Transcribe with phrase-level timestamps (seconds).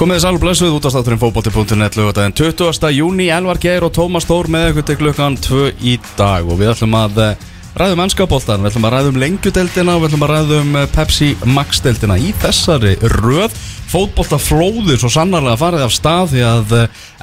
[0.00, 2.86] Komið þið sælum blessuð út af státturinn fókbóti.net lögutaginn 20.
[2.96, 6.70] júni, Elvar Geir og Tómas Þór með ykkur til klukkan 2 í dag og við
[6.72, 7.42] ætlum að eh,
[7.76, 11.84] ræðum ennskapoltan, við ætlum að ræðum lengjudeldina og við ætlum að ræðum eh, Pepsi Max
[11.84, 13.60] deldina í þessari röð
[13.92, 16.76] fótboltaflóður svo sannarlega farið af stað því að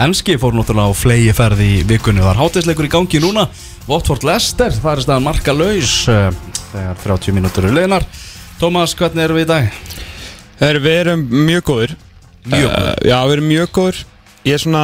[0.06, 3.50] ennski fór náttúrulega á flegi ferði í vikunni var hátisleikur í gangi núna
[3.90, 6.30] Watford Leicester, það er staðan marka laus eh,
[6.76, 8.06] þegar 30 mínútur eru leinar
[8.62, 9.88] Tómas, hvernig erum við í dag?
[10.62, 12.04] Her, við erum mjög góður
[12.52, 14.04] Mjög uh, Já, við erum mjög góður
[14.48, 14.84] Ég er svona,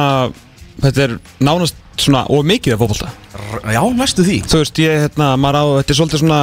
[0.82, 3.04] þetta er nánast svona og mikið af
[3.34, 4.36] R já, næstu því.
[4.50, 6.40] Þú veist, ég, hérna, maður á, þetta er svolítið svona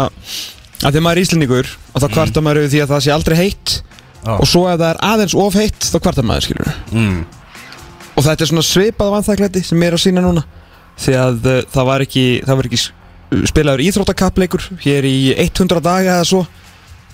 [0.81, 3.35] að því maður er íslendingur og þá kvartar maður yfir því að það sé aldrei
[3.39, 3.75] heitt.
[4.21, 4.35] Já.
[4.37, 7.21] og svo ef það er aðeins of heitt þá kvartar maður, skilur mm.
[8.13, 10.43] og þetta er svona svipað vanþakleiti sem er að sína núna.
[11.01, 12.81] Því að uh, það var ekki, það var ekki
[13.49, 16.43] spilaður íþróttakappleikur hér í 100 daga eða svo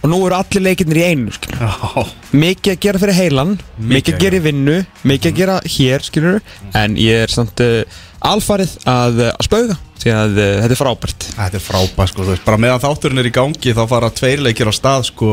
[0.07, 4.23] og nú eru allir leikirnir í einu, Já, mikið að gera fyrir heilan mikið að
[4.23, 4.77] gera í vinnu,
[5.07, 6.39] mikið að gera hér skilur,
[6.79, 7.99] en ég er samt uh,
[8.31, 11.27] alfarið að, uh, að spauga því að uh, þetta er frábært.
[11.35, 14.73] Þetta er frábært sko, bara meðan þátturinn er í gangi þá fara tveir leikir á
[14.77, 15.31] stað sko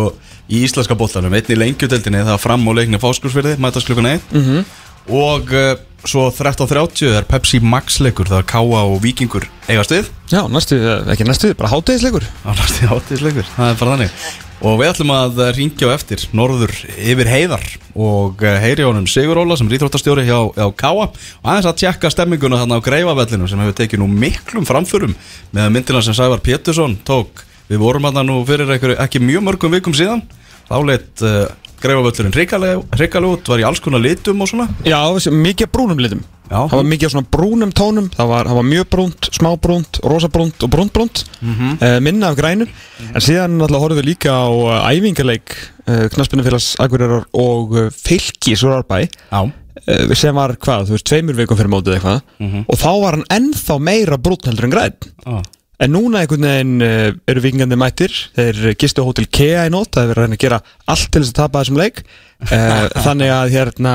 [0.50, 4.34] í íslenska boltanum, einn í lengjudeldinni það er fram og leikni fáskursfyrði, mætast klukkan 1
[4.34, 4.64] mm
[5.04, 5.74] og uh,
[6.08, 10.78] svo 13.30 er Pepsi Max leikur, það er Káa og Víkingur eigast við, Já, næstu,
[11.12, 15.40] ekki næstu, bara hátegisleikur á næstu hátíðisleikur það er bara þannig og við ætlum að
[15.58, 20.38] ringja á eftir norður yfir heiðar og uh, heyri honum Sigur Óla sem rítróttastjóri hjá,
[20.56, 24.64] hjá Káa og aðeins að tjekka stemminguna þarna á Greifavellinu sem hefur tekið nú miklum
[24.68, 25.12] framförum
[25.54, 27.44] með myndina sem Sævar Pétursson tók.
[27.68, 30.24] Við vorum að nú fyrir ekki mjög mörgum vikum síðan.
[30.64, 31.44] Þá leitt uh,
[31.84, 34.68] Greifavellurinn hrikalega út, var í alls konar litum og svona.
[34.86, 35.00] Já,
[35.30, 36.22] mikið brúnum litum.
[36.44, 36.58] Já.
[36.68, 38.08] Það var mikið svona brúnum tónum.
[38.12, 41.22] Það var, það var mjög brúnt, smá brúnt, rosa brúnt og brúnt brúnt.
[41.40, 41.76] Mhm.
[41.80, 42.66] uh, Minna af grænu
[43.14, 44.48] En síðan náttúrulega horfum við líka á
[44.92, 45.54] æfingarleik
[45.88, 51.36] uh, Knaspinnafélags Akureyrar og uh, Fylki Súrarbæ Já, uh, sem var hvað, þú veist, tveimur
[51.40, 52.22] vikum fyrir mótið eitthvað.
[52.40, 52.64] Mhm.
[52.68, 55.42] og þá var hann ennþá meira brúnn heldur en græn á,
[55.84, 58.14] en núna einhvern veginn uh, eru vikingandi mættir.
[58.36, 59.92] Þeir gistu á Hotel Kea í nótt.
[59.94, 60.62] Það er verið að að gera
[60.94, 62.02] allt til þess að tapa þessum leik.
[62.48, 63.94] Uh, þannig að hérna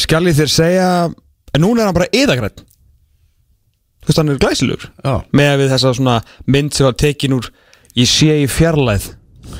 [0.00, 0.86] skal ég þér segja
[1.54, 2.62] en núna er hann bara yðagræn
[4.04, 4.88] þú veist, hann er glæsilegur.
[5.32, 6.16] Með við þessa svona
[6.50, 7.48] mynd sem var tekin úr
[7.96, 9.12] ég sé í fjarlæð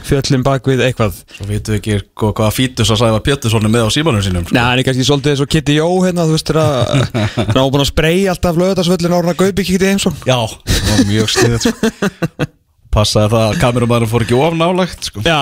[0.08, 3.86] fjöllum bak við eitthvað Svo vitum við ekki hvaða fítus að Sævar Pétursson er með
[3.86, 4.56] á símanum sínum sko.
[4.56, 7.06] Nei, hann er kannski svolítið eins og Kitty Jó hérna, þú veist, þegar að
[7.36, 9.36] hann var búin að spreyja alltaf lögðarsvöllin ára
[9.70, 10.38] kikti heimsson Já,
[10.68, 12.50] það var mjög sniðið sko.
[12.94, 15.22] Passaði það að kamerumæður fór ekki of nálægt sko.
[15.26, 15.38] Já,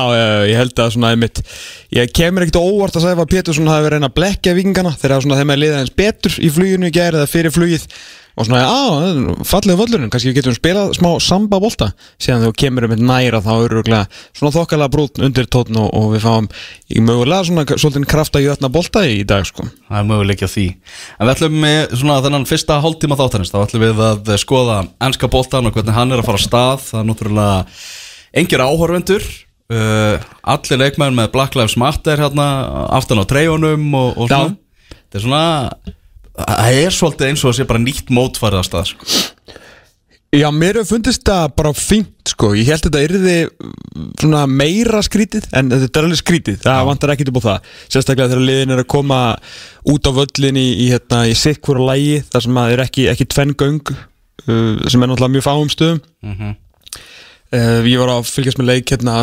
[0.48, 1.42] ég held að svona einmitt
[1.92, 5.26] Ég kemur ekkert á óvart að að Pétursson hafi verið reyna að blekja vikingana þegar
[5.26, 6.94] svona þeim að liða eins betur í fluginu í
[7.52, 7.84] flugið
[8.32, 8.80] og svona, á,
[9.46, 10.10] fallið völlurinn.
[10.12, 13.52] Kannski við getum spilað smá samba bolta síðan þegar þú kemur um eitt næra þá
[13.66, 16.48] eru svona þokkalega brútt undir tótn og, og við fáum
[16.88, 19.68] í mögulega svona svolítið krafta í ötna bolta í dag sko.
[19.88, 20.66] Það er möguleik á því.
[21.18, 25.28] En við ætlum með svona þennan fyrsta hálftíma þáttanins Þá ætlum við að skoða ennska
[25.32, 26.84] boltan og hvernig hann er að fara stað.
[26.88, 27.56] Það er náttúrulega
[28.42, 29.32] engir áhorfendur.
[29.72, 30.20] Uh,
[30.52, 32.46] Allir leikmenn með Black Lives Matter hérna
[32.92, 34.32] aftan á treyjunum og, og
[35.12, 35.44] svona
[36.32, 39.22] Það er Það svolítið eins og að sé bara nýtt mótfærið að stað sko.
[40.32, 43.34] Já, mér hefur fundist það bara fínt sko, ég held þetta yrði
[44.16, 47.68] svona meira skrítið en þetta er alveg skrítið, það vantar ekkit upp á það.
[47.92, 49.18] Sérstaklega þegar liðin er að koma
[49.92, 53.28] út á völlin í, í, hérna, í sikkvara lægi þar sem að er ekki, ekki
[53.28, 56.00] tvenn göng uh, sem er náttúrulega mjög fáum stöðum.
[56.24, 56.56] Mhm.
[57.52, 59.20] uh, Ég var að fylgjast með leik hérna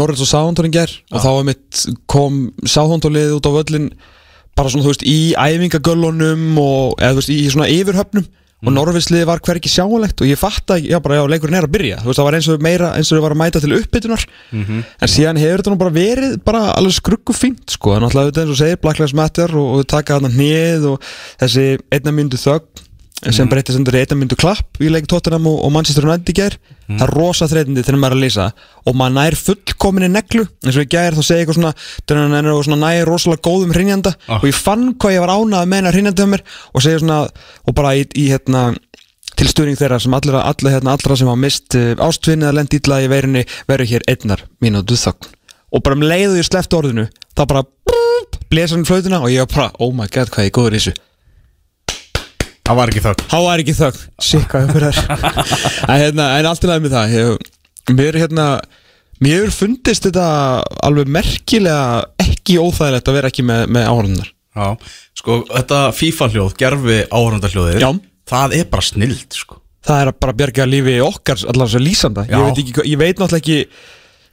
[0.00, 3.90] Norris og Southampton í ger og þá einmitt kom Southampton liðið út á völlin
[4.58, 9.22] bara svona þú veist í æfingagöllunum og eða þú veist í svona yfirhöfnum og Norvisliði
[9.28, 12.00] var hverki sjáanlegt og ég fatt að, já bara já, leikurinn er að byrja.
[12.02, 14.24] Þú veist það var eins og meira, eins og þau var að mæta til uppbytunar
[14.58, 18.42] en síðan hefur þetta nú bara verið bara alveg skruggu fínt sko, en alltaf þetta
[18.42, 21.06] eins og segir Black Lives Matter og, og taka þarna hnið og
[21.38, 22.87] þessi einna myndu þögn
[23.34, 26.54] sem breytist undir einna myndu klapp í leik Tottenham og, Manchester United í gær.
[26.88, 28.44] Það er rosa þreytindi þegar maður er að lýsa
[28.86, 30.44] og maður nær fullkominni neglu.
[30.64, 31.72] Eins og í gær þá segi eitthvað svona
[32.06, 34.38] þegar hann er svona nær rosalega góðum hrinjanda Ah.
[34.38, 36.44] og ég fann hvað ég var ánað að meina hrinjandi á mér.
[36.74, 37.18] Og segja svona
[37.66, 38.68] og bara í, í hérna
[39.38, 42.74] til stuðning þeirra sem allra, allra, hérna, allra sem hafa mist uh, ástvinni eða lend
[42.74, 45.28] ítla í veirinni verður hér einnar mínútu þögn.
[45.74, 47.62] Og bara um leiðu ég sleft orðinu þá bara
[48.50, 50.80] blesa hann flautina og ég var bara oh my god hvað ég er góður í
[50.80, 50.94] þessu
[52.68, 54.00] Það var ekki þögg Há er ekki þögn.
[54.28, 54.60] Sikka
[55.88, 57.52] En hérna, en allt í lagi með það ég,
[57.96, 58.48] Mér er hérna
[59.24, 60.26] Mér fundist þetta
[60.86, 64.28] alveg merkilega ekki óþægilegt að vera ekki með, með áhörðunar
[64.58, 64.68] Já,
[65.18, 67.88] sko, þetta FIFA hljóð, gerfi áhörundarhljóðið Já.
[68.28, 69.58] Það er bara snild, sko.
[69.88, 72.24] Það er að bara bjarga lífi okkar allar svo lýsanda.
[72.28, 72.36] Já.
[72.36, 73.58] ég veit, ekki, hvað- ég veit náttúrulega ekki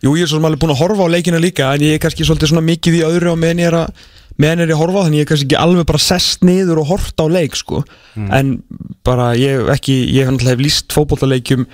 [0.05, 2.01] Jú, ég er svo sem alveg búin að horfa á leikina líka En ég er
[2.03, 4.01] kannski svolítið svona mikið í öðru á meðan ég er að
[4.41, 6.81] meðan er ég að horfa á, þannig ég er kannski ekki alveg bara sest niður
[6.83, 7.83] og hort á leik sko.
[8.15, 8.61] en
[9.05, 11.67] bara ég hef ekki ég hef náttúrulega líst fótbollaleikjum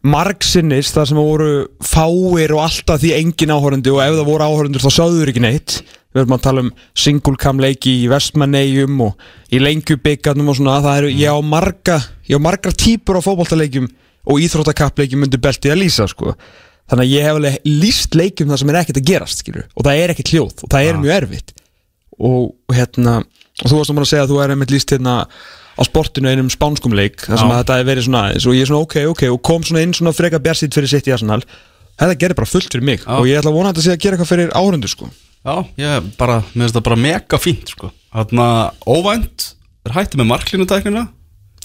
[0.00, 1.50] margsinnis þar sem voru
[1.84, 5.80] fáir og alltaf því engin áhorandi og ef það voru áhorandur þá sáður ekki neitt
[6.10, 10.80] við erum að tala um single cam leiki í vestmannegjum og í lengjubikkarnum og svona
[10.82, 13.86] það eru, ég á marga ég á margar típur á fótbollaleikjum
[14.30, 16.34] og íþróttakappleikjum undir beltið að lýsa sko.
[16.90, 19.68] þannig að ég hef alveg líst leikjum þar sem er ekkert að gerast skilur.
[19.76, 21.54] og það er ekkert hljóð og það er mjög erfitt
[22.20, 26.28] og hérna og þú varst að segja að þú er einmitt líst hérna á sportinu
[26.28, 29.24] einum spánskum leik þar sem þetta er verið svona og ég er svona ok, ok
[29.30, 31.40] og kom svona inn svona freka bjarsitt fyrir sitt í Arsenal.
[32.00, 33.16] Þetta gerir bara fullt fyrir mig Já.
[33.16, 35.08] og ég ætla að vona að þetta sé að gera eitthvað fyrir áhundu sko.
[35.40, 37.88] Já, ég bara, mér finnst það bara mega fínt, sko.
[38.12, 38.34] Að
[38.84, 39.46] óvænt
[39.88, 41.04] er hættið með marklínutæknina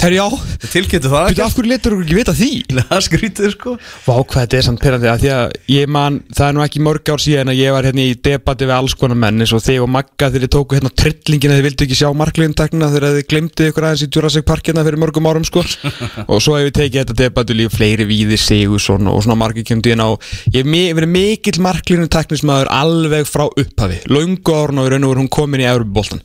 [0.05, 0.25] Þegar já,
[0.65, 2.49] Ég tilkynnti það Býtu, af hverju letur þú ekki vita því?
[2.89, 3.71] Það skrítið, sko.
[4.05, 6.81] Vá, hvað þetta er samt pyrrandi að því að ég man, það er nú ekki
[6.85, 9.63] mörg ár síðan að ég var hérna í debati við alls konar menn eins og
[9.65, 13.27] þig og Magga þegar þið tóku hérna trillingina þið vildu ekki sjá markliðintakna þegar þið
[13.33, 15.63] glemdi ykkur aðeins í Jurassic Park hérna fyrir mörgum árum sko.
[16.31, 20.21] Og svo hef ég tekið þetta debati líf fleiri víði Sigursson og svona hérna og
[20.51, 24.01] ég hef mi- verið mikill markliðintaknismæður alveg frá upphafi.
[24.11, 26.21] Löngu árun og í raun og veru hún komin í Európa-boltan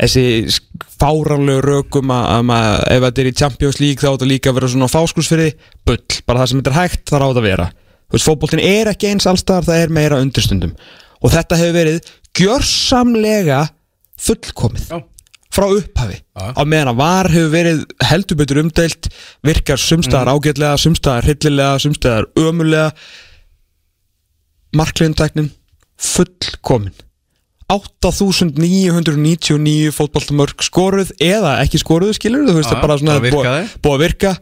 [0.00, 0.24] þessi
[1.00, 4.50] fáránlegu rökum að, að, að ef þetta er í Champions League þá á þetta líka
[4.50, 5.50] að vera svona fáskursfyrði
[5.88, 7.68] bull, bara það sem þetta er hægt þar á þetta að vera.
[8.10, 10.74] Þú veist, fótboltin er ekki eins allstaðar það er meira undirstundum.
[11.20, 13.60] Og þetta hefur verið gjörsamlega
[14.20, 14.98] fullkomið Já.
[15.54, 16.18] frá upphafi.
[16.20, 16.46] Já.
[16.56, 19.10] á meðan að var hefur verið heldur betur umdeilt
[19.46, 22.90] virkar sumstaðar ágætlega sumstaðar hryllilega, sumstaðar ömulega
[24.76, 25.50] markliðumtæknin
[26.00, 26.94] fullkomin
[27.70, 34.02] 8999 fótboltamörk skoruð eða ekki skoruð skilur þú veist er bara svona búið- búið að
[34.06, 34.32] virka.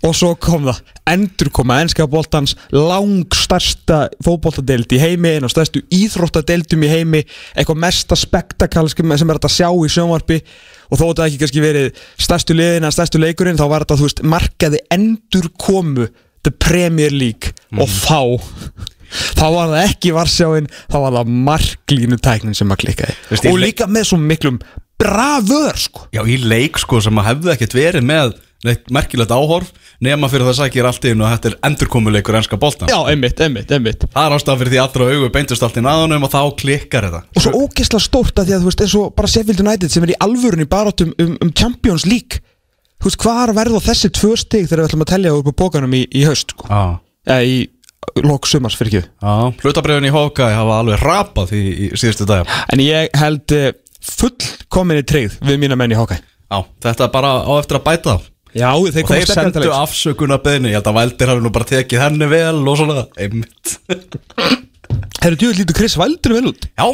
[0.00, 0.78] Og svo kom það.
[1.12, 7.20] Endur koma ennska boltans langstærsta fótboltadeild í heimi einn af stærstu íþróttadeildum í heimi
[7.52, 10.40] eitthvað mesta spektakal sem er að sjá í sjónvarpi.
[10.90, 14.06] Og þó þetta ekki kannski verið stærstu liðin eða stærstu leikurinn þá var þetta þú
[14.08, 16.08] veist markaði endur komu
[16.42, 17.52] The Premier League.
[17.76, 18.40] Og þá
[19.10, 23.52] þá var það ekki varsjáin þá var það marklínu tæknin sem að klikkaði Veist, í
[23.52, 24.60] og líka með svo miklum
[25.00, 26.06] bravör sko.
[26.14, 29.70] Já, í leik, sko, sem að hefði ekkert verið með neitt merkilegt áhorf
[30.04, 33.40] nema fyrir það sækir allt í einu að þetta er endurkomuleikur enska boltan já, einmitt,
[33.40, 34.04] einmitt, einmitt.
[34.12, 37.22] Það er ástæða fyrir því allra augu beintust allt í naðunum og þá klikkar þetta.
[37.36, 40.04] Og svo ógeðslega stórt að því að þú veist eins og bara Sheffield United sem
[40.04, 42.44] er í alvörunni barátum um, um Champions League.
[43.00, 46.04] Þú veist hvað verða þessi tvö stig þegar við ætlum að upp á bókanum í,
[46.12, 46.68] í haust sko.
[46.68, 47.00] Já,
[47.32, 47.56] eða í
[48.24, 49.10] lok sumars fyrir ekki?
[49.22, 53.70] Já, hlutabrjöfin í Hawkeye hafa alveg rapað í, í síðustu dag en ég held uh,
[54.16, 56.22] fullkominni tryggð við mína menn í Hawkeye.
[56.50, 60.40] Já, þetta er bara á eftir að bæta það já, þeir Og þeir sendu afsökunar
[60.44, 63.76] beðni, ég held að Valdir hafi nú bara tekið henni vel og svona Einmitt.
[65.20, 66.66] Herru, djúvel lítur Chris Wilder vel út?
[66.72, 66.88] Já,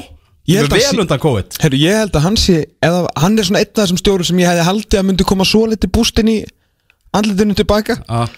[0.52, 1.56] er að vel undan COVID.
[1.62, 4.42] Herru, ég held að hann sé eða, hann er svona einn af þessum stjóru sem
[4.42, 6.36] ég hefði haldið að myndi koma svo litið bústinn í
[7.16, 8.00] andlitinu tilbaka.
[8.10, 8.28] Ah.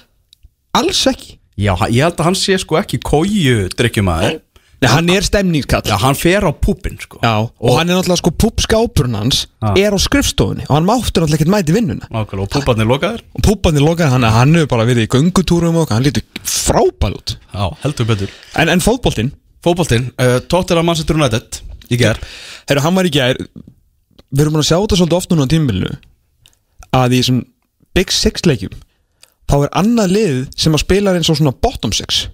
[0.78, 4.44] alls ekki Já, ég held að hann sé sko ekki kóju drikkjumæður
[4.78, 5.82] Nei, hann er stemningskall.
[5.90, 7.18] Já, hann fer á púpin sko.
[7.18, 9.72] Já, og, hann er náttúrulega sko púpskápurinn hans Já.
[9.74, 12.06] er á skrifstofunni og hann máttur náttúrulega ekkert mæti vinnuna.
[12.14, 13.24] Nákvæmlega, og púparnir lokaðir?
[13.34, 17.34] Og púpandi lokaði hann hann hefur bara verið í göngutúrum og hann lítur frábæl út.
[17.50, 18.30] Já, heldur betur.
[18.54, 19.34] En, en fótboltinn,
[19.66, 21.58] Fótboltinn, uh, Tottenham Manchester United
[21.90, 22.20] í ger
[22.68, 25.94] herru hann var í gær við erum að sjá þetta svolítið oft núna á tímbilinu
[26.94, 27.40] að í þessum
[27.96, 28.76] Big Six leikjum
[29.48, 32.26] þá er annað lið sem að spila eins og svona bottom six.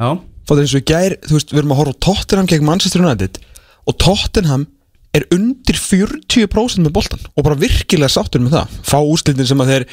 [0.00, 0.16] Já,
[0.46, 2.66] þá er eins og í gær, þú veist, við erum að horfa á Tottenham gegn
[2.66, 3.40] Manchester United
[3.88, 4.66] og Tottenham
[5.16, 8.74] er undir 40% með boltan og bara virkilega sáttur með það.
[8.86, 9.86] Fá úrslitin sem að þeir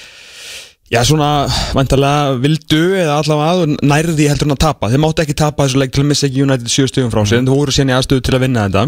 [0.94, 1.30] já svona,
[1.76, 4.92] vantarlega vildu eða allavega nærði heldur en að tapa.
[4.92, 7.42] Þeir máttu ekki tapa þessu leik til að missa ekki United 7 stugum frá sér
[7.42, 8.86] en þú voru sérni aðstöðu til að vinna þetta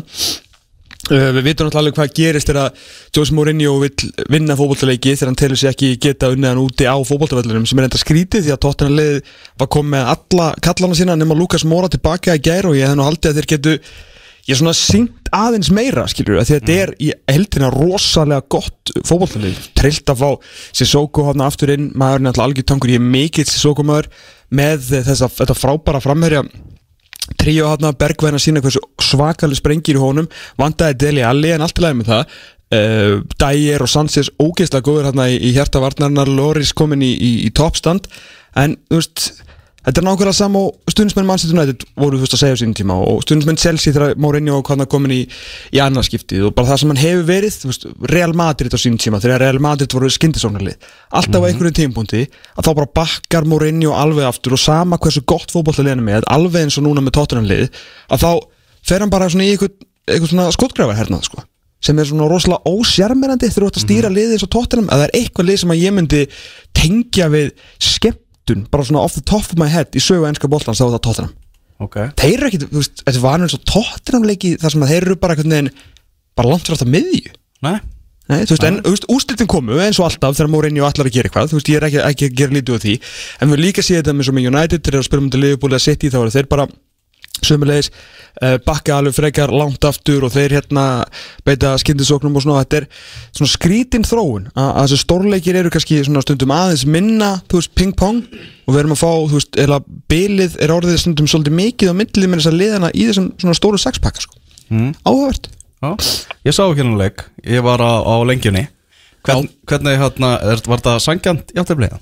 [1.07, 2.73] við vitum náttúrulega alveg hvað gerist þegar
[3.15, 6.95] Jose Mourinho vill vinna fótbollaleiki þegar hann telur sig ekki geta unnið hann úti á
[7.07, 9.17] fótbollavöllunum sem er enda skrítið því að Tottenham lið
[9.61, 12.99] var komið með alla kallana sína nema Lukas Mora tilbaka í gær og ég hef
[12.99, 13.75] nú haldið að þeir getu
[14.49, 19.71] ég er svona syngt aðeins meira skilur að þetta er í heldina rosalega gott fótbollaleik
[19.77, 23.47] trillt að fá Sissoko hann aftur inn maður er náttúrulega algjör tankur, ég er mikill
[23.47, 24.09] Sissoko maður
[24.49, 26.43] með þessa, þetta frábæra framherja
[27.39, 31.79] tríu hann Bergvæn að sína hversu svakalig sprengir í honum vandaði Deli Alli en allt
[31.79, 32.23] í lagi með það
[32.77, 37.31] uh, Dyer og Sanchez ógeðslega góður hérna í, í hjarta varnarnar Loris komin í, í,
[37.47, 38.09] í toppstand
[38.59, 39.29] en þú veist
[39.79, 42.75] Þetta er nákvæmlega sama og stundismenn Manchester United voru þú veist að segja á sínum
[42.75, 45.19] tíma og stundismenn Chelsea þegar Mourinho og hann komin í,
[45.71, 49.21] í annarskiptið og bara það sem hann hefur verið veist, Real Madrid á sínum tíma
[49.23, 51.47] þegar Real Madrid voru skindisónarlið alltaf mm -hmm.
[51.47, 52.25] á einhverjum tímpunkti
[52.59, 56.77] að þá bara bakkar Mourinho alveg aftur og sama hversu gott fókbóltalið með alveg eins
[56.77, 57.69] og núna með Tottenham-lið
[58.11, 58.31] að þá
[58.83, 59.57] fer hann bara í
[60.09, 61.43] einhvern svona skottgræfa hernað sko
[61.79, 64.99] sem er svona rosalega ósjármerandi þegar þú ætti að stýra liðið eins og Tottenham að
[64.99, 66.23] það er eitthvað lið sem að ég myndi
[66.75, 70.49] tengja við skemmt menntun bara svona off the top of my head í sögu ennska
[70.49, 71.37] bóltans þá er það Tottenham.
[71.79, 72.09] Okay.
[72.19, 75.35] þeir eru ekki, þú veist, þetta var og Tottenham leiki þar sem þeir eru bara
[75.35, 75.71] einhvern veginn
[76.35, 77.31] bara langt frá þetta miðju.
[77.63, 77.77] Nei.
[78.29, 81.49] Nei, þú veist, en, úslitin komu eins og alltaf þegar Mourinho allar að gera eitthvað,
[81.49, 82.97] þú veist, ég er ekki, ekki að gera lítið úr því,
[83.41, 86.19] en við líka séum þetta með United, að spila um til Liverpool eða City, þá
[86.19, 86.67] eru þeir bara
[87.47, 90.85] sömulegis uh, bakka alveg frekar langt aftur og þeir hérna
[91.47, 92.87] beita skindisóknum og svona þetta er
[93.37, 98.23] svona skrítinn þróun að, þessi stórleikir eru kannski svona stundum aðeins minna, þú veist, ping-pong
[98.65, 99.79] og við erum að fá, þú veist, eða
[100.11, 103.59] bilið er orðið stundum svolítið mikið á myndlið með þess að liðana í þessum svona
[103.61, 104.37] stóru sexpakka sko.
[104.73, 104.91] mm.
[105.05, 105.93] áhugavert Já,
[106.43, 108.67] ég sá ekki hérna leik, ég var á, á lengjunni
[109.23, 111.99] Hvern, hvernig hérna, var þetta sangjant í áttaflega?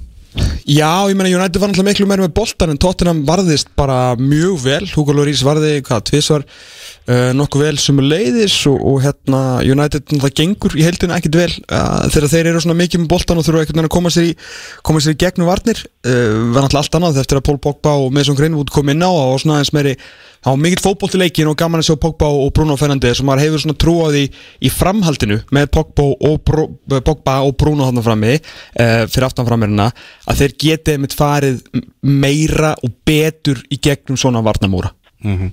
[0.67, 4.58] Já, ég menna United var náttúrulega miklu meira með boltan en Tottenham varðist bara mjög
[4.65, 4.82] vel.
[4.91, 10.36] Hugo Lloris varði, hvað, tvísvar uh, nokkuð vel sem leiðis og, og hérna United náttúrulega
[10.41, 13.63] gengur í heildinu ekkit vel uh, þegar þeir eru svona mikið með boltan og þurfa
[13.63, 14.36] ekkert að koma sér í,
[14.84, 15.84] koma sér í gegnum varnir.
[16.03, 19.12] Uh, var náttúrulega allt annað eftir að Paul Pogba og Mason Greenwood kom inn á
[19.12, 19.96] og svona eins meiri
[20.44, 23.63] Það var mikill fótbóltileikin og gaman að sjá Pogba og Bruno Fernandes og maður hefur
[23.63, 24.24] svona trú á því
[24.63, 29.89] í framhaldinu með Pogba og, Bru, Pogba og Bruno hann frammi uh, fyrir aftanframmerina
[30.29, 31.62] að þeir getið mitt farið
[32.06, 35.51] meira og betur í gegnum svona varnamúra mm -hmm.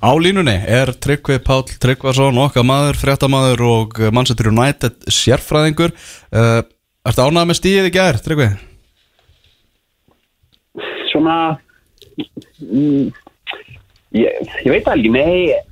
[0.00, 5.92] Á línunni er Tryggvi Pál Tryggvason, okkar maður, fréttamaður og Manchester United sérfræðingur
[6.32, 6.62] uh,
[7.04, 8.48] Ertu ánað með stíðið í gerð, Tryggvi?
[11.12, 11.56] Svona
[14.16, 15.70] Ég, ég veit það ekki, nei.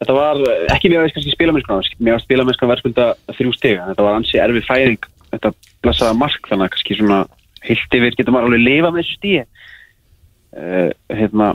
[0.00, 0.40] Þetta var
[0.74, 5.06] ekki mjög aðeins spilamennskan mér var spilamennskan verðskulda þrjú steg þetta var ansi erfið færing
[5.30, 5.52] þetta
[5.84, 7.20] blessaða mark þannig að kannski svona
[7.64, 11.54] heilt yfir getur maður alveg lifa með stíi uh, hérna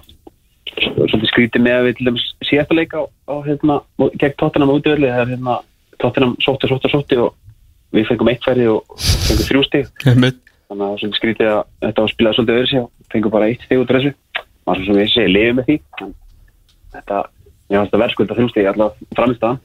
[0.71, 3.77] svolítið skrítið með að við til dæmis síðastuleika á, á hérna
[4.17, 5.57] gegn tóttunum útvöldið þegar hérna
[6.01, 7.35] tóttunum sótti, sótti, sótti og
[7.93, 12.13] við fengum eitt færði og fengum þrjú steg þannig að svolítið skrítið að þetta var
[12.15, 14.15] spilað svolítið öðru sig og fengum bara eitt steg út af þessu
[14.71, 15.77] maður sem ég segi, liðið með því.
[16.91, 17.21] Þetta,
[17.71, 19.59] ég finnst að verðskulda þrjumstegi alltaf framist aðan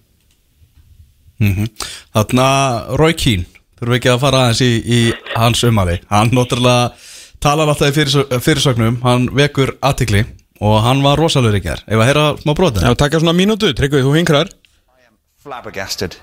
[1.43, 1.69] mm -hmm.
[2.15, 3.45] Þannig að Rói Kín
[3.77, 5.01] þurfum við ekki að fara aðeins í, í
[5.35, 6.93] hans umhali hann noturlega
[7.41, 9.01] talar alltaf í fyrirsögnum, fyrirsögnum.
[9.03, 10.25] Hann vekur aðtikli
[10.61, 13.75] og hann var rosalur ekki hér ef að heyra smá brotið Já, taka svona mínútu,
[13.77, 14.55] tryggvið, þú hinkrar.
[15.43, 16.17] Flabbergasted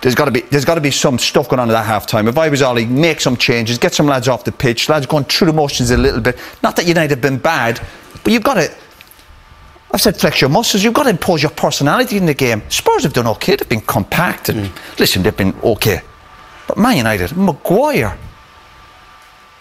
[0.00, 2.06] There's got to be there's got to be some stuff going on at that half
[2.06, 2.28] time.
[2.28, 5.24] If I was Ollie, make some changes, get some lads off the pitch, lads going
[5.24, 6.38] through the motions a little bit.
[6.62, 7.84] Not that United have been bad,
[8.22, 8.72] but you've got to.
[9.90, 10.84] I've said flex your muscles.
[10.84, 12.62] You've got to impose your personality in the game.
[12.68, 13.56] Spurs have done okay.
[13.56, 14.98] They've been compact and mm.
[14.98, 16.02] listen, they've been okay.
[16.68, 18.16] But Man United, Maguire,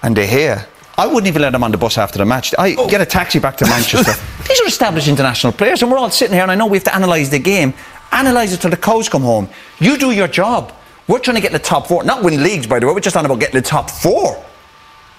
[0.03, 0.67] and De Gea.
[0.97, 2.53] I wouldn't even let them on the bus after the match.
[2.57, 2.89] I oh.
[2.89, 4.13] get a taxi back to Manchester.
[4.47, 6.85] These are established international players, and we're all sitting here, and I know we have
[6.85, 7.73] to analyse the game.
[8.11, 9.49] Analyse it till the cows come home.
[9.79, 10.73] You do your job.
[11.07, 12.03] We're trying to get in the top four.
[12.03, 12.93] Not win leagues, by the way.
[12.93, 14.43] We're just not about getting the top four.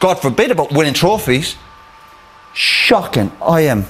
[0.01, 1.57] God forbid about winning trophies.
[2.55, 3.33] Shocking.
[3.43, 3.85] I am.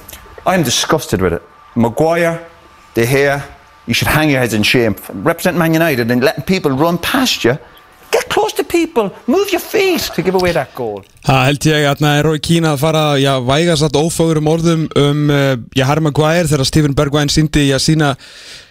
[0.45, 1.43] I am disgusted with it.
[1.75, 2.47] Maguire,
[2.93, 3.43] De Gea,
[3.85, 4.95] you should hang your heads in shame.
[5.13, 7.57] Representing Man United and letting people run past you.
[8.11, 11.03] Get close to people, move your feet to give away that goal.
[11.25, 15.29] Það held ég að það er Rói Kína að fara, já, vægast um orðum um,
[15.29, 18.15] uh, já, Harry Maguire þegar Stephen Bergwijn síndi að sína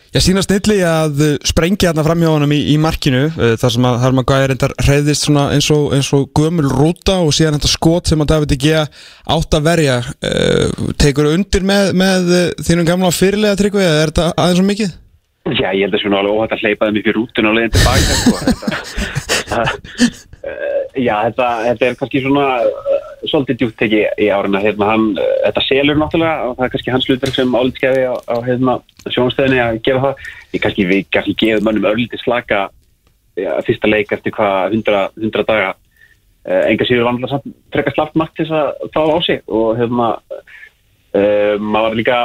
[0.08, 3.88] Já, sína snilli að sprengja hérna fram hjá hann í, í markinu uh, þar sem
[3.90, 8.08] að Harma Gæri reyndar reyðist eins og, eins og gömul rúta og síðan þetta skot
[8.08, 8.86] sem að David Igea
[9.36, 12.32] átt að verja uh, tekur undir með, með
[12.64, 14.96] þínum gamla fyrirlega tryggvi eða er þetta aðeins svo mikið?
[15.48, 17.48] Já, ég held að það er svona alveg óhætt að hleypa þeim upp í rútun
[17.48, 18.34] og leiðin tilbaka sko.
[20.98, 24.60] Já, þetta, þetta er kannski svona uh, svolítið djúkt ekki í árina.
[24.62, 28.14] Hérna, hann, uh, þetta selur náttúrulega og það er kannski hans hlutverk sem álitskefi á,
[28.16, 28.76] á hérna,
[29.06, 30.24] sjónastöðinni að gefa það.
[30.54, 32.62] Ég kannski, við kannski gefum mönnum örlítið slaka
[33.38, 35.74] ja, fyrsta leik eftir hvað 100, 100 daga.
[36.48, 40.06] Enga síður vanlega samt frekar slaft makt þess að fá á sig og hérna
[41.60, 42.20] maður var líka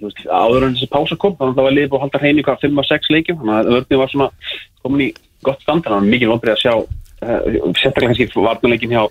[0.00, 2.40] veist, áður en þessi pása kom þannig að það var liðið búið að halda hrein
[2.40, 3.38] í hvað 5-6 leikjum.
[3.44, 4.30] Þannig að örnið var svona
[4.82, 5.12] komin í
[5.46, 5.86] gott stand.
[5.86, 9.04] Þannig að mikið vonbrið að sjá Eh, sérstaklega kannski varnuleikin hjá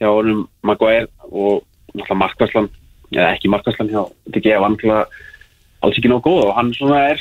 [0.00, 1.64] hjá honum Maguire og
[1.94, 2.68] náttúrulega markværslan
[3.12, 5.06] eða ekki markværslan hjá DG var náttúrulega
[5.82, 7.20] alls ekki nóg góð og hann svona er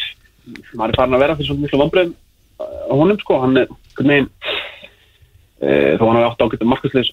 [0.76, 2.16] maður er farin að vera fyrir svona miklu vombriðum
[2.60, 3.68] á honum sko, hann er
[3.98, 4.30] veginn
[5.60, 7.12] e, þó hann hafi átt ágættu markasleis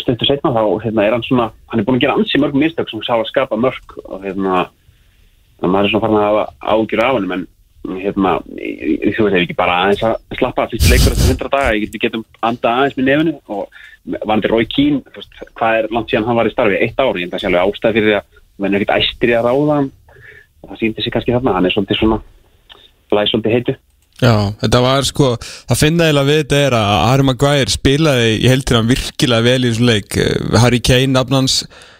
[0.00, 2.90] stundu setna þá hérna, er hann svona, hann er búin að gera ansi mörg mistök
[2.90, 4.66] sem sá að skapa mörg og hérna
[5.60, 6.40] maður er svona farin að
[6.76, 7.46] ágjur af hann en
[8.00, 11.50] hérna, ég- ég- þú veist, ef ekki bara aðeins að slappa fyrstu leikur eftir 100
[11.52, 13.68] daga, ég getum anda aðeins með nefinu og
[14.26, 15.02] vandi Rói Kín,
[15.56, 17.64] hvað er langt síðan hann var í starfi, eitt ár, ég held að sé alveg
[17.66, 18.22] ástæð fyrir að
[18.58, 19.90] menn er ekkert æstir í að ráða hann.
[20.62, 22.20] Og það síndi sig kannski þarna, hann er svolítið svona
[23.10, 23.74] blæs svolítið heitu.
[24.16, 25.26] Já, þetta var sko,
[25.68, 29.68] það finna eiginlega við þetta er að Harry Maguire spilaði í heldina virkilega vel í
[29.68, 30.16] þessum leik.
[30.16, 31.58] Eh, Harry Kane, nafnans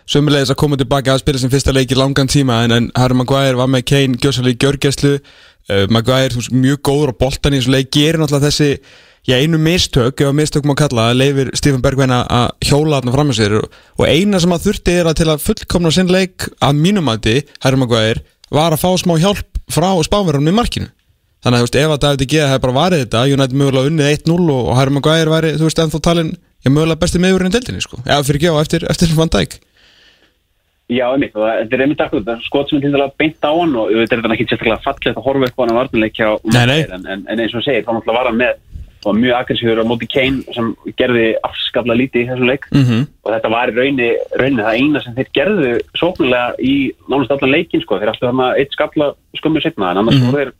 [0.08, 3.18] sömulegis að koma tilbaka að spila sem fyrsta leik í langan tíma en, en Harry
[3.18, 5.12] Maguire var með Kane gjössalega í gjörgæslu
[5.72, 8.68] uh, Maguire veist, mjög góður á boltan í þessum leik gerir náttúrulega þessi,
[9.26, 13.30] já einu mistök ef mistök má kalla, að leifir Stephen Bergwijn að- hjóla þarna fram
[13.32, 13.56] með sér.
[13.60, 17.36] Og, og eina sem að þurfti er að til að fullkomna sinn leik að mínumati,
[17.64, 18.22] Harry Maguire
[18.54, 20.90] var að fá smá hjálp frá spáverunum í markinu.
[21.42, 24.50] Þannig að veist, ef að David Gea hefði bara varið þetta United mögulega unnið 1-0
[24.54, 26.30] og, Harry Maguire væri, þú veist, ennþá talin
[26.66, 27.98] mögulega besti meðurinn í deildinni, sko.
[28.06, 29.58] Já, fyrir ekki á, eftir, eftir Van Dijk
[30.86, 33.50] Já, einmitt, þetta er einmitt akkur, það er skot sem er til dæla beint á
[33.50, 35.80] hann og þetta er þetta ekki sérstaklega fallegt að horfa upp á hann að
[36.70, 36.80] nei.
[36.94, 38.54] en, en, en eins og segir, þá náttúrulega var hann með
[39.06, 42.66] og mjög aggressífur á móti Kane sem gerði afskaplega lítið í þessum leik.
[42.74, 46.74] Mm og þetta var í raunni, raunni það eina sem þeir gerðu sóknulega í
[47.10, 50.52] nánast allan leikin sko, þeir áttu þarna eitt skalla skömmu setna, en annars voru þeir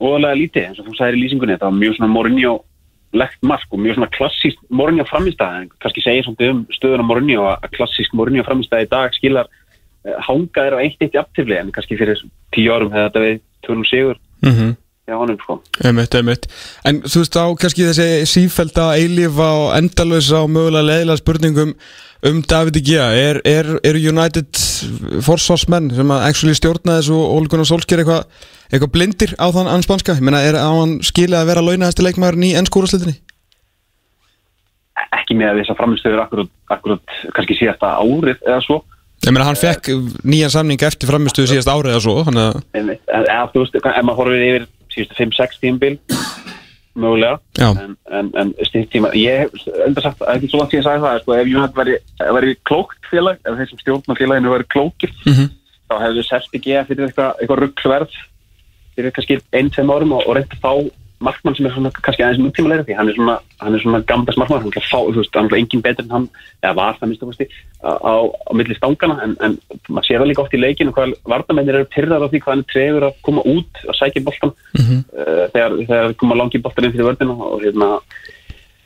[0.00, 1.56] óðalega lítið, eins og þú sagðir í lýsingunni.
[1.56, 2.52] Þetta var mjög svona Mourinho
[3.12, 7.08] legt mark og mjög svona klassísk Mourinho framistæð en kannski segir svona um stöðun á
[7.08, 11.72] Mourinho að klassísk Mourinho framistæð í dag skilar uh, hangaðir á eitt eitt jafntifli en
[11.74, 12.22] kannski fyrir
[12.54, 14.76] tíu árum hefði þetta við tölum sigur -hmm.
[15.08, 15.58] hjá honum sko.
[15.84, 16.46] Einmitt, einmitt.
[16.84, 21.74] En þú veist, á kannski þessi sífælda eilífa og endalösa og mögulega leiðilega spurningum
[22.22, 23.10] um David De Gea.
[23.12, 24.54] Er, er, er United
[25.26, 28.24] forsvarsmenn sem að actually stjórna þessu og Ole Gunnar Solskjær eitthvað
[28.70, 32.06] eitthvað blindir á þann ann spanska ég meina, er á hann skilið að vera launahæsti
[32.06, 33.16] leikmaðurinn í ennskúraslitinni?
[35.16, 38.80] ekki með þess að framistöður akkurat, akkurat kannski síðasta árið eða svo
[39.20, 39.90] Ég meina, hann fekk
[40.24, 44.04] nýjan samning eftir framistuðu síðast árið eða svo, þannig að en eða, þú veist, ef
[44.08, 45.92] maður horfið yfir síðustu 5-6 tímabil
[47.00, 47.68] mögulega Já.
[47.84, 51.04] en, en, en stýrt tíma ég hef enda sagt, ekki svo langt síðan að sagði
[51.04, 51.76] það sko, ef United
[52.38, 55.46] væri, klókt félag ef þeir sem stjórna félaginu væri klókir Mhm.
[55.90, 58.18] þá hefðu selt ekki fyrir eitthvað, eitthvað ruggverð
[59.00, 60.72] fyrir kannski einn-tveim árum og, og reynt að fá
[61.20, 64.38] markmann sem er svona kannski aðeins nútímalega því hann er svona, hann er svona gamlas
[64.40, 66.28] markmann hann er fá, þú veist, hann er engin betur en hann
[66.62, 67.50] eða var það minnst að
[67.84, 69.58] á, á, á milli stangana en, en
[69.90, 72.64] maður sér það líka oft í leikinu hvað varnamennir eru pyrrar á því hvað hann
[72.64, 75.02] er tregur að koma út að sækja boltan Mhm.
[75.12, 77.88] uh, þegar, þegar koma langi boltan inn fyrir vördina og hérna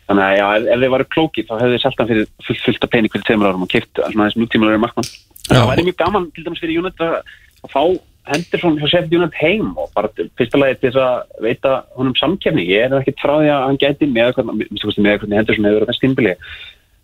[0.09, 2.65] þannig að já, ef, ef þeir varu klóki þá hefðu þeir selgt hann fyrir fullt,
[2.67, 3.71] fullt af pening fyrir tveimur árum og
[4.11, 5.09] svona aðeins nútímalega markmann
[5.49, 6.75] það væri mjög gaman til dæmis fyrir
[7.05, 7.15] að,
[7.65, 7.83] að fá
[8.31, 12.15] Henderson hjá Sheffield United heim og bara til- fyrsta lagi til þess að veita honum
[12.17, 15.81] samkefni, ég er ekkert frá því að hann gæti með kosti með hvernig Henderson hefur
[15.81, 16.37] verið næst tímbili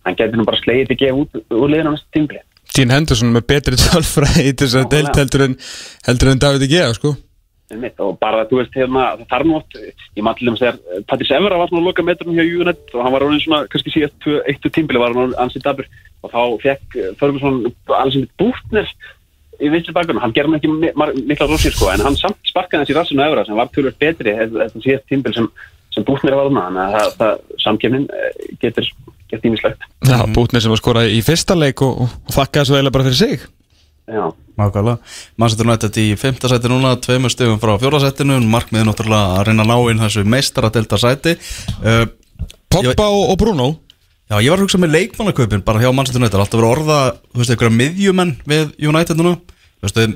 [0.06, 2.40] hann gæti nú bara slegið ekki út úr liðin á næst tímbili
[2.76, 5.56] Dean Henderson með betri tölfræði í þess að deilt heldur en,
[6.06, 7.16] heldur en David De Gea, sko.
[7.70, 11.04] Einmitt, og bara, þú veist, hérna, það þarf nú oft ég maður til dæmis þegar
[11.06, 13.92] Patris Evra var svona að loka metrum hjá United og hann var orðin svona, kannski
[13.94, 15.87] síðast tvö- eitt og tímbili var hann ansið dabur
[16.26, 17.61] og þá fekk Ferguson
[17.94, 18.90] alveg sem bústnir
[19.61, 20.70] í vinstri bakgrunn, hann gerði ekki
[21.29, 24.35] mikla rossir sko, en hann samt sparkaði hans í rassinu Evra sem var tölvöld betri
[24.35, 25.49] eftir síðast tímbil sem,
[25.94, 28.90] sem bústnir var þarna, þannig að það, það samkefnin eh, getur
[29.31, 32.96] gett ímislegt Já, Bútnir sem var skorað í fyrsta leik og, og þakkaði svo eiginlega
[32.96, 33.49] bara fyrir sig
[34.11, 34.25] Já,
[34.59, 36.40] Nákvæmlega, Manchester United í 5.
[36.51, 38.01] sæti núna, tveimur stegum frá 4.
[38.03, 42.03] sætinu markmiði náttúrulega að reyna að ná inn þessu meistaradelta sæti uh,
[42.70, 43.68] Pogba og, og Bruno
[44.30, 46.98] Já, ég var að hugsa með leikmannakaupin bara hjá Manchester United, alltaf verið að orða
[47.18, 49.32] þú veist, einhverja miðjumenn við United núna.
[49.80, 50.12] Þú veist, þeir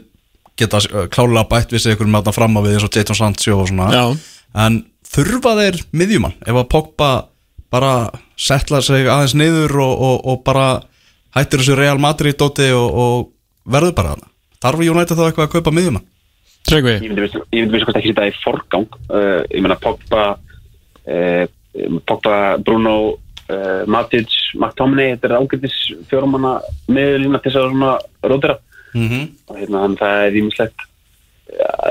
[0.61, 3.57] geta uh, klálega bætt við sig einhverjum með fram á við eins og Jadon Sancho
[3.59, 3.89] og svona.
[3.91, 4.05] Já.
[4.65, 4.77] en
[5.11, 6.37] þurfa þeir miðjumann?
[6.47, 7.09] Ef að Pogba
[7.75, 7.91] bara
[8.39, 10.69] setla sig aðeins niður og, og, og bara
[11.35, 13.27] hættir þessu Real Madrid dóti og, og
[13.67, 14.31] verður bara þarna?
[14.63, 16.07] Þarf United þá eitthvað að kaupa miðjumann?
[16.71, 16.95] Tryggvi?
[17.03, 18.97] Ég myndi myndi vissu hvort ekki setja það í forgang.
[19.11, 21.45] Uh, ég meina Pogba uh,
[22.07, 22.95] Pogba, Bruno
[23.55, 25.77] uh, Matic, McTominay þetta er ágættis
[26.11, 26.57] fjóramanna
[26.89, 27.93] meðlýna til þess að svona
[28.25, 28.59] rótira
[28.95, 29.31] mm -hmm.
[29.49, 30.91] og hérna þannig það er ímislegt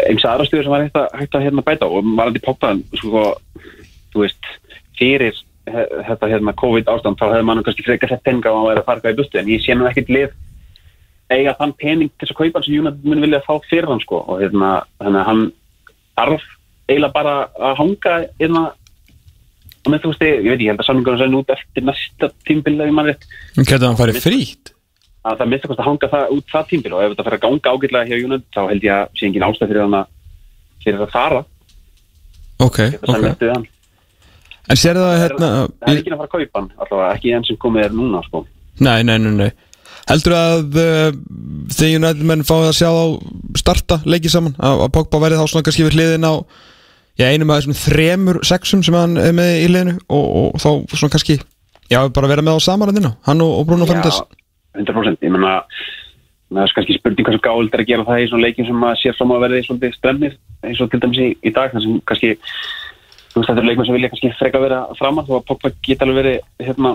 [0.09, 1.89] eins aðra stöður sem var hægt að, hægt að hérna bæta.
[1.89, 3.25] Og varandi Pogba sko,
[4.13, 4.49] þú veist,
[4.99, 8.81] fyrir þetta hérna COVID ástand þá hefði mann kannski frekar sett peninga á að vera
[8.83, 10.33] að farga í bustu en ég sé nú ekkert lið
[11.31, 14.19] eiga þann pening til þess að kaupa sem United mun vilja fá fyrir hann sko.
[14.27, 15.43] Og hérna, að hann
[16.17, 16.43] þarf
[16.89, 18.63] eiginlega bara að hanga hérna
[19.91, 22.77] með þú veist, ég veit ekki, ég held að samlingunum sæn út eftir næsta tímbil
[22.77, 23.27] ef ég mann rétt.
[23.59, 24.73] Getur hann farið frítt?
[25.23, 27.43] að það mista kost að hanga það út það tímbil og ef þetta fer að
[27.45, 30.09] ganga ágætlega hjá United þá held ég að sé engin ástæð fyrir hann að
[30.83, 31.43] fyrir að fara.
[32.63, 33.23] Ok, ok.
[34.71, 37.47] En sér það hérna það er ekki að fara að kaupa hann allavega ekki enn
[37.47, 38.43] sem komið er núna sko.
[38.83, 39.49] Nei, nei, nei, nei.
[40.09, 41.09] Heldur að uh,
[41.71, 43.05] þegar United menn fáið að sjá þá
[43.61, 44.91] starta leikið saman að, að
[47.19, 50.69] Já, einum af þessum þremur sexum sem hann er með í liðinu og, og þá
[50.97, 51.35] svona kannski
[51.91, 54.17] já, bara vera með á samanræðina hann og, og Bruno Fernandes.
[54.17, 55.59] Já, 100% ég menna
[56.53, 58.95] það er kannski spurning hversu gáld er að gera það í svona leikin sem að
[59.01, 62.01] sé fram að verði svolítið stremmir eins og til dæmis í, í dag þar sem
[62.09, 62.33] kannski
[63.33, 66.05] þú veist þetta er leikmenn sem vilja kannski freka vera framann þó að Pogba geta
[66.05, 66.91] alveg verið hérna,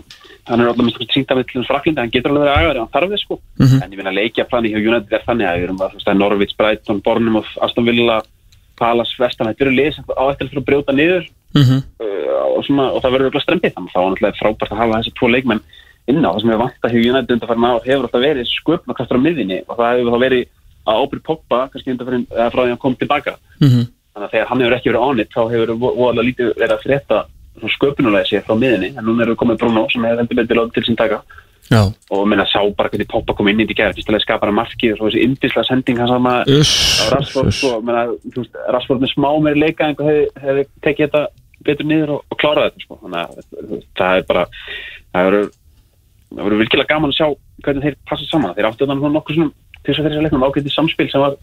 [0.51, 3.13] hann er alltaf mest sýnt af til fraklindi hann getur alveg verið aðgæður en þarf
[3.13, 3.39] þið sko.
[3.59, 3.83] Mhm.
[3.83, 6.15] en ég finna leikjaplani hjá United er þannig að við erum að þú veist það
[6.15, 8.21] er Norwich, Brighton, Bournemouth Aston Villa,
[8.79, 11.29] Palace, Vestan þetta eru lið sem á eftir fyrir að brjóta niður.
[11.57, 14.81] Mm uh, og, svona, og það verður öll strempið þannig að það var frábært að
[14.83, 15.63] hafa þessi tvo leikmenn
[16.09, 16.31] inn á.
[16.31, 19.59] Það sem við vant að hefur United undarfærin á hefur alltaf verið sköpnakraftur á miðinni
[19.69, 20.45] og það hefur þá verið
[20.89, 23.35] að ábyrg Pogba kannski undarfærin eða frá því að hann kom tilbaka.
[23.61, 23.85] -hmm.
[24.13, 27.19] þannig að þegar hann hefur ekki verið ánit þá hefur voðalega lítið verið að frétta
[27.67, 30.99] sköpunulega sér frá miðinni en núna eru komið Bruno sem hefur heldur betur til sín
[30.99, 31.23] taka
[31.69, 34.57] Já, og minna sá bara hvernig Pogba kom inn í þetta gerð fyrstulega skapar hann
[34.57, 36.45] markið og svo þessi yndislega sending hans sama á
[37.13, 37.59] Rashford uss.
[37.61, 41.23] sko, Rashford með smá meiri leika einhver hefði, hefði tekið þetta
[41.69, 42.99] betur niður og, og klárað þetta sko.
[43.03, 44.47] þannig að það er bara
[45.13, 45.29] það
[46.39, 47.29] verður virkilega gaman að sjá
[47.67, 50.75] hvernig þeir passa saman þeir áttu þannig nokkur svona til þess að þeirra leiknum ágætið
[50.75, 51.37] samspil sem var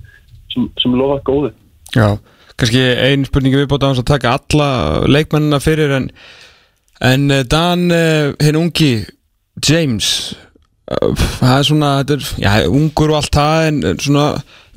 [0.53, 1.51] sem, sem lofa góðu
[1.95, 2.17] Já,
[2.57, 4.69] kannski ein spurningi viðbóta hans að taka alla
[5.09, 6.09] leikmennina fyrir en,
[7.01, 8.91] en eh, Dan uh, hinn ungi
[9.63, 10.07] James
[10.91, 14.25] uh, það er svona, þetta er, já, ungur og allt það en svona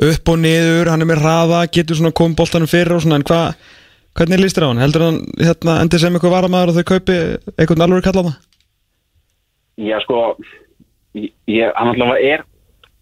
[0.09, 3.27] upp og niður hann er með hraða, getur svona komið boltanum fyrir og svona, en
[3.27, 3.57] hvað
[4.19, 4.83] hvernig líst þér á hann?
[4.83, 7.17] Heldur hann hérna, endur sem eitthvað varamæður og þau kaupi
[7.57, 8.39] eitthvað alveg kalla á það?
[9.89, 10.21] Já sko
[11.19, 12.47] ég, ég- hann allavega er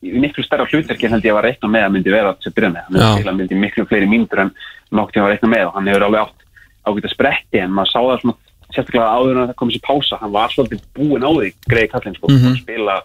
[0.07, 2.73] miklu stærra hlutverki en held ég að var reikna með að myndi vera að byrja
[2.75, 3.31] með, hann Já.
[3.31, 4.51] er myndi miklu fleiri mínútur en
[4.93, 6.45] nokk til að reikna með og hann hefur alveg átt
[6.87, 8.37] ágætt að spretti en maður sá það svona
[8.75, 11.91] sérstaklega áður en að það kom þessi pása hann var svolítið búinn á því greið
[11.93, 12.49] kallinn sko, Mhm.
[12.53, 12.97] að spila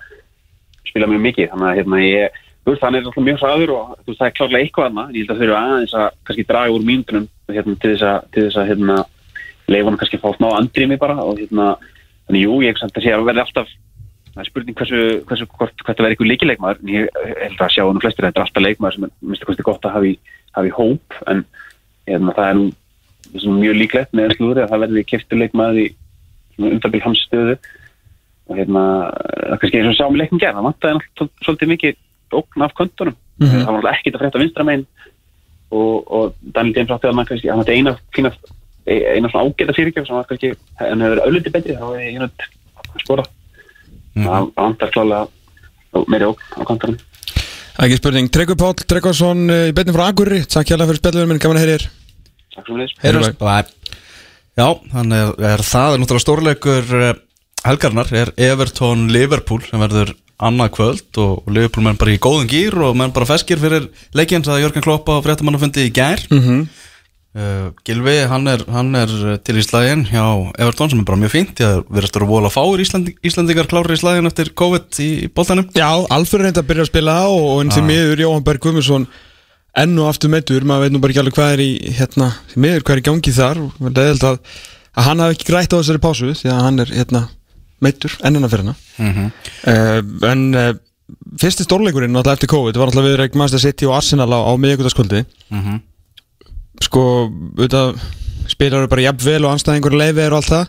[0.91, 4.19] spila mjög mikið þannig að hérna ég veist, hann er alltaf mjög hraður og veist,
[4.19, 6.73] það er klárlega eitthvað þarna en ég held að þau eru aðeins að kannski draga
[6.75, 8.97] úr mínútunum hérna, til þess að, til þess að hérna,
[9.71, 11.67] leifa hann kannski að fá smá andrými bara og hérna,
[12.27, 13.67] þannig jú, ég samt að sé að verði alltaf
[14.31, 17.07] það er spurning hversu, hversu hvort, hvort það verði einhver leikileikmaður en ég
[17.41, 19.85] held að sjá hann flestir að þetta er alltaf leikmaður sem er minnst kosti gott
[19.85, 20.13] að hafa í,
[20.55, 21.43] hafa í hóp en
[22.07, 22.67] hérna, það er nú
[23.33, 25.87] mjög líklegt með slúri að það verði keftur leikmaður í
[26.61, 27.57] umdabil hans stöðu.
[28.51, 31.95] Og hérna, það er kannski eins og sá með leiknum gerð, það vantaði svolítið mikið
[32.31, 33.49] ógn af köntunum Mhm.
[33.49, 34.85] það var náttúrulega ekkit að frétta vinstra megin.
[35.71, 38.31] Og, og Daniel James átti að hann kannski, hann átti eina fína
[38.85, 42.19] eina svona ágæta fyrirgjöf sem var kannski, en hefur verið auðvitað betri þá hefði ég
[42.19, 42.41] nátt
[42.91, 43.25] að skora.
[44.17, 45.27] Það vantar klálega
[46.11, 46.99] meiri ógn á köntunum
[47.81, 50.75] Ekki spurning, Tryggvi Páll Tryggvason uh, í beinni frá Akurri, takk hjá
[52.55, 53.37] fyrir að Takk.
[53.37, 53.77] svo með Heyrjumst
[54.59, 57.11] Já, þannig er, er það er náttúrulega stórleikur uh,
[57.65, 60.11] helgarnar er Everton Liverpool sem verður
[60.41, 63.87] annað kvöld og, og Liverpool menn bara í góðum gýr og menn bara feskir fyrir
[64.17, 66.23] leikinn sagði Jörgen Klopp á fréttamannafundi í gær.
[66.31, 66.69] Mm Mhm.
[67.87, 69.07] Gilvi, hann er, hann er
[69.39, 72.49] til í slægin hjá Everton sem er bara mjög fínt því að verðast að vola
[72.51, 75.69] fáir Íslandi, Íslandingar klárir í slægin eftir COVID í, í boltanum.
[75.71, 79.07] Já, Alfred reyndi að byrja að spila og, og en því miður Jóhann Berg Guðmundsson
[79.77, 82.61] enn og aftur meittur, maður veit nú bara ekki alveg hvað er í hérna, því
[82.65, 83.59] miður hvað er í gangi þar.
[83.63, 84.39] Og það er að,
[84.97, 87.21] að hann hafi ekki grætt á þessari pásu því að hann er hérna
[87.81, 88.75] meittur ennina fyrir hana.
[89.01, 89.29] Mhm.
[89.71, 90.73] uh, en uh,
[91.41, 94.53] fyrsti stórleikurinn náttúrulega eftir COVID var náttúrulega við reikum Master City og Arsenal á, á
[94.59, 95.79] miðjögutaskvöldi Mhm.
[96.85, 97.01] sko,
[97.57, 97.99] auðvitað
[98.51, 100.67] spilar bara jafn vel og anstæðingur leifir og allt það.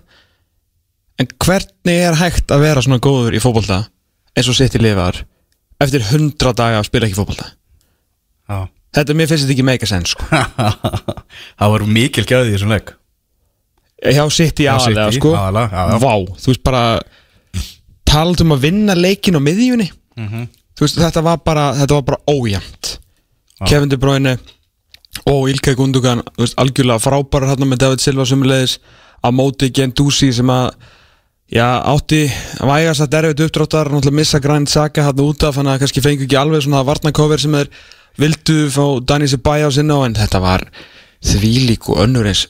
[1.20, 3.82] En hvernig er hægt að vera svona góður í fótbolta
[4.36, 5.20] eins og City lifar
[5.82, 7.50] eftir hundra daga að spila ekki fótbolta?
[8.48, 10.26] Já þetta mér finnst þetta ekki make a sense sko.
[11.59, 12.94] Það var mikil gæði í þessum leik.
[14.02, 15.35] Hjá City Hjá aðalega City, sko.
[15.37, 15.98] já, já.
[16.02, 16.83] vá, þú veist bara
[18.09, 19.88] talað um að vinna leikin á miðjunni.
[20.18, 22.96] Þú veist þetta var bara þetta var bara ójæmt
[23.68, 24.37] Kevin De Bruyne
[25.28, 28.78] og Ilkay Gundogan þú veist, algjörlega frábærar hérna með David Silva sumulegis
[29.22, 30.72] á móti Gendouzi sem að
[31.52, 32.24] já, átti
[32.59, 36.26] vægast að derfið uppdráttar náttúrulega missa Granit Saka hann út af þannig að kannski fengu
[36.26, 37.70] ekki alveg svona varnakover sem er
[38.20, 40.66] vildu fá Dani Sebaya á sinna en þetta var
[41.25, 42.46] þvílík og önnur eins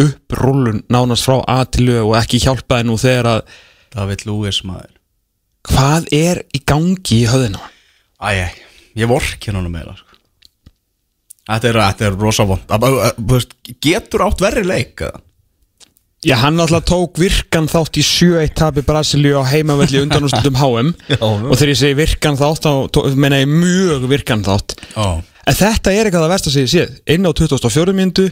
[0.00, 3.40] upprúlun nánast frá A til Ö og ekki hjálpaði nú þegar að
[3.94, 4.92] David Lewis maður
[5.70, 7.60] hvað er í gangi í höfðinu
[8.20, 8.48] Æ, æ,
[9.00, 10.06] ég vorki hann meira sko.
[11.50, 11.78] Þetta er,
[12.10, 15.20] er rosa vond Að- að- að- þú veist, Getur átt verri leik eða?
[16.20, 21.16] Já, hann alltaf tók virkan þátt í 7-1 tapi Brasilíu á heimavelli undanúrslutum HM Já,
[21.24, 24.76] og þegar ég segi virkan þátt þá meina ég mjög virkan þátt.
[24.92, 25.06] Já.
[25.48, 28.26] En þetta er eitthvað að versta sig séð inn á 24 mínútu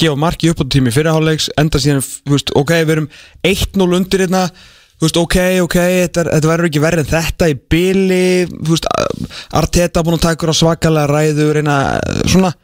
[0.00, 3.10] gefa marki upp á tími fyrirháleiks enda síðan, veist, ok, við erum
[3.44, 4.42] 1-0 undir hérna
[5.04, 8.24] veist, ok, ok, þetta, þetta verður ekki verið en þetta í byli,
[8.64, 8.88] veist
[9.56, 11.78] Arteta búin að taka ykkur á svakalega ræðu reyna,
[12.24, 12.56] svona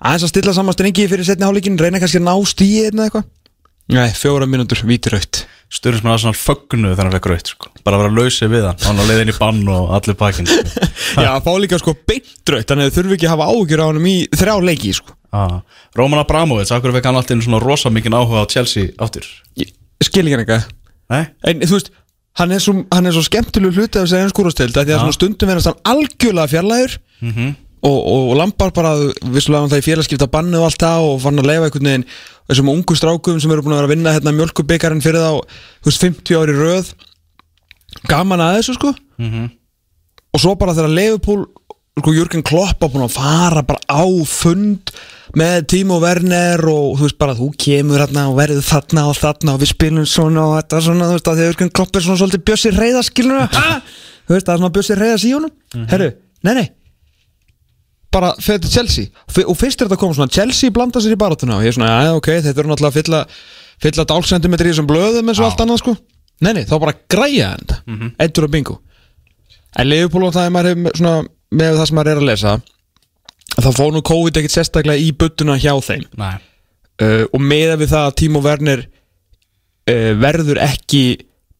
[0.00, 3.32] aðeins að stilla saman strengi fyrir setni hálfleikin reyna kannski að ná stíði eða eitthvað
[3.92, 5.44] Nei, fjóra mínútur, vítiraukt
[5.74, 7.70] Sturrismenn var svona fögnu þegar hann fekk raut sko.
[7.84, 10.86] bara að vera lausið við hann hann á leiðin í bann og allir pakkin sko.
[11.24, 14.14] Já, fá líka sko beintraut þannig að þurfi ekki að hafa ágjur á hann í
[14.32, 15.16] þrjá leiki sko.
[15.34, 15.58] ah.
[15.98, 19.26] Róman Abramovic, akkur fekk hann alltaf svona rosa mikið áhuga á Chelsea áttur
[20.04, 20.70] skil ekki hann eitthvað?
[21.50, 21.92] En þú veist,
[22.40, 25.50] hann er svo, hann er svo skemmtilegu hluti af einskúrastild að því að svona stundum
[25.52, 26.96] verðast hann algjörlega fjarlægur
[27.84, 28.94] og, og, og lampar bara
[29.34, 32.06] vissulega hann það í félagskipta bannu og allt það og fann að leifa einhvern veginn
[32.48, 35.90] þessum ungu strákum sem eru búin að vera að vinna hérna mjölkubikarin fyrir þá, þú
[35.92, 36.94] veist, 50 ári röð.
[38.10, 38.94] Gaman að þessu sko.
[40.34, 41.44] Og svo bara þegar Leifupúl
[41.94, 44.90] sko Jürgen Klopp var búin að fara bara á fund
[45.38, 49.54] með Timo Werner og þú veist bara þú kemur hérna og verður þarna og þarna
[49.54, 52.04] og við spilum svona og þetta svona þú veist að því að Jürgen Klopp er
[52.06, 55.54] svona svolítið bjössi reyða skilur þú veist það er svona bjössi reyða síjónum
[55.94, 56.10] herru,
[56.42, 56.66] nei nei
[58.14, 59.10] bara fyrir til Chelsea.
[59.28, 61.76] F og fyrst er þetta koma svona Chelsea blanda sér í barátuna og ég er
[61.76, 63.22] svona, já ok, þetta eru náttúrulega fylla
[63.82, 65.96] fylla dálsentimetri í þessum blöðum eins og allt annað sko.
[66.44, 67.80] Nei nei, þá bara græja þetta.
[67.86, 68.14] Mm -hmm.
[68.26, 68.78] eddur og bingo.
[69.78, 71.16] En Liverpool og það er maður hefur svona
[71.54, 72.56] með það sem maður er að lesa
[73.54, 76.06] þá fór nú COVID ekkert sérstaklega í buttuna hjá þeim.
[77.02, 78.84] Uh, og meða við það að Timo Werner
[79.90, 81.04] uh, verður ekki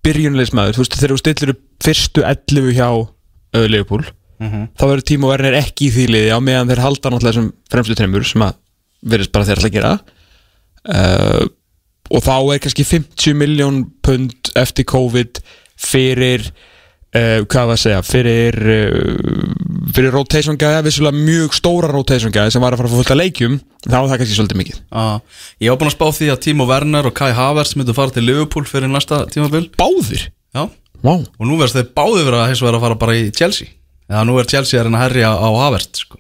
[0.05, 3.67] byrjunleismæður, þú veist þegar þú stillir upp fyrstu 11 hjá uh,
[4.41, 7.51] Liverpool þá verður Timo Werner ekki í því liði á meðan þeir halda náttúrulega þessum
[7.71, 8.61] fremstu tremur sem að
[9.05, 9.93] verðist bara þeir alltaf að gera
[10.95, 11.45] uh,
[12.15, 15.41] og þá er kannski 50 miljón pund eftir COVID
[15.81, 22.35] fyrir uh, hvað var að segja fyrir, uh, fyrir rotation gæða vissulega mjög stóra rotation
[22.35, 25.19] gæða sem var að fara að að leikjum þá er það kannski svolítið mikið ah.
[25.61, 28.25] Ég var búin að spá því að Timo Werner og Kai Havertz myndu fara til
[28.27, 30.31] Liverpool fyrir næsta tímabil Báðir?
[30.55, 30.67] Já
[31.05, 31.21] Wow.
[31.37, 32.47] Og nú verðast þeir báði vera að
[32.79, 33.69] að fara bara í Chelsea
[34.11, 36.19] Eða nú er Chelsea að reyna að herja á Havertz sko.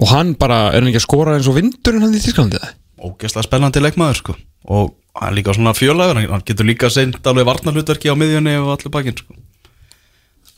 [0.00, 2.74] og hann bara, er hann ekki að skora eins og vindurinn hann í Þísklandi það?
[3.02, 4.34] Ógeðslega spennandi leikmaður sko.
[4.72, 8.70] Og hann er líka svona fjölagur Hann getur líka seint alveg varnarhlutverki á miðjunni og
[8.76, 9.34] allir bakinn sko.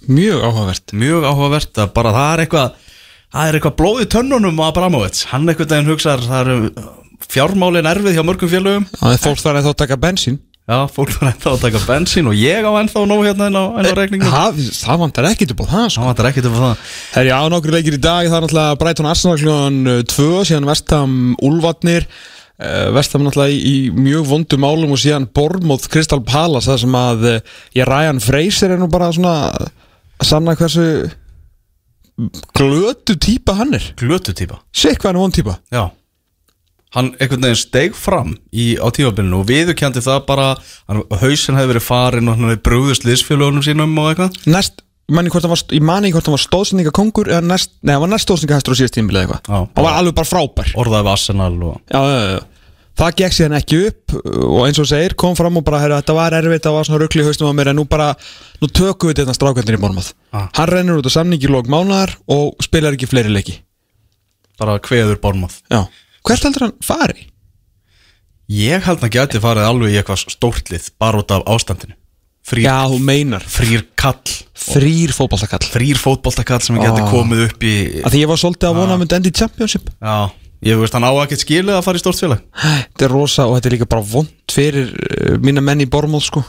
[0.07, 2.75] Mjög áhugavert Mjög áhugavert að bara það er eitthvað
[3.35, 6.85] Það er eitthvað blóð í tönnunum á Abramovits Hann einhvern veginn hugsaðar Það eru
[7.25, 11.11] fjármálin erfið hjá mörgum félögum Það er fólk þar að þá taka bensín Já, fólk
[11.21, 13.97] var ennþá að taka bensín og ég á ennþá nóg hérna inn á, inn á
[13.99, 15.99] reikningum Það, það vantar ekkit upp á það sko.
[15.99, 16.85] Það vantar ekkert upp á það.
[17.17, 21.19] Herri, á nokkru leikir í dag, það er náttúrulega Brighton Arsenal kljóðan 2, síðan Vestham
[21.45, 26.81] Úlvatnir uh, Vestham náttúrulega í, í mjög vondu málum og síðan Bournemouth Crystal Palace það
[26.87, 27.27] sem að
[27.77, 29.69] ég Ryan Fraser er nú bara svona að
[30.25, 30.87] sanna hversu
[32.57, 33.91] glötu típa hann er.
[34.01, 34.63] Glötu típa?
[34.73, 35.59] Sikk hvað hann er von típa?
[35.69, 35.85] Já
[36.95, 40.49] Hann einhvern veginn steig fram í, á tímabilinu og viðurkendi það bara
[40.87, 44.41] hann, Hauðsinn hefði verið farin og hann hefði brúðist liðsfélagunum sínum og eitthvað.
[44.55, 47.97] Næst, manni hvort hann var, ég mani hvort hann var stóðsendinga kongur eða næst, nei,
[47.97, 49.47] hann var næst stóðsendinga hæstur á síðast Já, eitthvað.
[49.51, 50.75] Hann var alveg bara frábær.
[50.79, 52.43] Orðaði við Arsenal og Já, já, já.
[52.95, 56.15] Það gekk síðan ekki upp og eins og segir, kom fram og bara heyrðu, þetta
[56.15, 58.13] var erfitt, það var svona ruggli haustum á mér en nú bara,
[58.63, 60.47] nú tökum við þetta strákvöndin í Bormað Ah.
[60.55, 63.53] Hann rennur út á samningi lók mánaðar og spilar ekki fleiri leiki.
[64.59, 65.85] Bara kveður Bormað Já,
[66.25, 67.27] hvert heldur hann fari?
[68.53, 71.95] Ég held að hann gæti farið alveg í eitthvað stórtlið bara út af ástandinu.
[72.45, 74.21] Frýr, Já, þú meinar, frýr kall.
[74.65, 77.09] Þrýr fótballtakall Frýr fótboltakall sem gæti Ah.
[77.09, 79.89] komið upp í Að því ég var svolítið að vona að myndi endi í Championship.
[79.97, 80.31] Já,
[80.69, 82.43] ég veist hann á ekkert skilið að fara í stórt félag.
[82.93, 86.27] Þetta er rosa og þetta er líka bara vond fyrir uh, mína menn í Bormað
[86.29, 86.45] sko.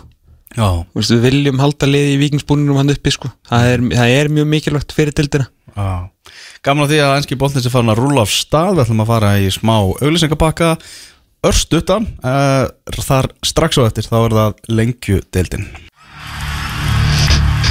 [0.55, 3.31] Já, Þú veist, Við viljum halda liði í vikingsbúninum hann uppi sko.
[3.47, 6.09] Það er, það er mjög mikilvægt fyrir dildina já
[6.65, 8.71] Gaman að því að enski boltin sem farin að rúla af stað.
[8.73, 10.69] Við ætlum að fara í smá auglýsingabakka
[11.45, 12.65] Örstuttan uh,
[13.05, 15.67] Þar strax á eftir þá er það lengjudeildin.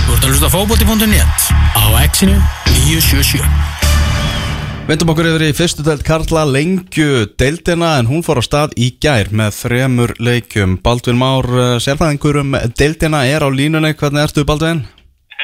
[0.04, 2.38] Þú ert að hlusta á fótbolti.net á exinu
[2.86, 3.42] 977
[4.84, 8.92] Vendum okkur yfir í fyrstu deild Karla lengju deildina en hún fór á stað í
[9.00, 10.76] gær með þremur leikjum.
[10.84, 14.84] Baldvin Már, uh, sérfæðingur um deildina er á línunni, hvernig ertu Baldvin?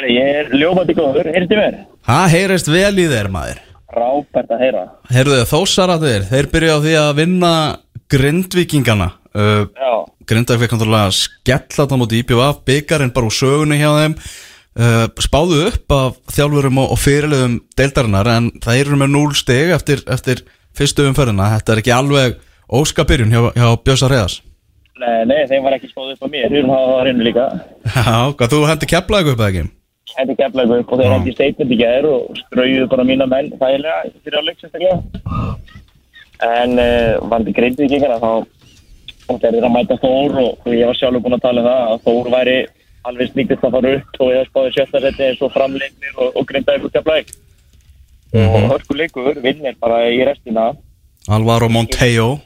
[0.08, 1.80] Ég er ljómandi góður, heyrstu mér?
[2.06, 3.62] Það heyrist vel í þér maður.
[3.90, 4.82] Rábært að heyra.
[5.10, 7.54] Heyrðu þósaratir, þeir byrja á því að vinna
[8.10, 9.92] grindvikingana uh, Já,
[10.30, 14.18] Grindavík fekk náttúrulega skella þetta mútið IPVF, byggarinn bara úr sögunni hjá þeim.
[14.80, 20.04] Uh, spáðu upp af þjálfurum og, fyrirliðum deildarinnar en það eru með 0 stig eftir,
[20.06, 20.44] eftir
[20.78, 22.38] fyrstu umferðina, þetta er ekki alveg
[22.70, 24.38] óskapyrjun hjá, hjá Bjösa Reyðars
[25.00, 27.46] nei, nei, þeim var ekki spáð upp á mér, erum hafa það á hreinu líka.
[27.96, 29.68] Já, hvað þú hendi keflaði upp eða ekki?
[30.38, 34.40] Keflaði upp og þeir hendi statement í gæður og strauðu bara mína menn þægilega fyrir
[34.40, 34.98] að leik sérstaklega.
[36.46, 38.32] En uh, vandi greintið ekki hérna þá
[39.30, 41.70] og þeir eru að mæta Þór og, og ég var sjálfur búinn að tala um
[41.70, 42.58] það að Þór væri
[43.10, 46.36] alveg sníkist að fara upp og ég hef spáðið sjötta seti eins og framleiknir og,
[46.36, 47.38] og grindaði upp keflaði
[48.40, 50.70] og hörku leikur vinnir bara í restina.
[51.30, 52.38] Alvaro Monteo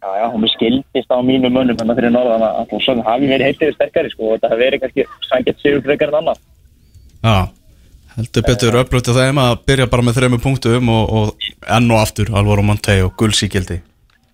[0.00, 3.74] Já, já, hún skildist á mínu mönnum þannig fyrir norðan að svo hafi verið heitið
[3.74, 6.38] sterkari sko og þetta hafi verið kannski sangett sigur frekar en annað.
[7.20, 7.50] Já,
[8.16, 12.30] heldur betur upplötu þeim að byrja bara með þrejum punktum og, og enn og aftur
[12.32, 13.80] Alvaro Monteo, gulsíkildi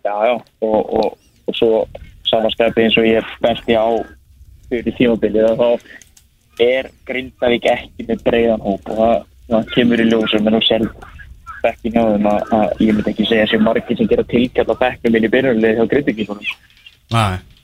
[0.07, 1.16] Já, já, og, og,
[1.51, 1.70] og svo
[2.31, 3.87] samanskapið eins og ég besti á
[4.70, 8.87] fyrir tímabilið að þá er Grindavík ekki með breiðan hóp.
[8.87, 10.87] Og það, það kemur í ljósum en þú sér
[11.64, 14.83] bekkin hjá þeim að, að ég myndi ekki segja sér margir sem gera tilkall á
[14.85, 16.33] bekknum minn í byrjunlega hjá Grindavík
[17.14, 17.56] Nei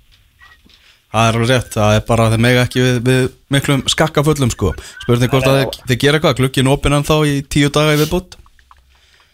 [1.12, 4.70] Það er alveg rétt, það er bara þeir mega ekki við, við miklum skakkafullum sko.
[5.04, 8.00] Spurning hvort að þið, þið gera eitthvað, glukkin opinn en þá í tíu daga í
[8.00, 8.38] viðbútt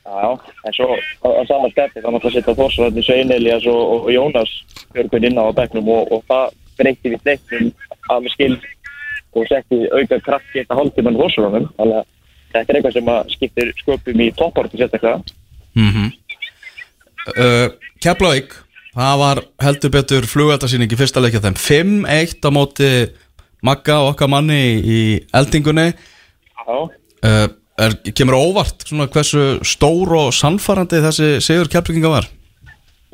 [0.09, 4.07] Já, en svo á, á sama stefni þá náttúrulega setja Þórsvöldin Svein Elias og, og,
[4.13, 4.53] Jónas
[4.95, 7.67] Björgvin inn á bekknum og, og það breytti við leiknum
[8.09, 8.55] að með skil
[9.37, 12.09] og setti auka kraft geta hálftíman Þórsvöldin þannig að
[12.55, 15.21] þetta er eitthvað sem að skiptir sköpum í toppartu sérstaklega.
[15.77, 16.09] Mm -hmm.
[17.37, 17.67] uh,
[18.01, 18.57] Keflavík,
[18.99, 21.59] það var heldur betur flugveldarsýning í fyrsta leikja þeim.
[21.59, 22.91] 5-1 á móti
[23.65, 25.01] Magga og okkar manni í
[25.35, 25.91] eldingunni.
[26.69, 27.49] Uh,
[27.81, 32.29] er, Kemur óvart svona hversu stór og sannfarandi þessi sigur Keflavíkinga var?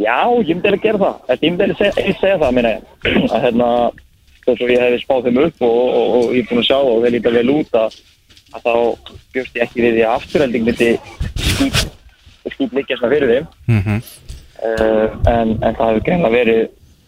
[0.01, 1.37] Já, ég myndi alveg gera það.
[1.37, 2.73] Ég myndi alveg segja, segja það minna
[3.35, 3.69] að hérna,
[4.45, 6.79] þó svo ég hefði spáð þeim upp og, og, og ég er búin að sjá
[6.81, 7.99] og þeir líta vel út að,
[8.57, 8.75] að þá
[9.37, 10.91] bjóst ég ekki við því að afturhelding myndi
[11.55, 11.85] skýt,
[12.57, 13.49] skýt líka svona fyrir þeim.
[13.71, 14.24] Mm -hmm.
[14.65, 16.63] Uh, en, en það hefur greinlega verið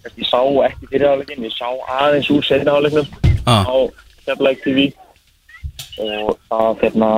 [0.06, 1.68] ég sá ekki fyrir áleikin ég sá
[2.00, 3.08] aðeins úr setna áleiknum
[3.46, 3.62] Ah.
[3.62, 3.76] á
[4.26, 4.88] Keflæk TV
[6.02, 7.10] og það hérna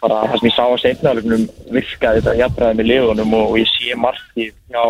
[0.00, 1.42] bara það sem ég sá á setna áleiknum
[1.74, 4.84] virkaði þetta jafnræði með liðunum og, ég sé marki hjá,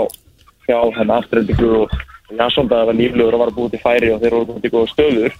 [0.68, 1.96] hjá hérna afturhendingu og
[2.30, 4.92] Jansson það var líflegur og var búið til færi og þeir voru búið til góða
[4.94, 5.36] stöður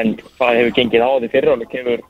[0.00, 2.02] en hvað hefur gengið á því fyrir áleik hefur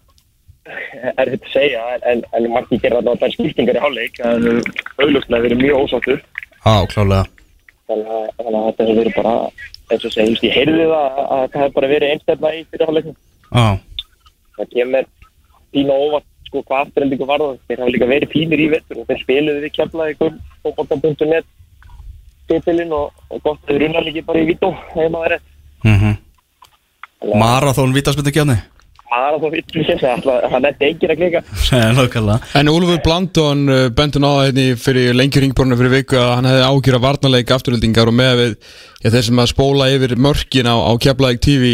[1.16, 4.48] er þetta að segja en, en, marki gerði alltaf þær skiptingar í hálfleik en
[5.00, 6.24] auðvitað verið mjög ósáttur.
[6.64, 7.26] Á, klálega
[7.90, 9.34] þannig að, þetta hefur verið bara
[9.90, 13.16] eins og segist, ég heyrði það að, að það hefur bara verið einstefna í fyrirháleiknum
[13.50, 13.66] Á,
[14.58, 15.08] það kemur
[15.74, 17.58] pínu á óvart sko hvað afturhendingu var það.
[17.68, 21.52] Þeir hafa líka verið fínir í vettur og þeir spiluðu við kemlaði ykkur fókbalta.net
[22.50, 25.48] titilinn og, og gott að þeir runna líki bara í vító hefur maður rétt
[29.10, 31.42] að þá vittum sér það netti engin að klika
[32.60, 33.64] En Úlfur Blandón
[33.96, 37.54] bentur á það hérna fyrir lengjur ringborinu fyrir viku að hann hefði ágjur að varnarleik
[37.56, 38.52] afturöldingar og með við
[39.02, 41.72] ja, þeir sem að spóla yfir mörkin á, á Keflavík TV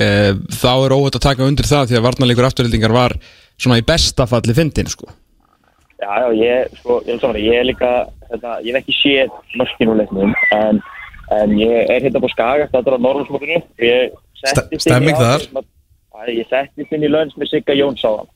[0.00, 3.16] eh, þá er óhætt að taka undir það því að varnarleikur afturöldingar var
[3.60, 5.08] svona í besta falli fyndin sko.
[6.02, 7.92] Já, já, ég, sko, ég, er ég er líka,
[8.32, 10.80] þetta, ég hef ekki séð mörkinu leiknum, en,
[11.32, 13.04] en ég er hérna på Skaga, þetta er á
[14.74, 15.46] í stemming þar.
[16.14, 18.30] Já, Ég settist inn í lönns með Sigga Jóns á hann.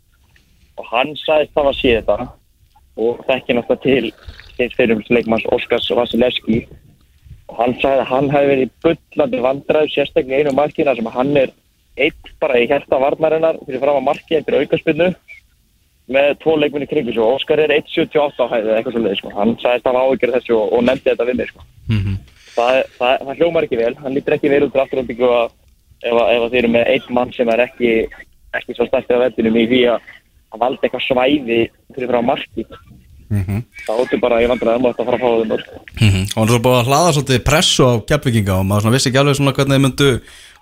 [0.78, 2.16] Og hann sagðist það að sé þetta
[2.98, 4.12] og þekki náttúrulega til
[4.58, 6.64] til fyrir leikmanns Óskars Vasilevski.
[7.48, 11.54] Og hann sagði að hann hefði verið bullandi vandræð sérstaklega einu markina sem hann er
[11.98, 15.08] eitt bara í hérta varnarinnar fyrir fram að marki eftir aukaspinnu
[16.08, 19.32] með tvo leikminni kringu svo Óskar er 1.78 á hæði eða eitthvað svolítið sko.
[19.38, 21.64] hann sagðist að áhyggjur af þessu og, og nefndi þetta við mig sko.
[22.58, 23.94] það, það, það hljómar ekki vel.
[24.02, 25.50] Hann lítur ekki vel út að
[26.02, 27.90] ef, að- ef að þeir eru með einn mann sem er ekki
[28.58, 30.00] ekki svo stærkið á veldinum í því að
[30.48, 31.58] að valda eitthvað svæði
[31.94, 32.64] fyrir frá marki
[33.28, 35.66] þá áttu bara ég vandræðum að þetta fara að fá þeim mörg
[35.98, 36.22] Mhm.
[36.32, 39.18] Og hann er svo búið að hlaða svolítið pressu á keflinginga og maður vissi ekki
[39.20, 40.08] alveg svona hvernig þeir myndu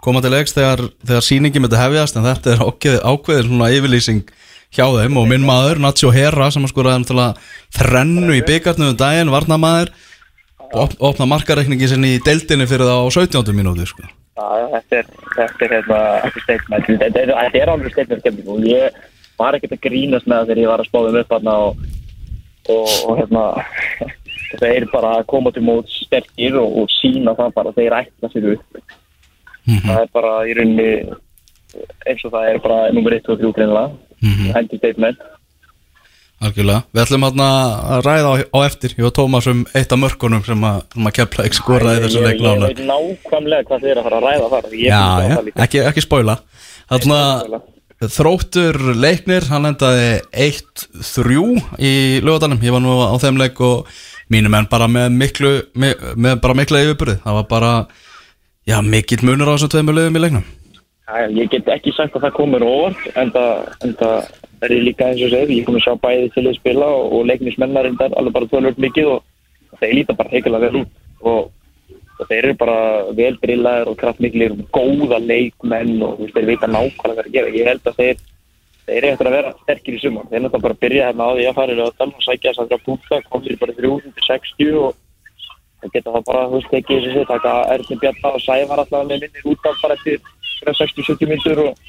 [0.02, 4.22] koma til leiks þegar, þegar síningi myndi hefjast en þetta er ákveð, ákveðin svona yfirlýsing
[4.74, 7.36] hjá þeim og minn maður Nacho Herra sem að náttúrulega
[7.76, 9.92] þrennu í byggarnu um daginn, varnamaður
[10.74, 13.52] op, opna markareikningi sinni í deildinni fyrir það á 17.
[13.54, 14.02] mínúti sko.
[14.36, 16.00] Þetta er, þetta er hérna,
[17.00, 18.98] þetta er alveg kemning og ég
[19.38, 21.78] var ekkert að grínast með það þegar ég var að spáðum upp hérna og,
[22.74, 23.44] og, og hérna,
[24.50, 28.32] þetta er bara að koma til mót sterkir og, og sína það bara þeir ætla
[28.32, 28.82] sér upp.
[29.66, 30.90] Það er bara í rauninni
[32.06, 33.88] eins og það er bara nummer 1 og 3 greinlega,
[34.20, 34.52] mm -hmm.
[34.54, 35.18] hendi statement.
[36.46, 38.94] Algjörlega, við ætlum að ræða á, á eftir.
[38.98, 42.26] Ég og Tómas um eitt af mörkunum sem að, að kepla ekki skoraði þessu Ég-
[42.26, 44.68] leik Ég veit nákvæmlega hvað þið er að fara að ræða þar.
[44.72, 46.36] Ég Já, já, ekki, ekki spóila
[46.86, 47.60] Þarna spoila.
[48.16, 50.08] þróttur leiknir, hann endaði
[50.46, 51.40] 1-3
[51.80, 51.94] í
[52.24, 53.88] lögadalum Ég var nú á þeim leik og
[54.32, 57.72] mínum menn bara með miklu með, með bara mikla yfirbyrði Það var bara,
[58.68, 60.46] já, mikill munur á þessum tveimur lögum í leiknum.
[61.06, 63.60] Æ, ég get ekki sagt að það komur óvart en það,
[64.60, 67.12] það er líka eins og segir, ég kom að sjá bæði til að spila og,
[67.18, 70.94] og leiknismennar er alveg bara tölvöld mikið og þeir líta bara heikala vel út.
[71.26, 71.50] Og,
[72.16, 72.78] og þeir eru bara
[73.18, 77.54] vel brillaðir og kraftmiklir og góða leikmenn og þeir vita nákvæmlega hvað að gera.
[77.56, 78.24] Ég held að þeir
[78.86, 80.28] þeir eru eftir að vera sterkir í sumar.
[80.30, 82.72] Þeir náttúrulega bara byrja hérna á því að fara í lögadal og sækja þess að
[82.72, 85.00] það punta, kom sér bara 360 og
[85.82, 89.24] það geta það bara, þú veist, þessu sér taka Erni Bjarnar og Sævar alltaf með
[89.24, 90.20] minnir út af bara eftir
[90.62, 91.82] 60-70 myndur og,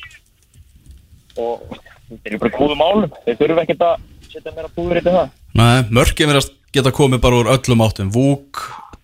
[1.37, 1.77] og
[2.09, 3.15] þeir eru bara góðum málum.
[3.25, 5.23] Þeir þurfum ekkert að setja meira búður í þetta.
[5.57, 8.11] Nei, mörkin verðast geta komið bara úr öllum áttum.
[8.13, 8.61] Vúk,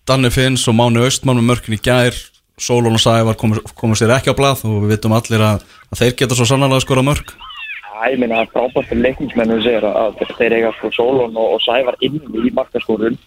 [0.08, 2.16] Danni Finns og Máni Östmann með mörkin í gær.
[2.60, 3.58] Sólón og Sævar komur,
[3.98, 6.84] sér ekki á blað og við vitum allir að, að þeir geta svo sannlega að
[6.84, 7.32] skora mörk.
[7.34, 9.56] Já, ég meina að frábært fyrir leiknismennu
[9.90, 13.18] að þeir eiga Sólón og, Sævar inn í markaskórun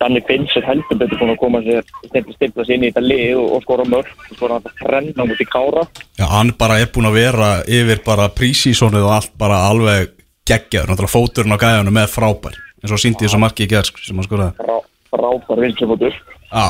[0.00, 3.40] Danni Finns er heldur betur búin að koma sér stefna sér inn í þetta lið
[3.40, 4.12] og, skora mörk.
[4.30, 5.86] Og skora þetta trenna mútið kára.
[6.18, 10.12] Já, hann bara er búin að vera yfir bara prísísónið og allt bara alveg
[10.44, 14.04] geggjaður, náttúrulega fóturinn á gæðunum með frábær, eins og síndi þessu marki í gerð sko,
[14.04, 14.56] sem hann skoraði.
[14.60, 14.76] Frá,
[15.14, 16.18] frábær vinstlefótur
[16.50, 16.68] Já,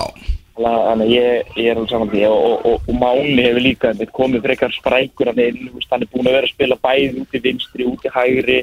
[0.54, 2.20] Þannig að ég, ég er alveg saman því.
[2.30, 6.36] Og, og, og, og Máni hefur líka komið frekar sprækur að hann er búin að
[6.36, 8.60] vera að spila bæði út í vinstri, út í hægri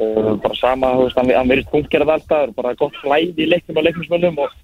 [0.00, 3.86] uh, bara sama, þú veist, hann, verið punktgerð alltaf, bara gott flæði í leiknum og
[3.88, 4.54] leiknumsmönnum og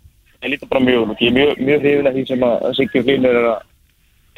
[0.40, 3.04] ég líta bara mjög og ég er mjög, mjög hrifin af því sem að Sigur
[3.06, 3.66] Flynur er að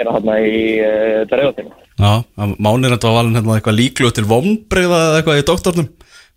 [0.01, 1.75] gera hann í uh, dreifatinu.
[2.03, 2.13] já,
[2.59, 5.89] Mánir þetta var valin hérna eitthvað líkluð til vombriða eða eitthvað í doktornum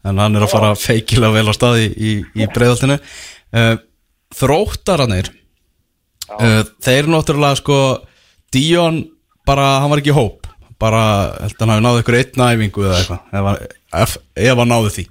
[0.06, 3.76] en hann er að fara feikilega vel á staði í, í, í breiðaltinu uh,
[4.36, 5.32] Þróttaranir
[6.36, 7.80] uh, þeir náttúrulega sko
[8.54, 9.02] Díon
[9.48, 10.46] bara, hann var ekki hóp
[10.82, 11.02] bara,
[11.42, 13.68] held að hann hafi náðu ykkur einn æfingu eða eitthvað, hann-
[14.04, 15.06] ef, ef hann náðu því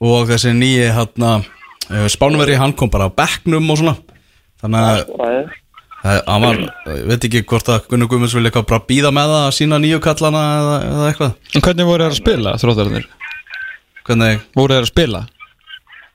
[0.00, 3.96] og þessi nýji hérna uh, Spánveri, hann kom bara á bekknum og svona
[4.62, 6.60] þannig að hann var,
[7.10, 9.98] veit ekki hvort að Gunnar Guðmunds vilja eitthvað bara býða með það að sína nýju
[10.04, 13.08] kallana eða, eða eitthvað En hvernig voru þeir að spila, þróttararnir?
[14.08, 15.24] Hvernig, Voru þeir að spila?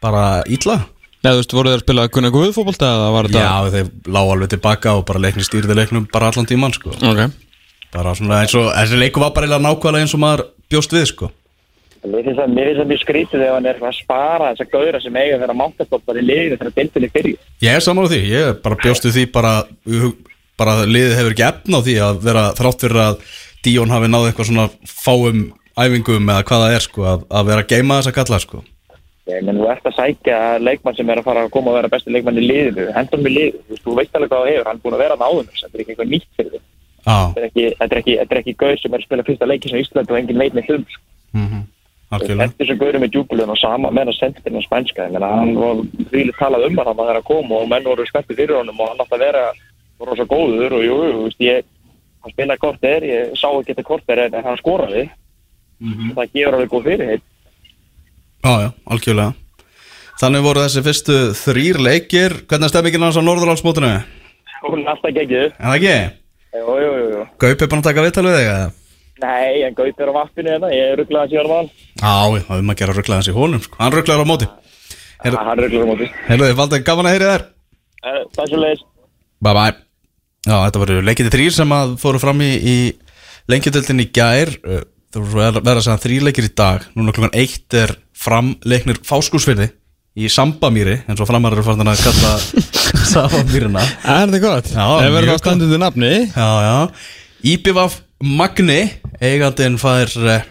[0.03, 0.80] bara ítla?
[1.24, 4.32] Nei, þú veist, voru þeir að spila Gunnar Guðfóbolta eða var þetta Já, þeir lág
[4.34, 6.95] alveg tilbaka og bara leikni stýrði leiknum bara allan tíman sko.
[7.03, 7.21] Ok
[7.93, 11.30] bara svona eins og, þessi leiku var bara nákvæmlega eins og maður bjóst við sko.
[12.04, 14.99] Mér finnst það mér finnst það mjög skrítið ef hann er að spara þessa gauðra
[14.99, 17.38] sem eiga að vera mántastoppar í liðinu þegar deildinni fyrir.
[17.64, 19.54] Ég er saman á því, ég er bara bjóst við því bara,
[20.60, 23.26] bara liðið hefur ekki efn á því að vera þrátt fyrir að
[23.64, 25.45] Díón hafi náð eitthvað svona fáum
[25.80, 28.60] æfingum eða hvað það er sko, að, að vera að geima þessa kalla sko.
[29.32, 31.91] Ég menn, þú ert að sækja leikmann sem er að fara að koma að vera
[31.93, 34.84] besti leikmann í liðinu, hendur við liðinu, þú veist, alveg hvað það hefur, hann er
[34.84, 36.66] búin að vera það áður, þetta er ekki eitthvað nýtt fyrir.
[37.04, 37.66] Já, Þetta er ekki,
[38.01, 40.68] ekki, ekki gauð sem er að spila fyrsta leiki sem Ísland og engin veit með
[40.68, 40.84] þum.
[40.84, 41.72] algjörlega
[42.12, 45.54] Þetta er sem gauður með djúbulun og sama með að sendirinn á spænska, menna, hann
[45.58, 45.80] var
[46.14, 48.82] rílið talað um hann að það er að koma og menn voru spenntið fyrir honum
[48.84, 49.43] og hann átti að vera
[50.04, 50.97] rosa góður og jú,
[51.41, 51.66] ég,
[52.22, 55.08] hann spilaði korter, ég sá ekki þetta korter en hann skoraði,
[56.14, 57.26] það gefur alveg góð fyrirheit.
[58.43, 59.34] Já, já, algjörlega
[60.20, 63.89] Þannig voru þessi fyrstu þrýr leikir Hvernig er stemmingin hans á Norðurálsmótinu?
[64.04, 65.93] Er Hún er alltaf ekki?
[66.54, 67.24] Jú, jú, jú, jú.
[67.41, 68.68] Gaup er búin að taka viðtal við þig eða?
[69.24, 71.69] Nei, en Gaup er á vappinu hérna, ég er rugglaðan síðan mann.
[72.01, 72.13] Já,
[72.43, 73.78] það er um að gera rugglaðans í honum sko.
[73.80, 74.47] Hann rugglaður á móti
[75.24, 76.07] Heyrðu- Hann rugglaðan á móti.
[76.28, 77.45] Þið, Valdi, gaman að heyri þér
[78.03, 78.82] Eh, Takk svo leiðis.
[79.43, 79.76] Bye bye
[80.43, 82.76] Já, þetta voru leikiti þrýr sem að fóru fram í, í
[83.47, 87.78] lengjadöldin í gær Það voru verið að segja þrýr leikir í dag Núna klukkan eitt
[87.80, 89.69] er fram leiknir fáskúsfyrði
[90.19, 92.34] í Sambamýri eins og framar eru farin að kalla
[93.13, 94.67] Sambamýrina Er þetta gott?
[94.76, 96.76] Mjög verður þá standundu nafni Já, já
[97.53, 98.86] Íbjöfaf Magni
[99.19, 100.43] eigandinn fær eh,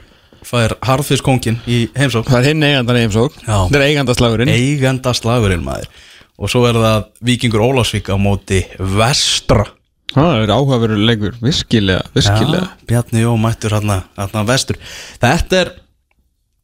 [0.44, 3.38] fær harðfiskongin í heimsók Það er hinn eigandan í heimsók.
[3.46, 4.50] Það er eigandaslagurinn.
[4.52, 5.88] Eigandaslagurinn maður.
[6.36, 9.64] Og svo er það Víkingur Ólafsvík á móti Vestra.
[10.12, 12.68] Það er áhugaverður leikur, virkilega, virkilega.
[12.68, 14.80] Já, Bjarni Jó mættur hérna, hérna vestur.
[15.22, 15.72] Þetta er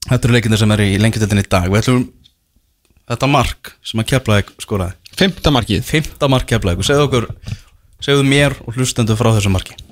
[0.09, 1.73] Þetta eru leikindir sem eru í lengjadöldin í dag.
[1.73, 2.07] Við ætlum
[3.09, 4.99] Þetta mark sem að Keflavík skoraði.
[5.17, 5.85] Fymta markið.
[5.89, 7.31] Fymta mark Keflavík og segðu okkur
[8.05, 9.88] Segðu mér og hlustendur frá þessu marki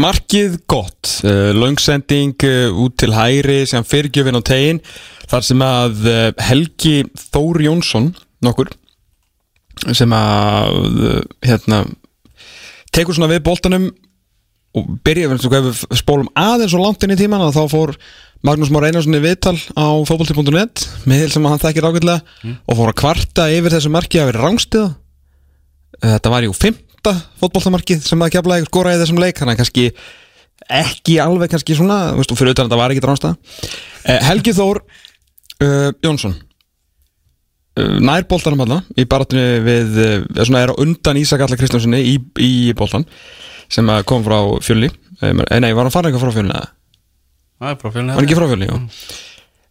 [0.00, 4.82] Markið gott, uh, langsending uh, út til hæri sem fyrirgjöfin á tegin
[5.30, 6.94] þar sem að uh, Helgi
[7.30, 8.12] Þór Jónsson
[8.44, 8.70] nokkur
[9.96, 10.74] sem að
[11.40, 11.84] hérna
[12.92, 13.86] tekur svona við boltanum
[14.76, 17.94] og byrja, við spólum aðeins og langt inn í tíman að þá fór
[18.46, 23.00] Magnús Már Einarsson í viðtal á fótbolti.net miðil sem hann þekkir ágætlega og fór að
[23.02, 24.92] kvarta yfir þessu marki að vera rángstiða
[26.04, 26.54] þetta var jú
[27.00, 29.84] fymta fótboltamarkið sem að kefla eitthvað skora í þessum leik þannig að kannski
[30.70, 34.80] ekki alveg kannski svona veist, fyrir utan að þetta var ekki rángstiða uh, Helgi Þór
[35.64, 41.40] uh, Jónsson uh, nær boltanum hann í baratunni við uh, svona er á undan Ísak
[41.46, 43.08] Alla Kristjánssoni í, í boltan
[43.70, 44.34] sem kom frá
[44.66, 44.88] fjölni.
[45.22, 46.56] Nei, var hann farin eitthvað frá fjölni?
[47.60, 48.78] Það er profilin Var hann ekki frá fjölni, jú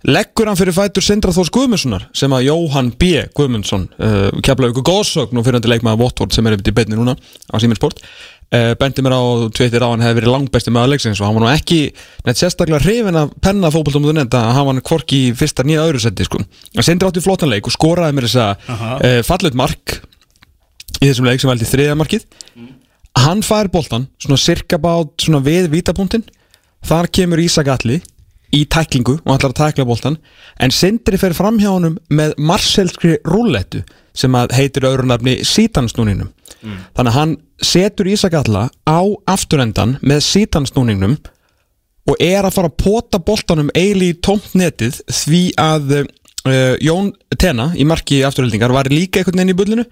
[0.07, 3.25] Leggur hann fyrir fætur Sindra Þórs Guðmundssonar sem að Jóhann B.
[3.35, 6.73] Guðmundsson uh, keflaði ykkur góðsögn og fyrir hann til leikmaða Votvort sem er upp í
[6.77, 10.93] beinni núna á Siminsport uh, bendi mér á tveitir á hann hefði verið langbesti með
[10.93, 11.79] leiksins og hann var nú ekki
[12.23, 16.23] neitt sérstaklega hrifin að penna fótboltum að hann var hvorki í fyrsta nýja öðru seti
[16.23, 16.39] sko.
[16.39, 18.55] en Sindri átti flottan leik og skoraði mér þess að
[19.03, 19.99] uh, fallet mark
[21.01, 22.23] í þessum leik sem veldi þriða markið
[23.19, 24.39] hann fær boltan svona
[28.55, 30.19] í tæklingu og ætlar að tækla boltan
[30.59, 33.83] en Sindri fer fram hjá honum með marselskri rúllettu
[34.17, 36.31] sem heitir öðrunafni sítansnúninum
[36.97, 41.17] þannig að hann setur Ísak Alla á afturendan með sítansnúningnum
[42.09, 47.11] og er að fara að pota boltanum eili í tómt netið því að uh, Jón
[47.37, 49.85] Tena í marki afturheldingar var líka einhvern veginn í bullinu.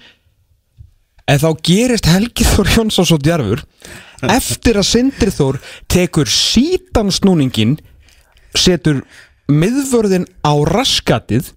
[1.28, 3.64] En þá gerist Helgi Þór Jónsson svo djarfur
[4.24, 5.60] eftir að Sindri Þór
[5.92, 7.76] tekur sítansnúningin
[8.56, 9.02] setur
[9.52, 11.54] miðvörðin á raskatið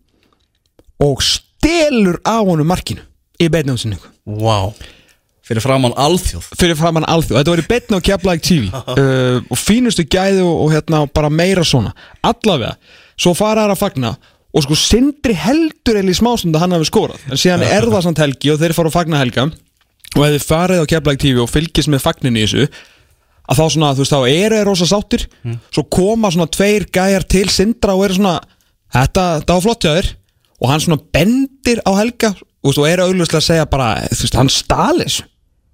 [1.02, 3.04] og stelur á honum markinu
[3.40, 4.70] í beinnámsinningu Vá.
[5.50, 6.52] Fyrir framann alþjóð.
[6.54, 10.52] Fyrir framann alþjóð, þetta var í betna á Keflæk TV uh, og fínustu gæði og,
[10.66, 11.90] og hérna bara meira svona.
[12.22, 12.76] Allavega,
[13.18, 14.12] svo fara þær að fagna
[14.50, 18.06] og sko Sindri heldur eða í smásund að hann hafi skorað, en síðan er það
[18.06, 19.48] samt helgi og þeir fara að fagna helga.
[20.16, 22.70] Og ef þið farið á Keflæk TV og fylgist með fagninni í þessu
[23.50, 25.26] að þá svona, þú veist, þá eru þeir rosa sáttir.
[25.74, 28.36] Svo koma svona tveir gæjar til Sindra og eru svona
[28.94, 30.12] þetta, þetta var flott hjá þér.
[30.60, 34.38] Og hann svona bendir á helga og þú eru auðvitað að segja bara, þú veist,
[34.38, 35.20] hann stalis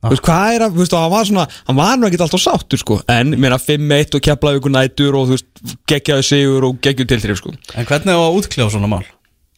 [0.07, 2.25] Þú veist, hvað er að, þú veist, og hann var svona hann var nú ekkert
[2.27, 2.99] alltaf sáttur, sko.
[3.11, 5.49] En, mér að 5-1 og keflaði ykkur nætur og þú veist,
[5.91, 7.55] geggjaði sigur og geggjuð tilþrif, sko.
[7.75, 9.03] En hvernig að útkljá svona mál?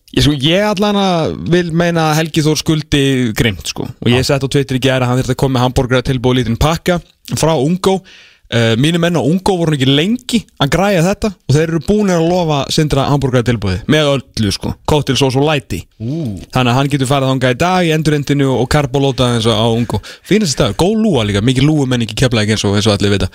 [0.09, 3.03] Ég, sko, ég allan að vil meina að Helgi Þór skuldi
[3.37, 3.85] grimt, sko.
[4.01, 6.41] Og ég sett á Twitter í gæra að hann þurfti að koma með hambúrgara tilbúið
[6.41, 6.97] lítinn pakka
[7.37, 11.67] frá Ungó uh, mínu menn á Ungó voru ekki lengi að græja þetta og þeir
[11.67, 16.39] eru búin að lofa sindra hambúrgara tilbúið með öllu, sko, kóttil svo svo læti Ú,
[16.55, 19.67] Þannig að hann getur farið þangað í dag í endurindinu og karbolóta eins og á
[19.69, 22.97] ungu Fínast stað, góð lúa líka, mikið lúu menn ekki keflaði eins og, eins og
[22.97, 23.29] allir vita.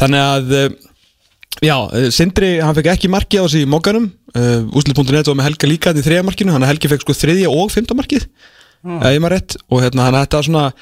[0.00, 0.89] Þannig að, eh,
[1.58, 4.06] já, eh, Sindri, hann fekk ekki marki á í mókanum
[4.38, 6.54] uh, Úsli.net var með Helga líka til þriða markinu.
[6.54, 8.28] Að Helgi fekk sko þriðja og fymta markið
[8.80, 8.96] Ah.
[9.02, 9.56] Eða ég maður rétt.
[9.68, 10.72] Og hérna, hann þetta var svona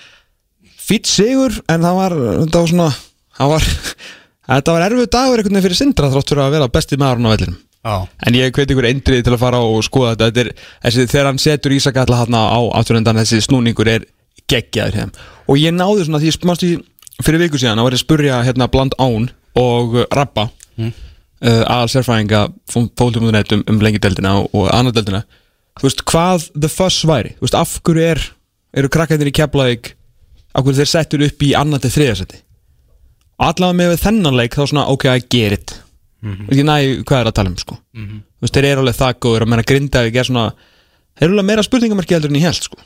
[0.89, 2.15] fýtt sigur En það var,
[2.45, 2.91] þetta var svona
[3.39, 3.65] Það var,
[4.53, 7.33] þetta var erfið dagur einhvern veginn fyrir Sindra Þrátt fyrir að vera besti maðurinn á
[7.35, 7.59] vellinum.
[7.89, 7.95] Já.
[8.27, 10.51] En ég hveit ykkur eindrið til að fara og skoða þetta, þetta er,
[10.85, 14.07] þessi, Þegar hann setur Ísak alla hann á afturöndan Þessi snúningur er
[14.51, 15.27] geggjaður hérna.
[15.49, 16.31] Og ég náði svona því
[16.71, 16.79] í
[17.19, 17.83] Fyrir viku síðan
[20.79, 20.97] ég og mm.
[21.45, 25.23] uh, Aðal sérfræðinga Fóltumundunett um, um lengi deildina og, og annar deildina.
[25.79, 27.37] Þú veist hvað the fuss væri?
[27.39, 28.25] Þú veist af hverju er
[28.79, 29.95] Eru krakkarnir í Keflavík
[30.53, 32.43] Af hverju þeir settur upp í annar til þriðasetti
[33.39, 35.75] Allavega með þennan leik þá svona ok, I get it.
[36.27, 36.65] Mm -hmm.
[36.67, 37.77] Næ, hvað er að tala um sko?
[37.95, 40.53] Þú veist, þeir eru alveg það góður að menna Grindavík er svona
[41.19, 42.79] Þeir eru alveg meira spurningamarki heldur en ég held sko.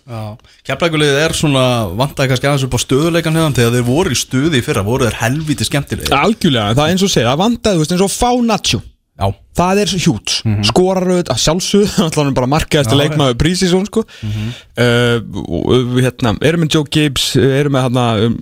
[0.68, 1.64] Keflækulegið er svona
[1.98, 5.08] vantaði kannski aðeins upp á stöðuleikan hefðan þegar þeir voru í stuði í fyrra voru
[5.08, 6.16] þeir helviti skemmtilegir.
[6.16, 8.80] Algjörlega, það er eins og segja, það veist, eins og fá Nacho.
[9.20, 10.64] Já, Það er hjút, mm -hmm.
[10.64, 14.04] skorar auðvitað að sjálfsögðu, alltaf hann bara markaðist leikmaður prísísón sko.
[14.24, 18.38] Uh, og við hérna, erum með Joe Gibbs erum með hérna um,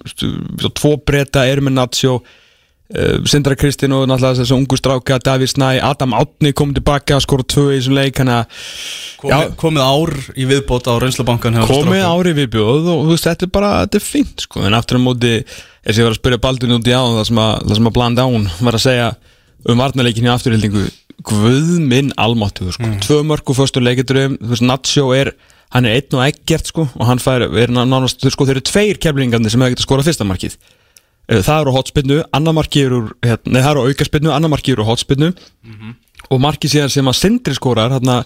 [0.71, 2.21] tvo breyta, erum Nacho.
[2.21, 2.23] uh,
[3.31, 7.69] Sindra Kristinn og náttúrulega þessu ungu stráka Davíð Snæ, Adam Átni kom tilbaka skora tvö
[7.71, 8.57] í þessum leik hann að
[9.21, 12.17] komið, komið ár í viðbót á reynslubankan hjá komið strákum.
[12.19, 15.03] ári viðbjóð og þú veist, þetta er bara, þetta er fínt sko, en aftur á
[15.05, 17.93] móti, þess að ég var að spyrja Baldun út í á það sem að, að
[18.01, 19.07] blanda án var að segja
[19.71, 20.89] um varnarleikin í afturhildingu
[21.31, 22.91] Guð minn almáttu sko.
[23.05, 25.35] tvö mörg og förstur leikiturum Nacho er,
[25.71, 28.99] hann er einn og ekkert sko, og hann fær, er nánast, sko, þeir eru tveir
[29.05, 30.80] keflingandi sem hefur getað skora fyrsta markið Eh,
[31.31, 34.89] það eru hotspinnu, annar markið eru hérna, nei, það eru á aukaspinnu, annar markið eru
[34.89, 35.33] hotspinnu.
[36.31, 38.21] Og markið síðan sem að Sindri skorar hérna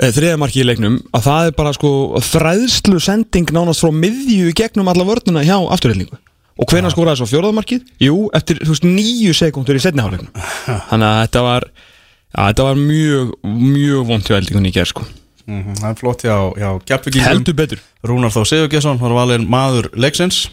[0.00, 1.90] þriða markið í leiknum að það er bara sko
[2.24, 6.16] þræðslu sending nánast frá miðju gegnum alla vörnuna hjá afturhildingu
[6.62, 7.84] og hvenær skoraði svo fjórðamarkið?
[8.00, 10.32] Jú, eftir þú veist nýju sekundur í setniháleiknum
[10.90, 15.06] þannig að þetta var ja, þetta var mjög, mjög vond hjá eldingunni í gerð sko.
[15.50, 17.80] Mhm, Það er flott hjá, hjá heldur betur.
[18.06, 20.46] Rúnar Þó Sigurgesson var valinn maður leiksins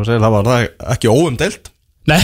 [0.00, 1.70] og segir, það var það ekki óumdeilt.
[2.10, 2.18] Nei,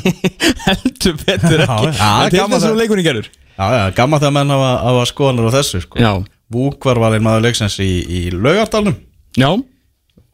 [0.66, 1.92] heldur betur ekki.
[1.98, 2.66] Það er það.
[2.68, 3.30] að leikunni gerður.
[3.60, 6.00] Já, já, gamma þegar menn hafa, skoðanur á þessu sko.
[6.00, 6.12] Já,
[6.50, 8.96] Vúk var valinn maður leiksins í, í laugardalnum.
[9.38, 9.50] Já,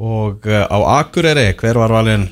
[0.00, 2.28] og uh, á Akureyri, hver var valinn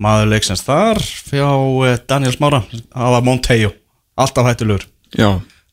[0.00, 1.00] maður leiksins þar?
[1.00, 3.72] Fjá uh, Daniel Smára það var Montejo,
[4.20, 4.84] alltaf hættulegur.
[5.16, 5.30] Já,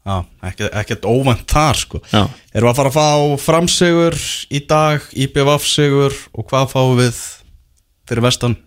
[0.08, 2.00] Já, ekkert, ekkert óvænt þar sko.
[2.14, 2.22] Já.
[2.56, 4.16] Erum við að fara að fá framsigur
[4.56, 7.18] í dag, IBVF sigur og hvað fáum við
[8.10, 8.58] fyrir vestan?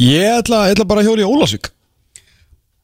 [0.00, 1.72] Ég ætla, ætla bara að hjóla í Ólasvík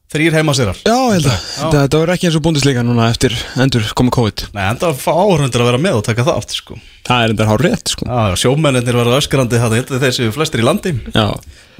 [0.07, 1.39] Þrýr heima sérar Já, ég held að.
[1.57, 4.43] Þetta, þetta verður ekki eins og búndisleika núna eftir endur komið COVID.
[4.55, 6.77] Nei, enda áhörundur að vera með og taka þátt sko.
[7.09, 8.07] Það er enda hár rétt sko.
[8.07, 10.93] Já, sjómennir verða öskrandi þetta Þetta þessi flestir í landi.
[11.11, 11.25] Já,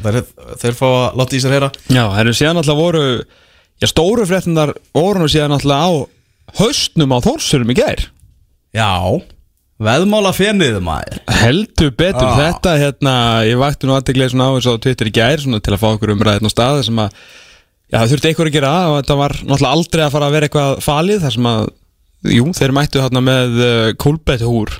[0.03, 0.19] Þeir,
[0.59, 1.71] þeir fá að láta í sér heyra.
[1.87, 3.05] Já það eru síðan alltaf voru
[3.77, 5.89] Já, stóru fréttinar voru síðan alltaf á
[6.59, 8.09] haustnum á Þórsurum í gær.
[8.75, 8.91] Já,
[9.83, 11.19] veðmála fenniðu maður.
[11.41, 12.25] Heldur betur.
[12.25, 12.39] Ah.
[12.39, 13.15] þetta hérna,
[13.47, 15.89] ég vakti nú aðteglega svona á þessu á Twitter í gær svona til að fá
[15.91, 17.19] okkur umræðin á stað sem að,
[17.91, 20.49] já það þurfti einhver að gera og þetta var náttúrulega aldrei að fara að vera
[20.49, 21.69] eitthvað falið þar sem að,
[22.37, 24.73] jú, þeir mættu hérna með uh, Kulbett húr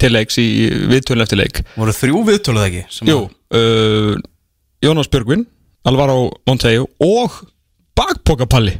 [0.00, 0.48] til leiks í
[0.90, 1.60] viðtölu eftir leik.
[1.74, 3.18] Voru þrjú viðtöluð ekki Jú,
[3.58, 4.14] uh,
[4.84, 5.44] Jónas Björgvin
[5.84, 7.42] Alvaro Monteo og
[7.94, 8.78] Bakpokapalli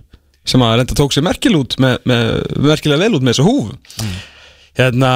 [0.49, 2.31] sem að reynda tók sér merkil út með, með,
[2.65, 4.09] merkilega vel út með þessu húf
[4.79, 5.13] hérna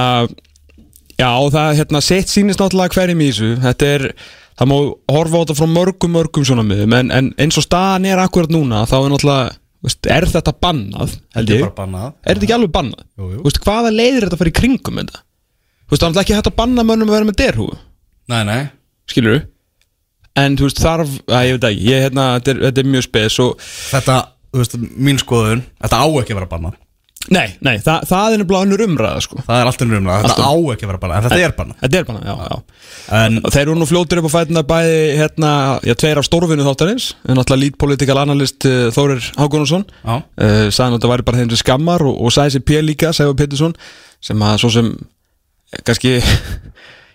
[1.18, 3.50] já það hérna sett sýnist náttúrulega hverjum í þessu.
[3.64, 4.06] Þetta er,
[4.58, 4.76] það má
[5.14, 8.54] horfa á þetta frá mörgum mörgum svona miðum en, en eins og staðan er akkurat
[8.54, 9.52] núna þá er náttúrulega
[9.86, 11.68] veist, er þetta bannað held ég?
[11.76, 12.08] bannað.
[12.24, 13.04] Er þetta ekki alveg bannað?
[13.18, 13.44] Jú, jú.
[13.46, 15.22] Veist, hvaða leiðir þetta að fara í kringum þetta?
[15.88, 17.78] Þú veist, það er náttúrulega ekki hægt að banna mönnum að vera með derhúfu.
[18.28, 18.60] Nei, nei.
[19.08, 19.46] Skilur
[20.38, 23.06] en þú veist þarf, að ég veit ekki ég, hérna, þetta, er, þetta er mjög
[23.08, 24.18] spes og, Þetta,
[24.52, 24.76] þú veist,
[25.08, 26.76] mín skoðun Þetta á ekki að vera bannað
[27.34, 29.40] nei, nei, það, það er nefnilega önnur umræða sko.
[29.46, 32.00] Það er alltaf umræða Þetta á ekki að vera bannað En þetta er bannað þetta
[32.00, 32.56] er bara, já, já.
[33.18, 35.52] En þeir eru nú fljótur upp á fætina bæði hérna,
[35.84, 37.10] já, tveir af stórfinu þáttarins.
[37.28, 40.22] En lead political analyst uh, Þórir Hákonarsson uh,
[40.68, 43.36] sagði að þetta væri bara þeim til skammar og, og sagði sér P líka, Sæfa
[43.38, 43.74] Pettersson
[44.24, 46.16] sem að svo sem eh, kannski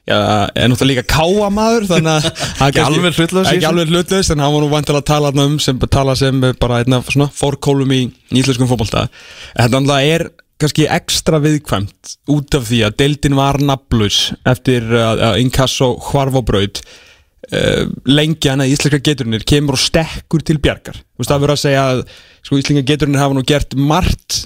[0.10, 0.20] já,
[0.52, 2.30] er náttúrulega líka káamaður þannig að
[2.68, 3.52] Ekki alveg hlutlaus
[3.94, 7.30] hlutlaus en hann var nú vantilega að tala um sem, tala sem bara einna svona
[7.34, 8.02] fórkólum í,
[8.36, 9.08] íslenskum fótbolta.
[9.56, 10.28] En þetta náttúrulega er
[10.62, 16.38] kannski ekstra viðkvæmt út af því að deildin var nafnlaus eftir að, að inkasso hvarf
[16.40, 21.00] og braut uh, lengi hann að íslenska geturinnir kemur og stekkur til bjargar.
[21.00, 22.04] Þú veist, það verður að segja að
[22.44, 24.44] sko, íslenska geturinnir hafa nú gert margt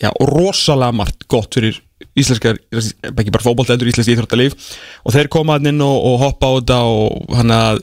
[0.00, 1.80] já, og rosalega margt gott fyrir
[2.18, 4.54] íslenskar, ekki bara fótbolt heldur íslensk íþróttalíf.
[5.04, 7.82] Og þeir koma hann inn og, og hoppa á þetta og hann að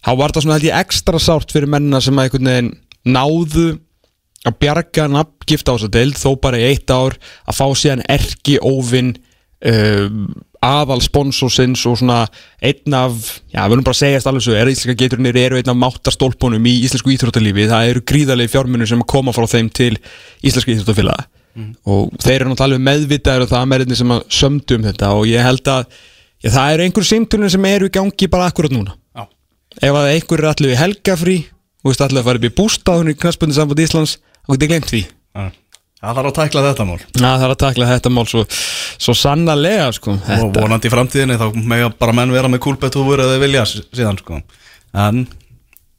[0.00, 2.74] þá var það svona held ég ekstra sárt fyrir mennina sem að einhvern veginn
[3.14, 3.70] náðu
[4.48, 8.56] að bjarga nafngift á þessa deild þó bara í eitt ár að fá síðan erki
[8.64, 9.12] óvinn
[9.68, 10.06] uh,
[10.64, 12.22] aðal sponsorsins og svona
[12.64, 15.72] einn af, já við erum bara að segja alveg svo, er íslenska geiturinnir eru einn
[15.72, 19.94] af máttarstólpunum í íslensku íþróttalífi, það eru gríðarlega fjármunir sem koma frá þeim til
[20.44, 21.28] íslensku íþróttafélaga
[21.84, 25.12] og þeir eru náttúrulega alveg meðvitaður og það er meðrinni sem að sömdu um þetta.
[25.18, 25.86] Og ég held að
[26.40, 28.96] já, það eru einhver símtölun sem eru í gangi bara akkurat núna.
[29.16, 29.24] Já.
[29.80, 31.38] ef að einhver er allir í helgafrí
[31.80, 34.90] og veist allir að fara upp í bústaðun í knastbundin samband Íslands og getið glemt
[34.92, 35.02] því.
[36.00, 37.00] Það þarf að tækla þetta mál.
[37.12, 38.46] Það er að takla þetta mál svo,
[39.04, 40.14] svo sannarlega sko.
[40.16, 44.16] Og þetta, vonandi í framtíðinni þá mega bara menn vera með kúlbetúfur eða vilja síðan
[44.22, 44.40] sko.
[44.96, 45.26] En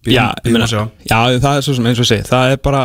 [0.09, 2.55] já, Býðum ég býðum meina, já, það er svo sem eins og ég segi það
[2.55, 2.81] er bara,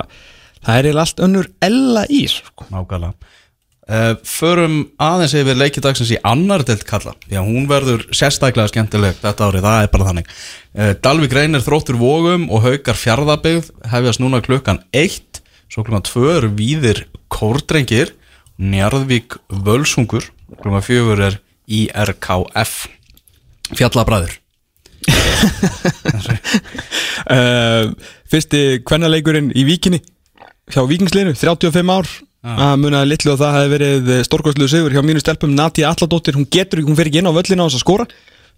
[0.67, 2.69] það er eiginlega allt önnur ella ís sko.
[2.75, 3.33] Nákvæmlega.
[3.87, 7.13] Uh, Förum aðeins yfir leikidagsins í annar delt kalla.
[7.31, 10.33] Já, hún verður sérstaklega skemmtileg þetta árið, það er bara þannig.
[10.75, 16.27] Uh, Dalvik reynir þróttur vógum og haukar fjárðabyggð hefjast núna klukkan 1 Svo klukkan 2
[16.35, 18.13] eru víðir kórdrengir
[18.59, 20.27] Njarðvík völsungur
[20.63, 22.75] Klukkan 4 er IRKF
[23.75, 24.37] Fjallabræður
[27.31, 27.91] uh,
[28.31, 30.03] Fyrsti kvennaleikurinn í Víkinni
[30.73, 32.09] hjá Víkingsliðinu, 35 ár.
[32.47, 36.47] Að munaði litlu og það hefði verið stórkostlu sigur hjá mínu stelpum Natja Alladóttir hún
[36.47, 38.07] getur, hún fer ekki inn á völlina á þess að skora.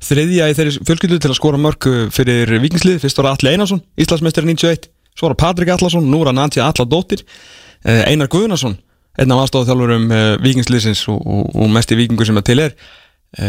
[0.05, 4.51] Þriðja í þeirri fjölskyldu til að skora mörg fyrir Víkingslið, fyrst var Alli Einarsson Íslandsmeistari
[4.51, 8.77] 91, svo var Patrik Allarsson nú að Natja Alladóttir uh, Einar Guðnason,
[9.17, 10.07] einn af aðstofþjálfurum
[10.45, 12.79] Víkingsliðsins og, og, og mesti víkingur sem að til er.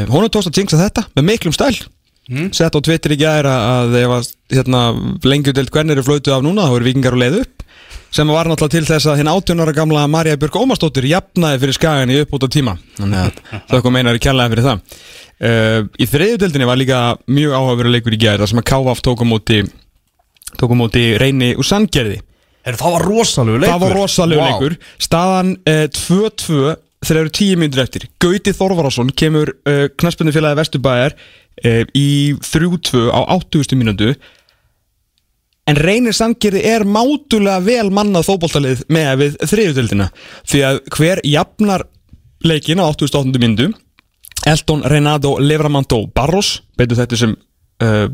[0.07, 1.76] Hún er tókst að jinxa þetta með miklum stæl.
[2.55, 4.82] Sett á Twitter í gæra að að hérna,
[5.26, 7.59] lengjudelt hvern eru flautu af núna þá eru vikingar á leið upp
[8.12, 11.78] sem var náttúrulega til þess að hinn 18 ára gamla Marja Björg Ómarsdóttir jafnaði fyrir
[11.78, 12.74] skagan í uppbúta tíma.
[12.97, 14.82] Þannig að þau kom einar í kjallaði fyrir það.
[15.39, 17.01] Uh, í þriðjudeldinni var líka
[17.32, 19.62] mjög áhugaveru leikur í gæra sem að Kávaf tók á móti
[20.60, 22.18] tók á móti reyni úr sandgerði.
[22.68, 24.49] Heru, Það var rosalegu leikur Það var rosalega Vá.
[24.49, 24.78] leikur.
[24.99, 26.74] Staðan eh, 2-2
[27.05, 28.07] þegar eru 10 minnur eftir.
[28.20, 32.10] Gauti Þorvarásson kemur uh, knaspunni félagi Vesturbæjar uh, í
[32.43, 33.78] 3-2 á 80.
[33.80, 34.12] mínútu
[35.70, 40.09] En reynir samgerði er mátulega vel mannað fótboltalið með við þriðutildina
[40.49, 41.86] því að hver jafnar
[42.45, 43.38] leikin á 88.
[43.38, 43.70] mínútu?
[44.49, 46.61] Elton Renato Levramento Barros.
[46.80, 47.36] Betur þetta sem
[47.84, 48.07] uh,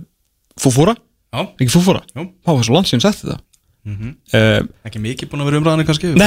[0.59, 0.95] Fúfúra,
[1.31, 2.01] Já, ekki Fúfúra.
[2.15, 3.41] Há, það er svo langt síðan sett þetta
[3.85, 6.07] uh, ekki mikið búin að vera umræðanir kannski?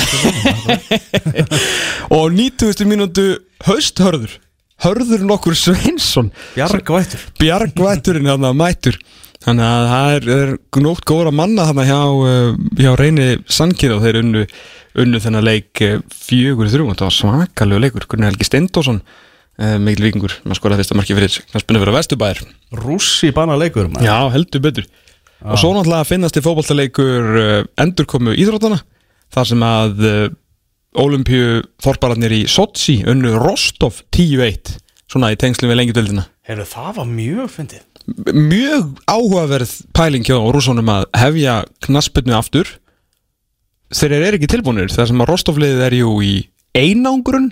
[2.16, 2.84] Og 90.
[2.88, 3.24] mínútu
[3.66, 4.32] hausthörður.
[4.78, 6.28] Hörður nokkur Sveinsson.
[6.54, 7.20] Bjargvættur.
[7.40, 8.96] Bjargvætturinn hann mættur
[9.44, 14.02] Þannig að það er, er gnótt góra manna þarna hjá, uh, hjá reyni Sankið og
[14.02, 14.44] þeir unnu,
[14.98, 18.06] unnu þennan leik uh, fjögur þrjú, þetta var svakalegu leikur.
[18.10, 22.42] Gunnar Helgi Steindósson uh, mikil vikingur, maður skoraði fyrsta marki fyrir knarspinnu fyrir Vesturbæðir
[22.82, 24.10] Rússi bana leikur maður.
[24.10, 24.90] Já, heldur betur.
[25.46, 28.82] Og svo náttúrulega finnast í fótballtaleikur uh, endurkomu íþróttana
[29.34, 30.04] þar sem að
[30.98, 34.78] Olimpíu þorpararnir í Sochi unnu Rostov 10-1
[35.08, 37.82] svona í tengslum við lengjudöldina Heyrðu, það var mjög fyndið
[38.32, 42.70] Mjög áhugaverð pæling hjá rússónum að hefja knaspinu aftur.
[43.92, 46.32] Þeir eru ekki tilbúinir þar sem að Rostov-liðið er jú í
[46.76, 47.50] einangrun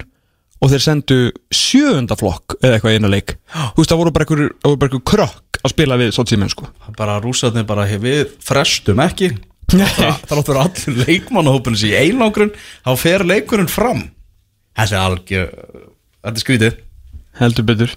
[0.61, 1.19] og þeir sendu
[1.53, 3.35] sjöundaflokk eða eitthvað í eina leik.
[3.53, 7.87] Þú veist, það voru bara einhver, krökk að spila við Sochi mennsku Bara rússarnir bara,
[7.87, 9.33] "Hey, við frestum ekki.
[9.69, 12.53] Það áttur allir leikmannahópunum sér í einangrun
[12.87, 14.11] Þá fer leikurinn fram.
[14.79, 15.51] Þessi algjör
[16.23, 16.83] Þetta er skrítið.
[17.37, 17.97] Heldur betur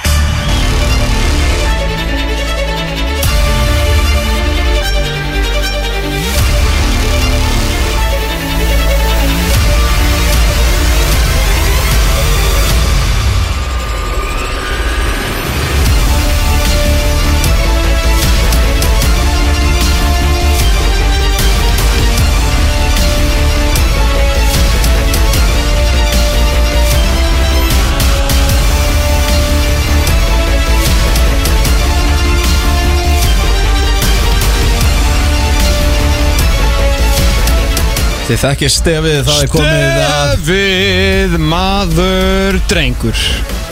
[38.27, 43.25] Þið þekkir stefið, það er komið að Stefið maður drengur.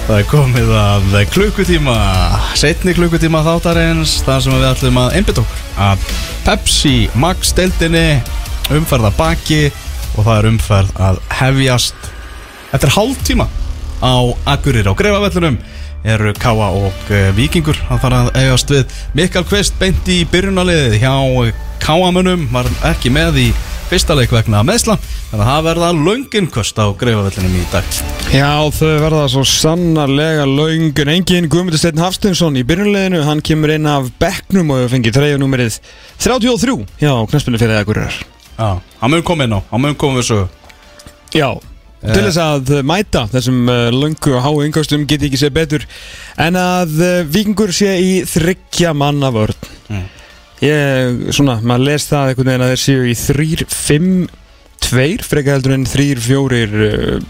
[0.09, 1.03] Það er komið að
[1.35, 1.95] klukkutíma
[2.57, 6.07] Setni klukkutíma þáttarins Það sem við ætlum að einbytta okkur Að
[6.47, 8.01] Pepsi Max deildinni
[8.73, 9.59] Umferð að baki
[10.15, 12.09] Og það er umferð að hefjast
[12.73, 13.45] Eftir hálftíma
[14.01, 14.17] Á
[14.49, 15.61] Agurir á Greifavellunum
[16.09, 17.77] Eru Káa og uh, Víkingur.
[17.89, 21.13] Að fara að eigast við Mikael Kvist beint í byrjunaliðið Hjá
[21.83, 23.47] Káamunum Var ekki með í
[23.89, 24.97] fyrsta leik vegna meðsla
[25.29, 27.89] Þannig að það verða lönginkost á Greifavellunum í dag.
[28.33, 33.89] Já, þau verða svo sannarlega laungun Engin Guðmundur Steinn Hafstinsson í byrjunleginu Hann kemur inn
[33.89, 35.79] af bekknum og hefur fengið treyjunúmerið
[36.25, 38.17] 33 Já, knæspinu fyrir Agurir
[38.57, 40.41] Já, hann mun koma inn á, hann mun koma við svo
[41.37, 41.51] Já,
[42.03, 45.85] til þess að mæta þessum uh, löngu og háu yngastum geti ekki séð betur
[46.39, 49.71] en að uh, vikingur sé í þryggja manna vörn.
[49.89, 50.05] Mm.
[50.63, 54.13] ég, svona, maður les það einhvern veginn að þeir séu í þrýr, fimm
[54.79, 56.75] tveir, freka heldur en þrýr, fjórir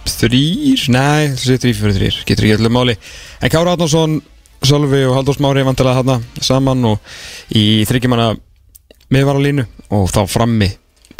[0.06, 2.96] þrýr, nei, það sé þrýr, fjórir, þrýr getur ekki heldur máli.
[3.42, 4.20] En Kára Átnarsson,
[4.60, 8.30] Sölvi og Halldórs Mári vantilega þarna saman og í þryggja manna
[9.14, 9.66] miðvaralínu
[9.96, 10.70] og þá frammi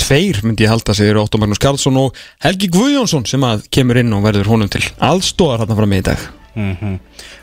[0.10, 4.02] tveir myndi ég halda sig eru Ótto Magnús Karlsson og Helgi Guðjónsson sem að kemur
[4.02, 6.30] inn og verður honum til allstóðar þarna fram í dag.
[6.60, 7.00] Mm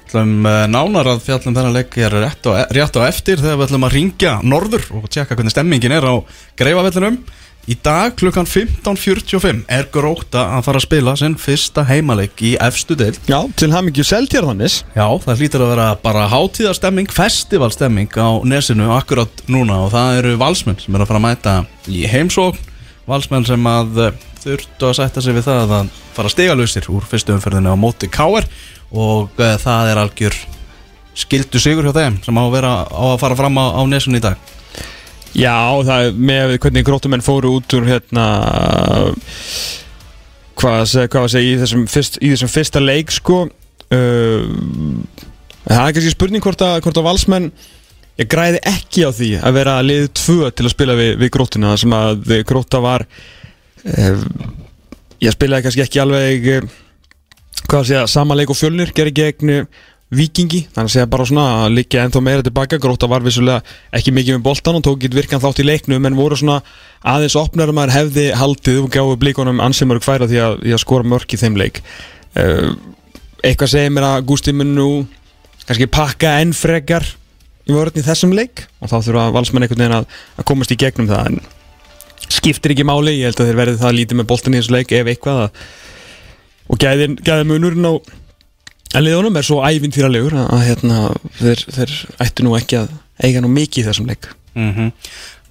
[0.06, 3.66] ætlum uh, nánar að fjallum þennan leik er rétt á, rétt á eftir þegar við
[3.66, 6.14] ætlum að ringja norður og tjekka hvernig stemmingin er á
[6.58, 7.18] greifavellinum
[7.66, 12.96] í dag klukkan 15.45 er gróta að fara að spila sinn fyrsta heimaleik í efstu
[12.98, 13.18] deild.
[13.30, 19.44] Já, til hamingju Seltjarðannis Já, það hlýtur að vera bara hátíðarstemming, festivalstemming á nesinu akkurat
[19.50, 21.56] núna og það eru valsmenn sem eru að fara að mæta
[21.90, 22.72] í heimsókn.
[23.06, 27.34] Valsmenn sem að eh, þurftu að sætta sig við það að fara stigalösir úr fyrstu
[27.34, 28.46] umferðinu á móti Káar
[28.94, 30.36] og uh, það er algjör
[31.16, 34.20] skildu sigur hjá þeim sem á að, vera, á að fara fram á, á nesinu
[34.20, 34.54] í dag
[35.34, 38.26] Já, það er með hvernig grótumenn fóru út úr hérna
[40.56, 43.42] hvað að segja, að í, þessum fyrst, í þessum fyrsta leik sko.
[43.92, 44.46] Uh,
[45.66, 47.50] það er kannski spurning hvort að, hvort að valsmenn
[48.16, 51.74] ég græði ekki á því að vera lið tvö til að spila við, við grótuna
[51.78, 54.24] sem að gróta var uh,
[55.22, 56.72] ég spilaði kannski ekki alveg uh,
[57.66, 59.54] hvað að segja, sama leik og fjölnir gerir gegn
[60.16, 63.60] vikingi, þannig að bara svona að liggja ennþá meira tilbaka, gróta var vissulega
[63.96, 66.58] ekki mikið með boltan og tók ekki virkan þátt í leiknum en voru svona
[67.06, 71.08] aðeins opnar að maður hefði haldið og gáði blíkonum ansimur færa því að, að skora
[71.12, 71.82] mörk í þeim leik.
[72.36, 72.72] Uh,
[73.44, 74.88] eitthvað segir mér að Gústi mun nú
[75.66, 77.06] kannski pakka enn frekar
[77.66, 80.06] í vörðin í þessum leik og þá þurfa valsmenn einhvern veginn að,
[80.38, 81.40] að komast í gegnum það en
[82.26, 84.94] skiptir ekki máli, ég held að þeir verði það lítið með boltan í þessu leik
[84.94, 85.40] ef eitthvað
[88.94, 90.98] En liðunum er svo ævintýralegur að, að hérna,
[91.40, 92.92] þeir, þeir ættu nú ekki að
[93.24, 94.92] eiga nú mikið í þessum leik mm -hmm.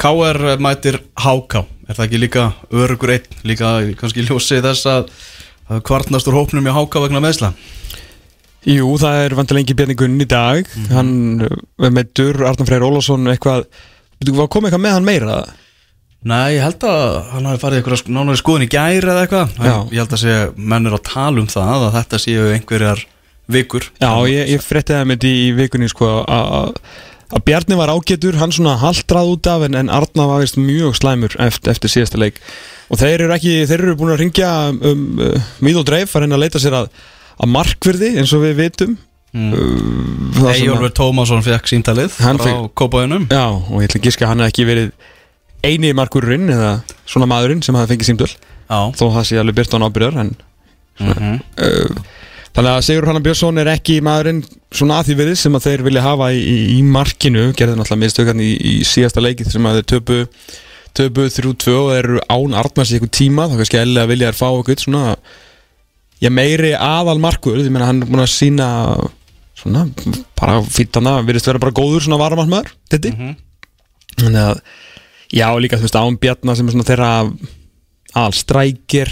[0.01, 0.57] K.R.
[0.59, 1.65] mætir H.K.
[1.87, 5.09] Er það ekki líka örugur einn líka kannski ljósið þess að,
[5.69, 7.01] að kvartnast úr hópnum í H.K.
[7.07, 7.53] vegna meðsla
[8.65, 12.85] Jú, það er vantilega engi Bjarni Gunn í dag Hann er með Dur, Arnar Freyr
[12.87, 13.67] Ólafsson eitthvað,
[14.25, 15.43] var komið eitthvað með hann meira?
[16.25, 19.59] Nei, ég held að hann hafi farið eitthvað nánari skoðun í gæri eða eitthvað
[19.93, 23.03] ég held að sé menn er að tala um það að þetta séu einhverjar
[23.51, 23.89] vikur.
[24.01, 26.79] Já, ég, ég frétti það með því í vikunni sko að að-
[27.35, 30.93] að Bjarni var ágætur, hann svona haldrað út af en, en Arna var vist mjög
[30.95, 32.37] slæmur eftir, eftir síðasta leik.
[32.93, 36.13] Og þeir eru ekki, þeir eru búin að ringja um, um uh, mýð og dreif
[36.15, 36.89] að reyna að leita sér að,
[37.41, 38.93] að markvirði eins og við vitum.
[39.35, 40.31] Mm.
[40.47, 44.53] Eyjólfur Tómasson fekk síntalið frá Kópaðunum Já, og ég ætla að gíska að hann hefði
[44.53, 44.91] ekki verið
[45.65, 46.69] eini markurinn eða
[47.09, 48.29] svona maðurinn sem hafi fengið símtöl.
[48.69, 50.35] Já, þó það sé alveg byrt án ábyrðar en
[50.95, 51.33] Mhm.
[51.59, 52.03] uh,
[52.55, 55.87] þannig að Sigur Hanna Björnsson er ekki maðurinn svona að því verið sem að þeir
[55.89, 57.49] vilja hafa í, í, í markinu.
[57.57, 60.21] Gerði náttúrulega mistökan í, í síðasta leikið sem að þeir töpu
[60.95, 63.49] töpu 3-2 og þeir eru án Arnars í eitthvað tíma.
[63.51, 65.17] Þá kannski eðlilega vilja þær fá eitthvað svona
[66.23, 68.67] já meiri aðal markur því meina hann er búin að sína
[69.55, 69.85] svona
[70.39, 73.11] bara fýtana virðist vera bara góður svona varamarmaður þetta
[74.21, 74.61] þannig að
[75.35, 77.11] já líka þú veist án Bjarnar sem er svona þeirra
[78.15, 79.11] aðal strækir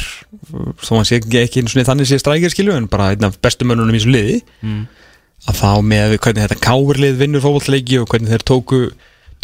[0.83, 3.39] þó hann sé ekki, ekki einu sinni þannig sé strækir skilju en bara einn af
[3.43, 4.37] bestu mönnunum í þessu liði
[5.43, 8.83] að þá með hvernig þetta káverlið vinnur fótballleiki og hvernig þeir tóku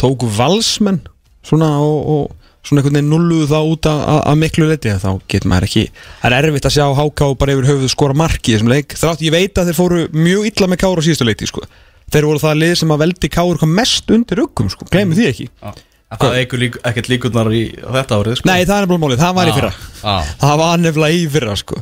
[0.00, 1.02] tóku valsmenn
[1.44, 2.22] svona og, og
[2.64, 5.84] svona einhvern veginn nulluðu þá út að, að, að miklu leiti þá getur maður ekki
[6.22, 9.24] það er erfitt að sjá háká bara yfir höfuð skora marki í þessum leik þrátt
[9.24, 11.64] ég veit að þeir fóru mjög illa með káur á síðustu leiti sko.
[12.12, 14.88] þeir voru það lið sem að veldi káur kom mest undir uggum sko.
[14.92, 15.72] glemir því ekki Já.
[16.10, 18.48] Það lík, ekkert líkurnar í þetta árið sko.
[18.50, 19.70] Nei, það er nefnilega málið, það var í fyrra.
[20.00, 20.14] Já.
[20.40, 21.78] Það var nefnilega í fyrra sko.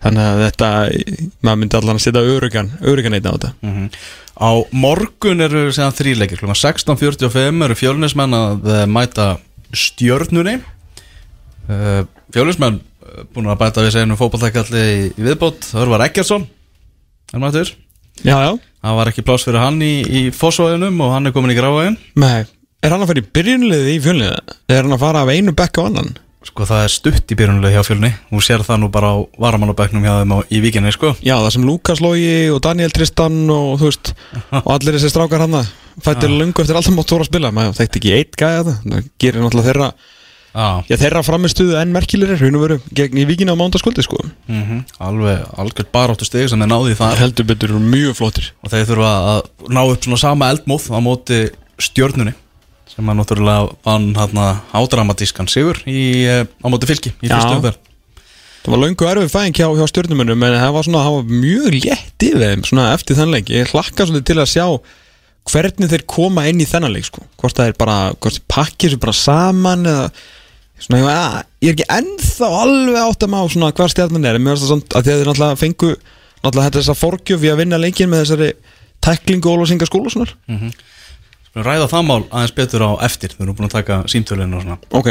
[0.00, 0.70] Þannig að þetta,
[1.46, 3.52] maður myndi allan að setja örugan, örugan einn á þetta.
[3.62, 3.86] Mhm.
[4.40, 9.26] Á morgun eru þrýleikir Klukkan 16.45 eru fjölunismenn að eh, mæta
[9.76, 10.56] stjörnunni.
[11.70, 12.02] Uh,
[12.34, 15.68] Fjölunismenn uh, búin að bæta við segjum fótballtækalli í, viðbót.
[15.78, 16.48] Örvar Eggertsson
[17.30, 17.70] er mættur
[18.24, 21.52] Já, já, Það var ekki pláss fyrir hann í, í fósvæðinum og hann er komin
[21.54, 22.48] í grávæðin nei
[22.80, 24.54] Er hann að fara í byrjunliði í fjölniði?
[24.72, 26.14] Er hann að fara af einu bekk á annan?
[26.48, 28.08] Sko það er stutt í byrjunlega hjá fjölni.
[28.30, 31.10] Hún sér það nú bara á varamannabæknum hjá þeim á, í vikinni sko.
[31.20, 34.12] Já, það sem Lukas Lógi og Daniel Tristan og þú veist
[34.62, 35.58] Og allir þessi strákar hann
[36.00, 37.52] Fættir lungu eftir alltaf mátt voru að spila.
[37.52, 39.90] Maður þekkti ekki eitt gæja það Það gerir náttúrulega þeirra
[40.50, 44.24] Já, Já, þeirra framistuðu enn merkilegir Raun og veru gegn í vikinni á mándaskvöldi sko.
[44.50, 47.20] Mm alveg algjörð baráttu stig sem þeir náði Það.
[47.20, 48.48] Heldur betur mjög flottir.
[48.64, 51.38] Og þeir þurfa að ná upp svona sama eldmóð á móti
[51.78, 52.34] stjörnunni
[52.90, 57.86] sem að náttúrulega vann hérna ádramatískan sigur í, eh, á móti fylki í fyrstu umferð
[58.60, 61.76] Það var löngu erfið fæðing hjá, hjá stjórnumunum en það var svona, það var mjög
[61.78, 63.52] létt yfir þeim svona eftir þann leik.
[63.54, 64.64] Ég hlakka svolítið til að sjá
[65.48, 67.24] hvernig þeir koma inn í þennan leik sko.
[67.40, 70.04] Hvort það er bara, hvort þeir pakkir sér bara saman eða
[70.76, 74.44] svona, ég, ég er ekki ennþá alveg átt að má svona hvar stjarnan er en
[74.44, 77.80] mér finnst það svona að þeir náttúrulega fengu náttúrulega þetta þessa forgjöf í að vinna
[77.80, 78.52] leikin með þessari
[79.08, 80.36] tæklingu og ólásinga skóla og svona.
[80.36, 80.76] Skulum
[81.56, 84.78] ræða það mál aðeins betur á eftir við erum búin að taka símtölinu og svona.
[85.00, 85.10] Ok,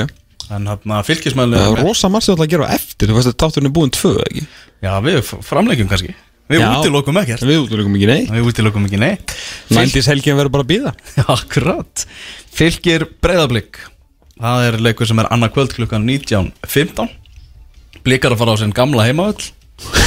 [0.55, 3.69] en hérna fylkismæli það er rosa margt að gera á eftir, þú veist að táturinn
[3.69, 4.45] er búin tvö, ekki?
[4.85, 6.15] já við framlegjum kannski.
[6.49, 7.43] Við útilokum ekkert.
[7.45, 8.23] Við útlökum ekki nei.
[8.25, 10.93] við útilokum ekki Fylk- Nændis helgin verður bara að býða.
[11.35, 12.05] Akkurat.
[12.57, 13.77] Fylgir breyðablík
[14.39, 17.09] Það er leikur sem er annað kvöld klukkan 19.15
[18.05, 19.49] Blikar að fara á sinn gamla heimavöll.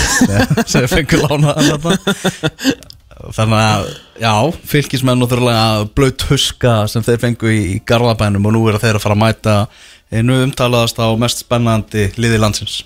[0.72, 1.54] Sem- fengur þarna
[3.22, 4.34] Þannig að, já,
[4.72, 9.18] fylgismenn náttúrulega blöyt huska sem þeir fengu í, Garðabænum og nú er þeir að fara
[9.18, 9.58] að mæta
[10.12, 12.80] einu umtalaðast á mest spennandi liði landsins.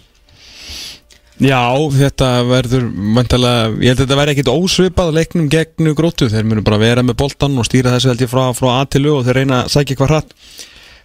[1.37, 1.61] Já,
[1.93, 6.65] þetta verður mæntalega, ég held að þetta verði ekkit ósvipað leiknum gegn grótu, þeir munu
[6.65, 9.27] bara vera með boltan og stýra þessu held ég frá, frá A til U og
[9.27, 10.33] þeir reyna að sækja hvað hratt.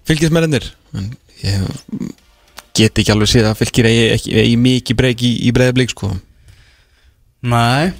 [0.07, 1.09] Fylgismennir en
[1.43, 1.65] ég
[2.79, 6.13] get ekki alveg séð að fylgir eigi, ekki, eigi mikið breyk í, í breyðablík sko.
[7.51, 7.91] Nei,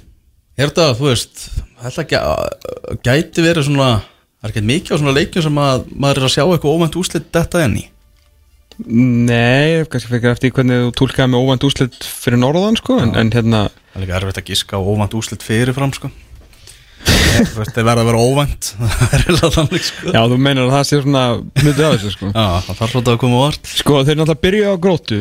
[0.70, 1.44] þetta, þú veist
[1.82, 6.18] Þetta gæ- gæti verið svona Það er ekki mikið á svona leikjum sem að maður
[6.20, 7.84] er að sjá eitthvað óvænt úslit þetta enn í?
[8.82, 13.30] Nei, kannski fyrir eftir hvernig þú tólkaði með óvænt úslit fyrir norðan sko, en, en
[13.34, 13.60] hérna
[13.92, 16.08] Það er líka erfitt að giska á óvænt úslit fyrirfram sko.
[17.02, 18.68] Það verða að vera óvænt.
[19.88, 20.12] Sko.
[20.14, 21.22] Já, þú meinar að það sé svona
[21.62, 22.30] hluti af þessu sko.
[22.32, 25.18] Já, það þarf svolítið að koma vart Sko þeir náttúrulega byrjuðu á grótu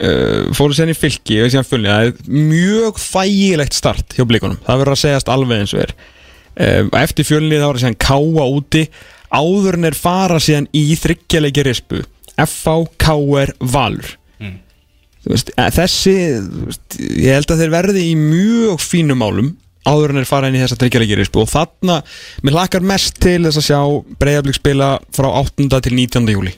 [0.00, 4.60] uh, fóru sen í fylki og síðan fulli það er mjög þægilegt start hjá blikunum,
[4.66, 5.96] það verður að segjast alveg eins og er.
[6.52, 8.86] Uh, eftir fjölni þá verður síðan káa úti.
[9.32, 12.02] Áður en er fara síðan í þryggjaleiki rispu.
[12.36, 14.18] FH, KR, Valur.
[15.22, 16.14] Þú veist, eh, þessi
[16.66, 19.52] veist, ég held að þeir verði í mjög fínum málum
[19.86, 21.42] áður en er fara inn í þessa þryggjaleiki rispu.
[21.42, 22.00] Og þarna,
[22.42, 23.80] mér lakar mest til þess að sjá
[24.18, 25.68] breyðablík spila frá 8.
[25.82, 26.26] til 19.
[26.34, 26.54] júli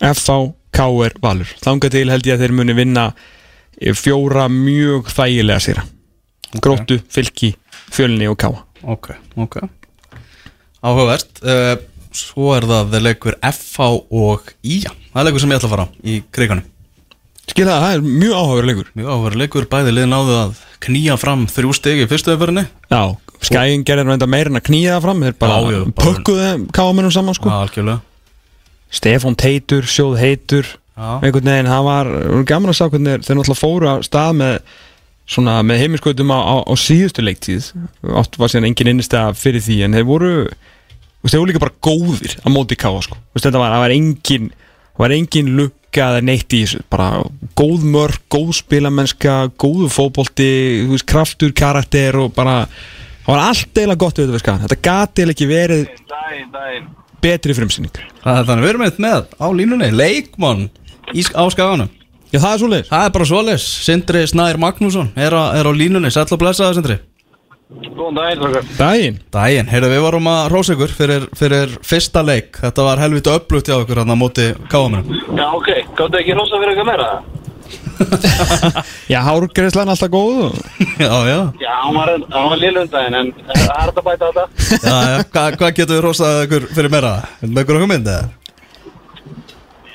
[0.00, 1.50] FH, KR, Valur.
[1.64, 3.06] Þangað til held ég að þeir muni vinna
[3.80, 5.82] eh, fjóra mjög þægilega sér
[6.62, 7.52] Gróttu, Fylki,
[7.94, 9.58] Fjölni og Káa Ok, ok.
[10.80, 11.42] Áhugavert.
[11.44, 11.76] Uh,
[12.16, 15.74] Svo er það þeir leikur FH og IA Það er leikur sem ég ætla að
[15.76, 16.64] fara í kriganum.
[17.50, 21.16] Skil það, það er mjög áhugaverð leikur Mjög áhugaverð leikur, bæði lið náðu að knýja
[21.20, 23.02] fram þrjú stig í fyrstu öfverðinni Já,
[23.46, 25.24] skæin gerði reynda meira en að knýja það fram.
[25.26, 26.48] Þeir bara Já, já, pökkuðu
[26.78, 27.52] káamennum saman sko.
[27.54, 28.00] Algjörlega
[28.90, 30.66] Stefán Teitur, Sjóð Heitur
[31.00, 34.56] einhvern veginn, það var var gaman að sá hvernig þeir- náttúrulega fóru á stað með
[35.30, 37.70] svona með heiminskautum á, á, á síðustu leiktíð.
[38.18, 40.32] Oft var síðan engin innistega fyrir því en þeir voru
[41.24, 43.16] þeir voru líka bara góðir á móti káa sko.
[43.38, 44.50] Þetta var, var engin
[45.00, 47.22] var engin lukka eða neitt í þessu bara
[47.56, 50.50] góð mörg, góð spilamennska góðu fótbolti,
[50.84, 52.66] þú veist, kraftur karakter og bara
[53.24, 56.90] það var allt eiginlega gott við þetta þetta gati eiginlega ekki verið Dæin, dæin
[57.22, 60.66] betri frumsynning Það er þannig, við erum eitt með á línunni Leikmann
[61.14, 61.92] í, á skaganum.
[62.30, 62.90] Já, það er svoleiðis.
[62.90, 63.68] Það er bara svoleiðis.
[63.86, 66.12] Sindri Snær Magnússon er á, er á línunni.
[66.14, 67.00] Sæll og blessaða Sindri.
[67.70, 72.58] Góðan daginn, þokkar Dæin Dæin, heyrðu við vorum að rósa ykkur fyrir, fyrir fyrsta leik.
[72.58, 76.58] Þetta var helviti upplutt hjá ykkur hann á móti káamennum Já, ok, gáttu ekki rosa
[76.58, 77.06] fyrir eitthvað meira?
[79.12, 80.54] Já, hárgreislan alltaf góð og...
[81.00, 81.40] Já, já.
[81.60, 84.44] Já, hann var, hann var lillundaginn en eh, það er þetta að bæta þetta.
[84.70, 85.00] Já, já,
[85.34, 87.12] Hva, hvað getur við rósað ykkur fyrir meira?
[87.40, 88.24] Er með ykkur hugmynd eða?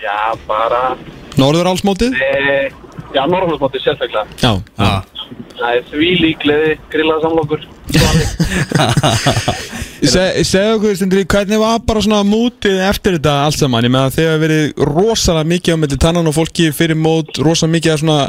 [0.06, 0.18] Já,
[0.48, 0.82] bara
[1.40, 2.12] Norður álsmótið?
[2.16, 2.18] E,
[3.16, 4.28] Já, norðurlótsmóti sérstaklega.
[4.44, 5.00] Já, Já.
[5.56, 7.62] Það er því líkleði grillaða samlokur
[10.06, 13.88] Segðu okkur, Stindri, hvernig var bara svona mútið eftir þetta allt saman?
[13.88, 17.40] Ég með að þið hafa verið rosalega mikið á melli tannan og fólki fyrir mót,
[17.42, 18.20] rosalega mikið af svona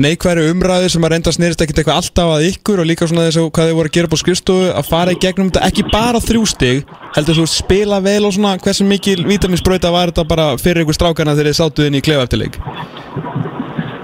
[0.00, 3.40] neikværi umræði sem að reynda snýrist ekkert eitthvað alltaf að ykkur og líka svona þess
[3.42, 6.22] að hvað þið voru að gera á skrifstofu að fara í gegnum þetta ekki bara
[6.24, 10.86] þrjú stig heldur þú spila vel og svona hversu mikil vitaminsbrauta var þetta bara fyrir
[10.86, 12.56] ykkur strákana þegar þið sátuð inn í klefa eftir leik?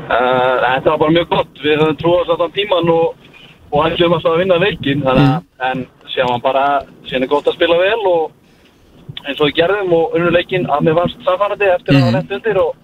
[0.08, 3.30] Uh, þetta var bara mjög gott, við höfum trúið allan tíman og,
[3.72, 5.86] og ætlum alltaf að vinna leikin þannig að en
[6.18, 6.66] séum hann bara
[7.06, 10.84] síðan er gott að spila vel og eins og við gerðum og unnum leikin að
[10.86, 12.76] mér varst samfærandi eftir að það var rent undir og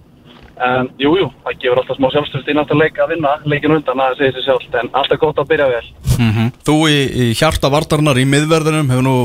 [0.55, 4.03] en, jú, jú, það gefur alltaf smá sjálfstöld í næsta leik að vinna leikin undan
[4.05, 5.87] að segja sér sjálft en alltaf gott að byrja vel.
[6.15, 9.17] Mm Þú í, í hjarta vartarnar í miðverðinum hefur nú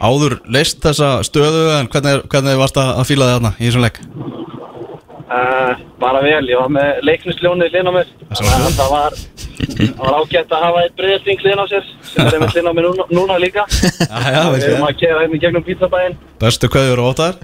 [0.00, 4.00] áður leist þessa stöðu en hvernig, hvernig varst að, fíla þig þarna í þessum leik?
[5.28, 8.12] Uh, bara vel, ég var með leiknisljónið á mér.
[8.32, 9.18] Það var,
[9.58, 12.72] það var ágætt að hafa eitt breyðsting hlinn á sér sem er einmitt hlinn á
[12.78, 13.66] mér núna, núna líka.
[13.74, 17.38] Við erum að kefa hérna gegnum pizzabæinn Bestu kveður og óttar?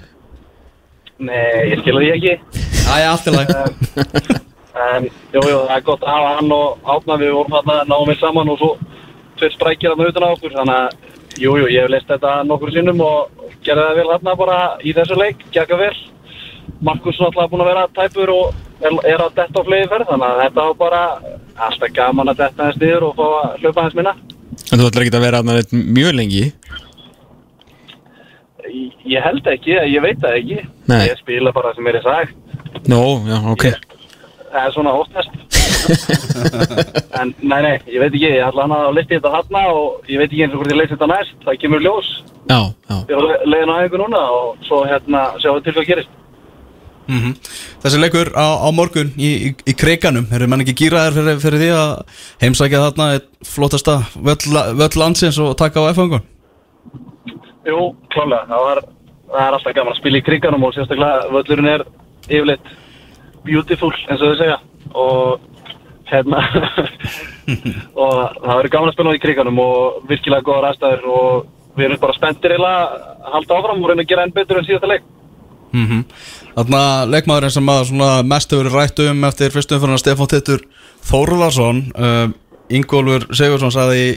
[1.24, 2.38] Nei, ég skilur því ekki.
[2.84, 4.42] Já, já, allt í lag
[4.74, 8.08] en jú, jú, það er gott að hafa hann og átna við vorum þarna náum
[8.10, 8.70] við saman og svo
[9.38, 10.96] tveir sprækir hann utan á okkur þannig að,
[11.38, 14.94] jú, jú, ég hef leist þetta nokkur sinnum og gerði það vel þarna bara í
[14.96, 15.94] þessu leik, gekka vel
[16.84, 18.54] Markus er alltaf búin að vera tæpur og
[18.84, 21.02] er, er að detta á fleiri ferð þannig að þetta var bara
[21.68, 24.12] alltaf gaman að detta hans niður og fá að hlaupa hans minna.
[24.72, 25.56] En þú ætlar ekki að vera aðna
[25.96, 26.44] mjög lengi?
[28.64, 30.58] Ég, ég held ekki, ég veit það ekki.
[30.90, 31.00] Nei.
[31.08, 33.64] ég spila bara sem er í sagt Nó, já, ok.
[34.54, 35.30] Það er svona óttast
[37.20, 40.20] en nei, nei, ég veit ekki ég ætla hann að leysi þetta þarna og ég
[40.20, 41.34] veit ekki eins og hvort ég leysi þetta næst.
[41.44, 42.10] Það kemur ljós.
[42.48, 42.58] Já,
[42.88, 42.96] já.
[43.08, 45.88] Ég er á le- leiðin á einhver núna og svo hérna sjáum við til hvað
[45.90, 46.12] gerist
[47.08, 47.34] mm
[47.84, 51.62] Þessi leikur á, á morgun í, í, í kriganum eru mann ekki gýraðir fyrir, fyrir
[51.62, 51.90] því að
[52.42, 53.08] heimsækja þarna
[53.44, 56.24] flottasta völl, landsins og taka á F-fangun?
[57.64, 58.80] Jú, klálega, það, var,
[59.32, 61.84] það er alltaf gaman að spila í kriganum og sérstaklega völlurinn er
[62.28, 62.72] yfirleitt
[63.44, 64.58] beautiful eins og þau segja.
[64.94, 65.50] Og
[66.08, 66.40] hérna
[68.04, 72.02] og það verður gaman að spila í kriganum og virkilega góðar aðstæður og við erum
[72.04, 72.82] bara spenntir eiginlega
[73.24, 75.06] að halda áfram og reyna að gera enn betur en síðasta leik.
[75.74, 76.04] Mm
[76.54, 76.80] Þarna
[77.10, 80.60] leikmaðurinn sem að svona mest hefur verið rætt um eftir fyrstum fyrir Stefán Tittur
[81.04, 82.26] Þórðarsson uh,
[82.72, 84.12] Ingólfur Sigursson sagði í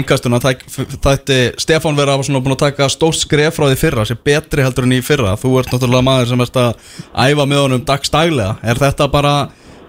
[0.00, 4.88] yngastuna þætti Stefán vera búin að taka stórt skref frá því fyrra sem betri heldur
[4.88, 5.36] en í fyrra.
[5.38, 6.72] Þú ert náttúrulega maður sem ert að
[7.12, 9.34] æfa með honum dagstæglega er þetta bara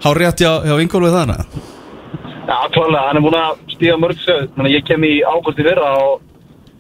[0.04, 1.58] hár rétt hjá, hjá Ingólfur þannig?
[2.44, 4.46] Já, klálega, hann er búin að stíða mörg sög.
[4.54, 6.22] Þannig að ég kem í ágúst í fyrra og,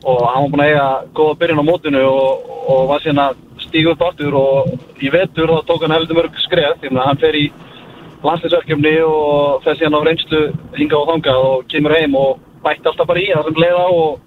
[0.04, 3.42] og hann var búin að eiga góða byrjun á mótinu og, og var síðan að
[3.74, 7.22] stíga upp aftur og í vetur þá tók hann heldur mörg skref því að hann
[7.22, 7.48] fer í
[8.24, 10.42] landsliðsverkefni og fer síðan á reynslu
[10.78, 14.22] hingað og þangað og kemur heim og bætti alltaf bara í það sem leiða og,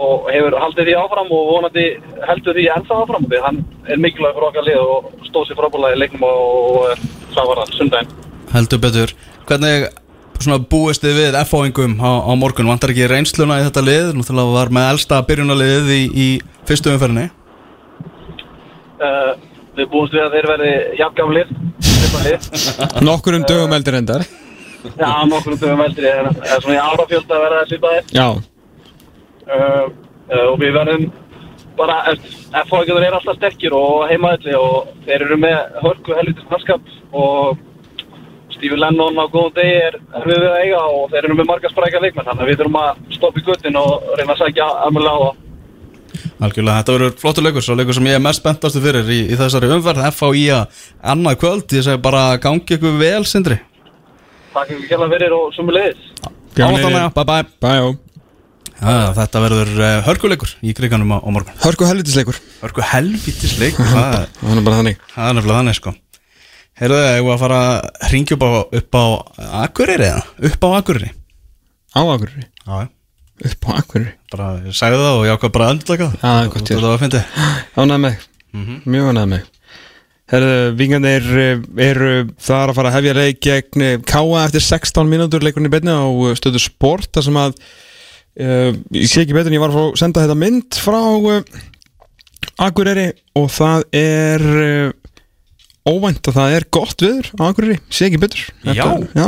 [0.00, 1.86] og hefur haldið því áfram og vonandi
[2.28, 3.30] heldur því ennþá áfram.
[3.30, 7.64] Því hann er mikilvæg fyrir okkar lið og stóð sér frábúlega í leiknum og, það
[7.78, 8.14] sundaginn.
[8.52, 9.16] Heldur betur.
[9.48, 9.88] Hvernig
[10.72, 12.68] búist þið við F-fáingum á, á morgun?
[12.68, 14.14] Vantar ekki reynsluna í þetta lið?
[14.18, 16.28] Náttúrulega var með elsta byrjunarliðið í, í
[16.68, 17.30] fyrstu umferðinni
[19.00, 19.32] uh,
[19.78, 21.56] við búumst við að þeir verði jafngamlir.
[23.08, 24.24] Nokkur um dögum eldir endar
[24.80, 28.26] Já, nokkur um dögum eldri en það er svona í árafjöld að verða svipaðir Já,
[29.46, 29.82] uh,
[30.32, 31.04] uh, og við verðum
[31.76, 31.98] bara,
[32.64, 37.60] F-fáingar er alltaf sterkir og heimaðalli og þeir eru með hörku helvitis mannskap og
[38.56, 42.02] Stephen Lennon á góðum degi er við að eiga og þeir eru með marga sprækja
[42.02, 45.16] leikmenn þannig að við þurfum að stoppa í guttin og reyna að sækja alveg á
[45.20, 45.46] það.
[46.40, 49.36] Algjörlega, þetta verður flottur leikur Svo leikur sem ég er mest spenntastu fyrir í, í
[49.36, 50.44] þessari umferð F.A.I.
[50.56, 51.74] að annað kvöld.
[51.76, 53.58] Ég segi bara gangi ykkur vel, Sindri.
[54.54, 56.06] Takk ykkur kjærlega fyrir og sumu leiðis.
[56.56, 57.48] Áttalega, bye bye.
[57.62, 57.90] Bæjó
[58.80, 61.58] ja, Þetta verður uh, hörkuleikur í kriganum á, á morgun.
[61.60, 65.02] Hörku helvitisleikur Hörku helvítisleikur Það er bara þannig.
[65.12, 65.92] Það er nefnilega þannig sko.
[66.80, 69.04] Heyrðu, ég var að fara að ringja upp á, upp á
[69.66, 70.24] Akureyri eða?
[70.48, 71.12] Upp á Akureyri.
[71.92, 72.46] Á Akureyri?
[72.64, 72.88] Já, já
[73.40, 74.12] Upp á Akureyri.
[74.32, 76.20] Bara, sagði það og ég ákvað bara endurlega það.
[76.20, 76.66] Já, þér.
[76.66, 77.22] Þetta var að fyndi
[77.80, 78.28] Ánægð með
[78.90, 79.48] Mjög ánægð með
[80.30, 84.62] Herðu, vingarnir eh, eru það er að fara að hefja leik gegn eh, Káa eftir
[84.62, 87.56] 16 mínútur leikurinn í beinni á eh, stöðu sport þar sem að
[88.38, 91.40] uh, ég sé ekki betur en ég var að senda þetta mynd frá uh,
[92.62, 93.08] Akureyri
[93.40, 94.92] og það er uh,
[95.90, 98.46] óvænt að það er gott viður á Akureyri, sé ekki betur.
[98.70, 98.86] Já.
[99.16, 99.26] Já,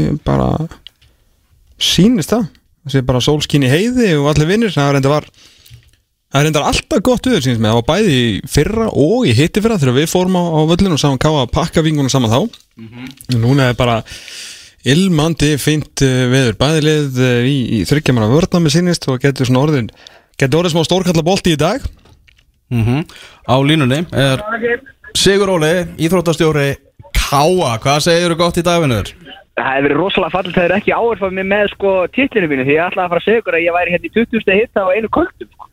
[0.00, 0.48] ég bara
[1.76, 2.48] sýnist það
[2.84, 5.30] það sé bara sólskín í heiði og allir vinnir það er enda var
[6.28, 9.30] Það er reyndar alltaf gott viður síns með, það var bæði í fyrra og í
[9.32, 12.28] hitti fyrra þegar við fórum á, á völlinu og sáum káa að pakka vingunum saman
[12.34, 12.58] þá.
[13.32, 13.94] Og núna er bara
[14.84, 19.48] ilmandi fínt uh, viður, bæði lið uh, í, í þryggjamanna vörna með sínist og getur
[19.48, 19.88] svona orðin,
[20.36, 21.88] getur orðin smá stórkalla bolti í dag.
[22.68, 23.06] Mm
[23.48, 24.44] Á línunni er
[25.16, 26.74] Sigur Óli, íþróttastjóri
[27.16, 29.08] Káa, hvað segir þú gott í dagvinnur?
[29.58, 32.76] Það hefur verið rosalega fallið það er ekki áherfað mér með sko titlinu mínu því
[32.76, 34.54] ég ætlaði að fara að segja ykkur að ég væri hérna í 20.
[34.58, 35.68] hitta á einu kvöldum sko.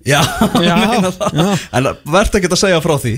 [0.00, 0.20] Já,
[0.68, 1.48] Já, já.
[1.76, 3.14] En verðt ekki að segja frá því.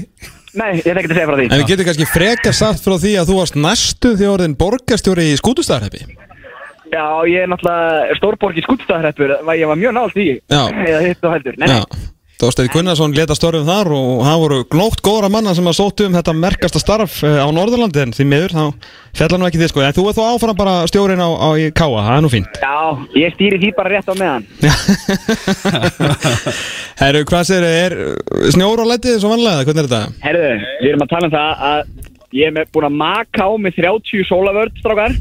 [0.52, 1.46] Nei, ég er ekki að segja frá því.
[1.48, 5.30] En við getum kannski frekar sagt frá því að þú varst næstu því orðin borgarstjóri
[5.32, 6.02] í skútustæðarheppi
[6.92, 10.26] Já, ég er náttúrulega stórborg í skútstæðarreppur ég var mjög nált í
[12.42, 16.16] Þorsteinn Gunnarsson leta störfum þar og það voru glótt góðra manna sem að sóttu um
[16.16, 19.84] þetta merkasta starf eh, á Norðurlandi en því miður þá fjallar nú ekki þið sko.
[19.86, 22.58] En þú er þó áfram bara stjórin á, á Káa, það er nú fínt.
[22.58, 22.74] Já,
[23.20, 24.48] ég stýri því bara rétt á meðan.
[27.02, 27.96] Herru, hvað þið, er
[28.56, 30.22] snjór á letið svo vanlega, hvernig er þetta?
[30.26, 32.01] Herðu, við erum að tala um það að
[32.32, 35.16] ég með- búin að maka á með 30 sólavörd, strákar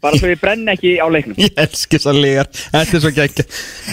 [0.00, 3.44] bara svo ég brenn ekki á leiknum Ég elski þessar legar, þetta er svo geggja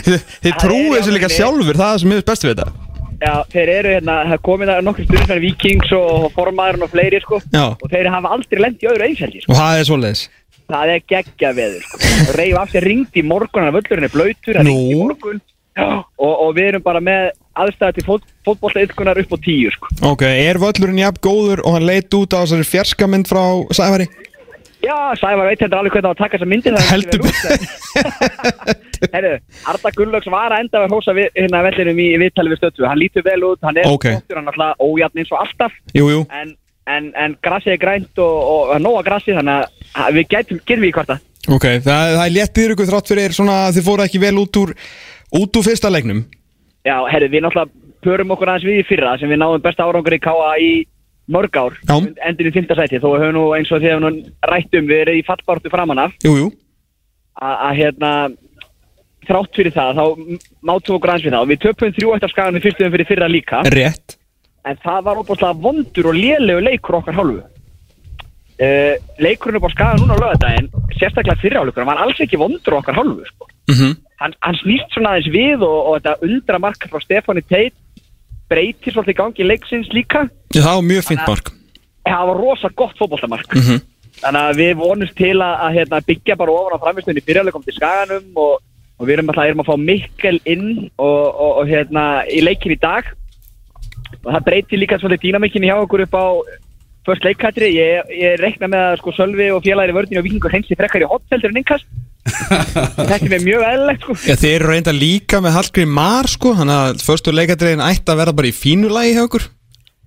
[0.07, 2.85] Þið, trúið þessu líka sjálfur, það er sem ég veist best við þetta
[3.17, 7.19] Já, þeir eru hérna, það komið það nokkur stundin fyrir Vikings og formaðurinn og fleiri
[7.23, 7.63] sko Já.
[7.73, 9.51] og þeir hafa aldrei lent í öðru einseldi sko.
[9.51, 10.21] Og það er svoleiðis
[10.67, 11.99] það er geggja veður sko.
[12.37, 14.75] reyf af sér ringd í morgun að völlurinn er blöytur, það Nú.
[14.77, 15.41] ringd í morgun
[15.77, 19.89] og, og við erum bara með aðstæða til fót, fótbollaiðkunar upp á tíu sko.
[20.11, 24.07] Ok, er völlurinn jafn góður og hann leit út á þessari fjarskamind frá Sæfari?
[24.77, 28.77] Já, Sævar veit þetta alveg hvernig að taka þessa er Heldur en-
[29.13, 29.31] Herru,
[29.69, 32.99] Arda Gullöks var að enda við hósa við, hérna vellinum í viðtali við stötu hann
[33.01, 34.05] lítur vel út, hann er Ok.
[34.11, 36.53] flottur, hann er alltaf ójarn eins og alltaf Jú, jú en,
[36.87, 38.37] en, en grassið er grænt og,
[38.85, 42.33] nóga grassið þannig að- að við getum, getum við í kvarta Ok, það, það er
[42.37, 44.73] léttir ykkur þrátt fyrir svona að þið fóru ekki vel út úr
[45.35, 46.23] út úr fyrsta leiknum.
[46.87, 50.15] Já, herru, við náttúrulega pörum okkur aðeins við í fyrra sem við náðum besta árangur
[50.15, 50.71] í káa í
[51.27, 51.75] mörg ár.
[51.89, 55.01] Endur í fymta sæti, þó við höfum nú eins og því að við rættum við
[55.03, 56.15] erum í fallbártu framan af.
[56.23, 56.51] Jú, jú.
[57.37, 58.11] Að hérna
[59.27, 61.43] þrátt fyrir það, þá mátum okkur aðeins við það.
[61.43, 63.61] Og við töpum þrjú eftir skagan í fyrstum fyrir fyrra líka.
[63.75, 64.17] Rétt.
[64.67, 67.43] En það var óbúinlega vondur og lélegu leikur okkar hálfu.
[68.57, 72.79] Uh, leikurinn upp á skagan núna á lögadaginn sérstaklega fyrirháleikur, hann var alls ekki vondur
[72.79, 73.49] okkar hálfu sko.
[73.71, 77.73] Mm hann, hann snýst svona aðeins við og, og þetta undra marka frá Stefáni Teit
[78.49, 80.23] breytir svolítið í gangi leiksins líka.
[80.55, 81.51] Já, það var mjög fínt mark.
[82.07, 83.81] Það var rosa gott fótbollamark Mhm.
[84.17, 87.75] þannig að við vonumst til að, að hérna, byggja bara ofan á framistunni fyrirleikum til
[87.75, 88.61] skaganum og,
[88.97, 92.73] og við erum alltaf erum að fá Mikkel inn og, og, og hérna í leikin
[92.73, 93.03] í dag.
[94.25, 96.25] Og það breytir líka svolítið dýnamikinn hjá okkur upp á
[97.07, 100.53] först leikkatri, ég, ég rekna með að sko Sölvi og félagir í vördinu og vikingur
[100.53, 101.87] hensi frekar í hotseldur en innkast.
[102.97, 104.15] Þetta er mér mjög eðlilegt sko.
[104.27, 108.19] Já, þið eru reynda líka með Hallgrim Mar sko Þannig að förstu leikadriðin ætti að
[108.19, 109.45] vera bara í fínu lagi hjá okkur.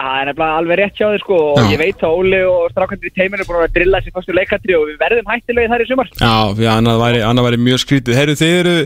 [0.00, 1.64] Það er nefnilega alveg rétt hjá þið sko og Já.
[1.68, 4.76] ég veit að Óli og strákandir í teiminu er búin að drilla sér fyrstu leikatri
[4.78, 6.12] og við verðum hættilegi þar í sumar.
[6.16, 8.16] Já, því að annað væri, annað væri mjög skrítið.
[8.16, 8.76] Herru, þið eru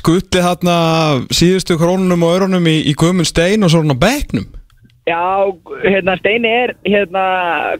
[0.00, 0.78] skuttið þarna
[1.38, 4.48] síðustu krónunum og örunum í, í Guðmund Stein og svona á bekknum
[5.08, 5.48] Já,
[5.84, 7.22] hérna Steini er hérna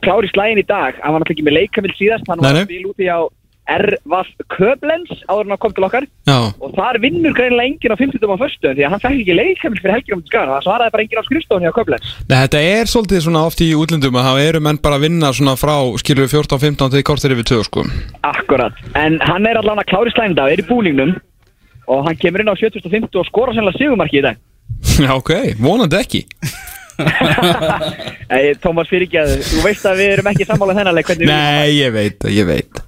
[0.04, 0.96] klár í slægin í dag.
[1.02, 3.20] Hann var náttúrulega ekki með leikamill síðast hann var að spila úti á
[3.68, 4.20] R.V.
[4.48, 6.06] Köblens áður en hann kom til okkar.
[6.28, 9.36] Já, og þar vinnur greinilega enginn á 50 á föstu því að hann fekk ekki
[9.36, 12.14] leikamill fyrir til skagan og það svaraði bara enginn á skrifstofun hjá Köblens.
[12.30, 15.32] Nei, þetta er svolítið svona oft í útlendum að það eru menn bara að vinna
[15.36, 17.84] svona frá skilur 14-15 til kortir yfir 2 sko.
[18.30, 21.18] Akkurat, en hann er allavega klár í slægin í dag, er í búningnum.
[21.88, 24.40] Og hann kemur inn á 7050 og skora sannlega sigumarki í dag.
[25.04, 26.24] Já, ok, vonandi ekki
[28.64, 31.94] Tómas fyrirgjaðu, þú veist að við erum ekki sammála þennan leik hvernig við Nei, ég
[31.94, 32.84] veit ég veit.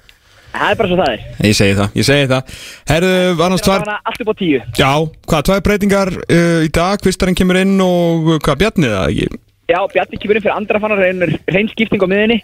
[0.50, 0.64] Það.
[0.66, 1.26] Er bara svo það er.
[1.46, 2.54] Ég segi það, ég segi það.
[2.90, 3.12] Herðu,
[3.46, 4.62] annars tvær Það var allt upp á tíu.
[4.80, 4.92] Já,
[5.30, 7.02] hvað, tvær breytingar uh, í dag?
[7.04, 9.42] Kvistarinn kemur inn og uh, hvað, Bjarni það ekki?
[9.70, 12.40] Já, Bjarni kemur inn fyrir andra fannar reyn skipting á miðinni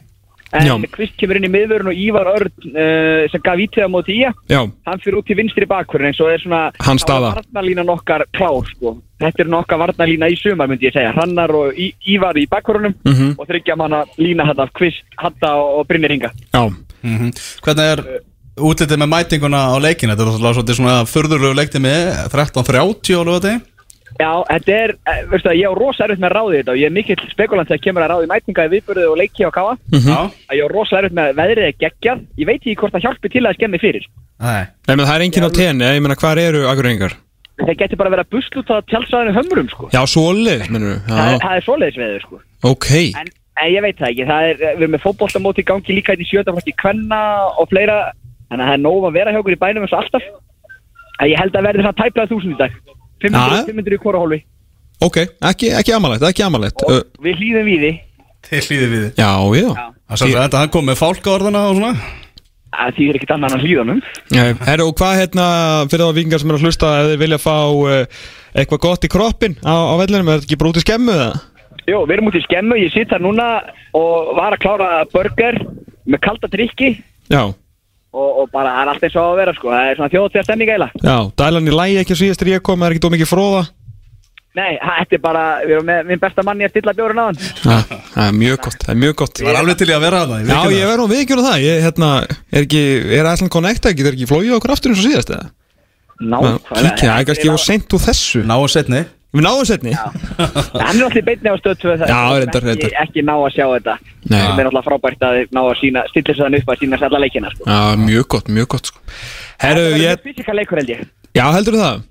[0.52, 0.84] En.
[0.94, 4.30] Kvist kemur inn í miðvörun og Ívar Örn uh, sem gaf ítið á móti ía
[4.48, 6.70] Já, Hann fyrir út til vinstri bakvörun eins og er svona.
[6.78, 11.74] Varnalínan okkar klár sko Þetta er nokkar varnalína í sumar myndi ég segja Hrannar og
[11.74, 13.34] Í Ívar í bakvörunum Mhm.
[13.38, 16.70] Og þryggja manna lína þetta af Kvist, Hatta og Brynir Inga já
[17.02, 17.30] Mhm.
[17.62, 18.00] Hvernig er
[18.56, 20.14] útlitið með mætinguna á leikinu?
[20.16, 23.60] Þetta er svona furðulegu leiktið með 13.30 á lögati
[24.16, 26.78] Já, þetta er, eh, veistu það, ég á rosa erfitt með að ráði þetta og
[26.80, 29.74] ég er mikill spekulant þegar kemur að ráði mætinga í viðbörðu og leiki á káa
[29.92, 30.20] Já.
[30.48, 32.18] Að ég á rosa erfitt með að veðrið er geggjað.
[32.40, 34.04] Ég veit ekki hvort það hjálpi til að skemmi fyrir.
[34.40, 34.64] Nei.
[34.88, 37.12] Menn það er enginn á tenni, ég meina, hvar eru akureyringar?
[37.56, 39.88] það getur bara að busla út á tjálsæðinu hömrum sko.
[39.92, 42.40] Já, svoleið, mennur það, er- Já, það er svoleiðis veður sko.
[42.68, 42.88] ok.
[43.16, 43.26] En,
[43.56, 46.24] en ég veit það ekki, það er, við erum með fótboltamóti í gangi líka hérna
[46.24, 47.20] í sjötaflokki kvenna
[47.56, 48.12] og fleira.
[48.50, 48.72] Þannig að
[53.26, 53.86] það er nóg að vera hjá okkur í bænum eins og alltaf en ég held
[53.86, 53.86] að verði það tæplega þúsund í dag 500, Já.
[53.86, 54.40] 500 í hvora hólfi
[54.96, 56.82] Ok, ekki, ekki amalegt, ekki amalegt.
[56.88, 57.90] Uh, við hlýðum við því
[58.46, 59.70] Til hlýðið við þið Já, já.
[60.06, 62.06] Það er þetta hann kom með fálkaorðana og svona.
[62.76, 64.00] Það þýðir ekkert annað en að hlýðanum
[64.36, 65.46] Nei, Herru, og hvað hérna
[65.90, 68.24] fyrir þá vikingar sem er að hlusta ef þið vilja fá uh,
[68.56, 71.28] eitthvað gott í kroppin á, á vellinum, er þetta ekki bara út í skemmu eða?
[71.86, 73.46] Jó, við erum út í skemmu, ég sitt þar núna
[73.96, 75.60] og var að klára burger
[76.06, 76.92] með kalda drikki
[77.32, 77.42] Já,
[78.14, 80.12] og, og bara það er allt eins og á að vera sko, það er svona
[80.14, 81.02] þjóðtíða stemning eiginlega.
[81.02, 83.32] já, dælan í lægi ekki að síðast þegar ég kom, það er ekki dó mikið
[83.32, 83.64] fróða
[84.56, 87.40] Nei, þetta er bara, við erum með minn besta manni að stilla bjórun á hann.
[87.60, 89.40] Já, það er mjög gott, það er mjög gott.
[89.42, 91.82] Það er alveg til í að vera það Já, ég verður nú viðkjörn það, ég,
[91.84, 92.08] hérna,
[92.56, 92.82] er ekki,
[93.18, 95.50] er Æsland Connect ekki, er ekki flóið okkur aftur eins og síðast eða?
[96.24, 96.38] Ná,
[96.70, 98.46] það er kannski ég var seint úr þessu.
[98.48, 99.02] Náðu setni
[99.36, 102.96] Við náðum setni Hann er alltaf beinni á stöð 2 Já, reyndar, ekki, reyndar.
[103.04, 103.94] ekki ná að sjá þetta.
[104.32, 104.40] Nei.
[104.40, 107.22] Það er alltaf frábært að ná að sína, stilla þess að upp að sína alla
[107.22, 107.68] leikina sko.
[107.70, 109.00] Já, mjög gott, mjög gott sko.
[109.62, 111.06] Herru, Það ég, er fysikal leikur held ég.
[111.36, 112.04] já, heldur það?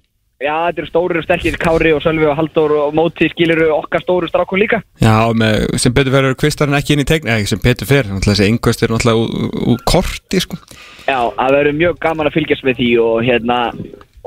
[0.43, 4.01] Já, þetta eru stórir og sterkir Kári og Sölvi og Halldór og Móti skiluru okkar
[4.03, 4.81] stóru strákun líka.
[4.99, 8.35] Já, með, sem betur fyrir kvistarinn ekki inn í tegn Eða sem betur fyrir, náttúrulega
[8.41, 10.59] þessi yngvist er náttúrulega úr, úr korti sko.
[11.07, 13.59] Já, það verður mjög gaman að fylgjast með því og hérna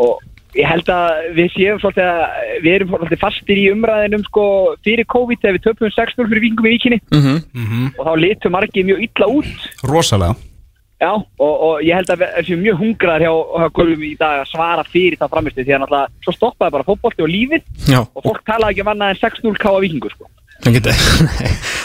[0.00, 0.24] og
[0.58, 4.44] ég held að við séum svolítið að við erum svolítið fastir í umræðinum sko
[4.84, 7.00] fyrir COVID þegar við töpum 6-0 fyrir vikingum í vikinni.
[7.14, 9.66] Mm og þá litum margir mjög illa út.
[9.86, 10.34] Rosalega.
[10.98, 13.30] Já, og, og ég held að við séum mjög hungraðar hjá,
[13.62, 16.86] hjá Gulfum í dag að svara fyrir það framistu því að náttúrulega svo stoppaði bara
[16.88, 17.62] fótbolti og lífið.
[17.86, 20.26] Já, og fólk talaði ekki um annað en 6-0 káa vikingur sko.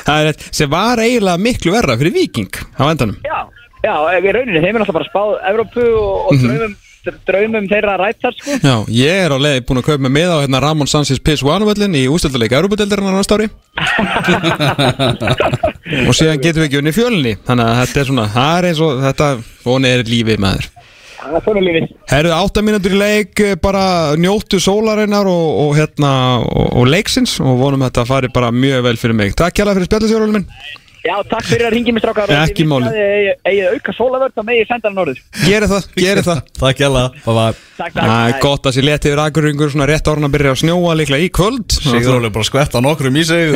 [0.08, 3.20] það er rétt, sem var eiginlega miklu verra fyrir Viking á endanum.
[3.22, 3.40] Já,
[3.86, 6.48] já, í rauninni þeim er náttúrulega bara spáð Evrópu og, og Mhm.
[6.50, 6.74] draumum,
[7.28, 8.58] draumum þeirra rættar sko.
[8.64, 11.66] Já, ég er á leið búin að kaupa mig með á hérna Ramon Sanchez PS1
[11.68, 13.50] völlin í ústildarleika Európa-deildarinnar næsta ári.
[16.08, 18.84] Og síðan getum við ekki unni fjölni þannig að þetta er svona, það er eins
[18.84, 19.30] og þetta
[19.66, 20.70] voni er lífið maður.
[21.24, 21.90] Það er svona lífið.
[22.12, 23.84] Herðu, átta mínútur í leik eh, bara
[24.20, 26.14] njóttu sólarinnar og, og hérna
[26.44, 29.36] og, og leiksins og vonum að þetta fari bara mjög vel fyrir mig.
[29.40, 30.48] Takk kjærlega fyrir spjallisjórulum minn
[31.04, 32.32] Já, takk fyrir að ringi mig strákar.
[32.46, 32.88] Ekki máli.
[33.44, 36.42] eigið auka sólavörd þá megið senda hann orður Geri það, geri það.
[36.64, 36.90] Takk hjá
[37.74, 40.94] það er gott að sér leti yfir aðgurringur svona rétt árun að byrja að snjóa
[41.00, 41.74] líklega í kvöld.
[41.74, 43.56] Sigur Óli bara skvett á nokkrum í sig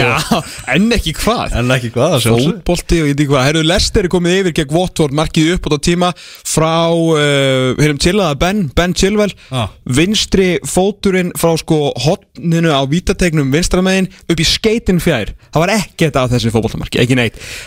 [0.73, 1.53] en ekki hvað.
[1.61, 3.45] En ekki hvað, Fótbolti og ég veit ekki hvað.
[3.47, 8.03] Herru, Lester er komið yfir gegn Watford Markið upp á þetta tíma Frá, uh, hérna
[8.03, 9.31] tilaða Ben Ben Chilwell.
[9.53, 9.69] Já.
[9.85, 15.31] Vinstri fóturinn frá sko Hotninu á vítategnum vinstramegin Upp í skeitin fjær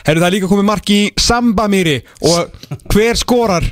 [0.06, 1.98] Herru, það er líka komið marki í Sambamýri
[2.30, 3.68] Og hver skorar?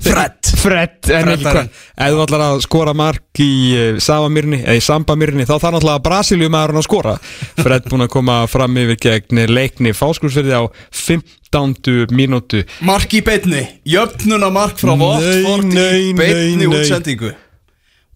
[0.00, 1.66] Fred Fred, en ekki hvað
[2.00, 6.04] Ef þú ætlar að skora mark í uh, Savamýrni Eða í Sambamýrni Þá þarf náttúrulega
[6.06, 7.16] Brasilíum að skora
[7.60, 10.64] Fred búinn að koma fram yfir gegn leikni Fáskursfyrði á
[11.02, 12.08] 15.
[12.16, 16.66] mínútu Mark í beinni Jöfnuna mark frá nei, í nei.
[16.70, 17.34] útsendingu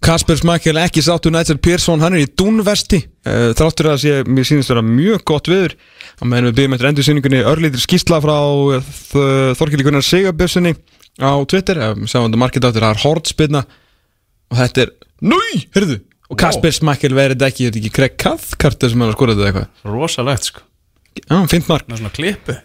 [0.04, 4.44] Kasper Smakkel ekki sáttu Nigel Pearson Hann er í Dunvesti uh, Þráttur að sé, mér
[4.44, 5.76] sýnist vera mjög gott viður
[6.20, 8.36] Á meðan við byggjum eftir endursýningunni Örlítur skýsla frá
[9.56, 10.74] Þorkili Gunnar Sigabjörnssoni
[11.24, 11.80] Á Twitter.
[11.80, 13.64] Uh, Sjáum þetta markið áttur, það er hortspilna
[14.52, 14.92] Og þetta er,
[15.24, 15.98] núi, heyrðu.
[16.28, 19.48] Og Kasper Smakkel verið þetta ekki, þetta er ekki Craig Cathcart sem að skora þetta
[19.50, 19.82] eitthvað.
[19.88, 20.64] Rosalegt sko.
[21.22, 21.88] Já, fint mark.
[21.88, 22.12] Með svona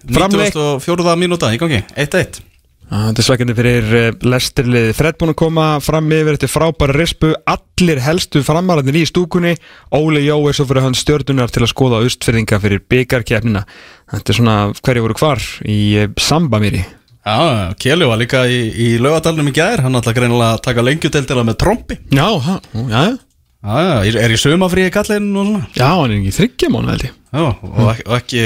[0.09, 0.59] Framleik.
[0.59, 1.17] 94.
[1.21, 1.83] mínúta í gangi.
[1.95, 2.48] 1-1 Já,
[2.89, 7.29] Þetta er svækjandi fyrir uh, lestirlið Fred búinn að koma fram yfir þetta frábæra rispu.
[7.45, 9.51] Allir helstu framararnir í stúkunni.
[9.93, 13.61] Óli Jó er svo fyrir hann stjörnunar til að skoða austfyrðinga fyrir byggarkefnina
[14.09, 16.81] Þetta er svona hverju voru hvar í uh, Sambamýri
[17.29, 19.83] Já, Kjeli var líka í, í laugadalunum í gær.
[19.85, 24.17] Hann ætla greinilega að taka lengjudeldina með trombi Já, ha, já, já.
[24.23, 25.61] Er- í sumafríi kallinn og svona?
[25.77, 27.15] Já, hann er ekki þryggja mánu held ég.
[27.35, 28.43] Já, og ekki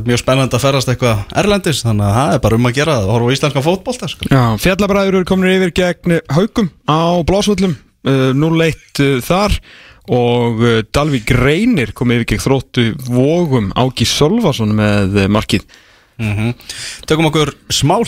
[0.00, 2.98] er mjög spennandi að ferast eitthvað erlendis þannig að það er bara um að gera
[2.98, 4.28] það, horfa á íslenska fótbolta sko.
[4.62, 9.56] Fjallabræður eru komin yfir gegn haugum á blásvöllum uh, 0-1 uh, þar
[10.16, 15.66] og uh, Dalvík Reynir kom yfir gegn þróttu vógum Áki Solvason með markið.
[16.16, 16.54] Mm
[17.06, 17.98] Tökum okkur smá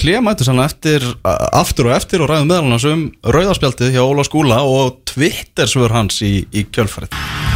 [0.40, 5.04] sann eftir, aftur og eftir og ræðum meðal hans um rauðarspjaldið hjá Óla Skúla og
[5.04, 7.47] Twitter-svör hans í, í kjölfarið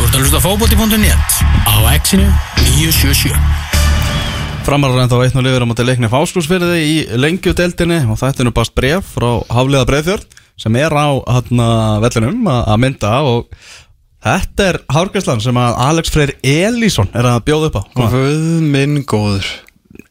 [0.00, 1.34] Þú ert að hlusta á fótbolti.net
[1.68, 2.24] á exinu
[2.56, 3.34] 977
[4.64, 8.48] Framarar en þá einn og liður á móti leikni fáskúsfyrði í lengjudeldinni og þetta er
[8.48, 11.66] nú bara bref frá Hafliða Breiðfjörð sem er á hana,
[12.00, 13.50] vellinum að mynda og
[14.24, 17.82] þetta er hárgæslan sem að Alex Freyr Elísson er að bjóða upp á.
[17.98, 18.16] Hvað?
[18.16, 19.52] Guð minn góður.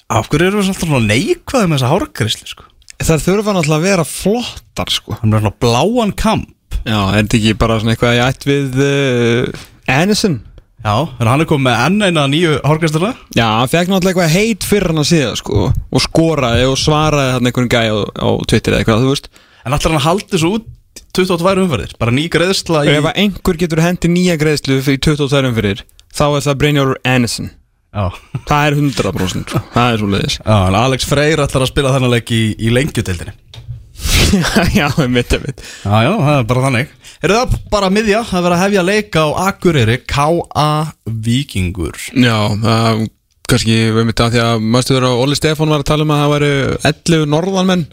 [0.06, 2.70] Af hverju eru við alltaf svona neikvæði með þessa hárgæsli sko?
[3.02, 5.18] Það þurfa náttúrulega að vera flottar sko.
[5.24, 6.54] Hann er svona bláan kamp.
[6.86, 10.40] Já, er þetta ekki bara svona eitthvað ég ætt við uh, Anisson?
[10.80, 14.36] Já, en hann er komið með enn eina nýju hárgæsluna Já, hann fekk náttúrulega eitthvað
[14.38, 18.30] heit fyrir hann að síða sko og skoraði og svaraði hann einhvern gæja á, á
[18.48, 19.28] Twitter eða eitthvað, þú veist.
[19.66, 20.70] En allar hann haldi svo út
[21.16, 21.94] 22 umferðir?
[22.00, 25.84] Bara ný greiðsla í Ef einhver getur hendi nýja greiðslu fyrir 22 fyrir
[26.16, 27.50] þá er það Brynjólfur Anisson
[27.90, 28.06] Já,
[28.46, 29.62] Það er 100% sko.
[29.76, 32.72] Það er svo leiðis Já en Alex Freyr ætlar að spila þennan leik í, í
[32.74, 33.34] lengjudeldinni
[34.80, 38.56] Já, mitt, mitt Já, já, það er bara þannig Er það bara miðja að vera
[38.56, 40.68] að hefja leik á Akureyri K.A.
[41.04, 41.98] Víkingur.
[42.16, 43.02] Já, það
[43.50, 46.22] kannski við mitt að því að maður á Óli Stefán var að tala um að
[46.22, 46.52] það væru
[46.88, 47.84] 11 norðanmenn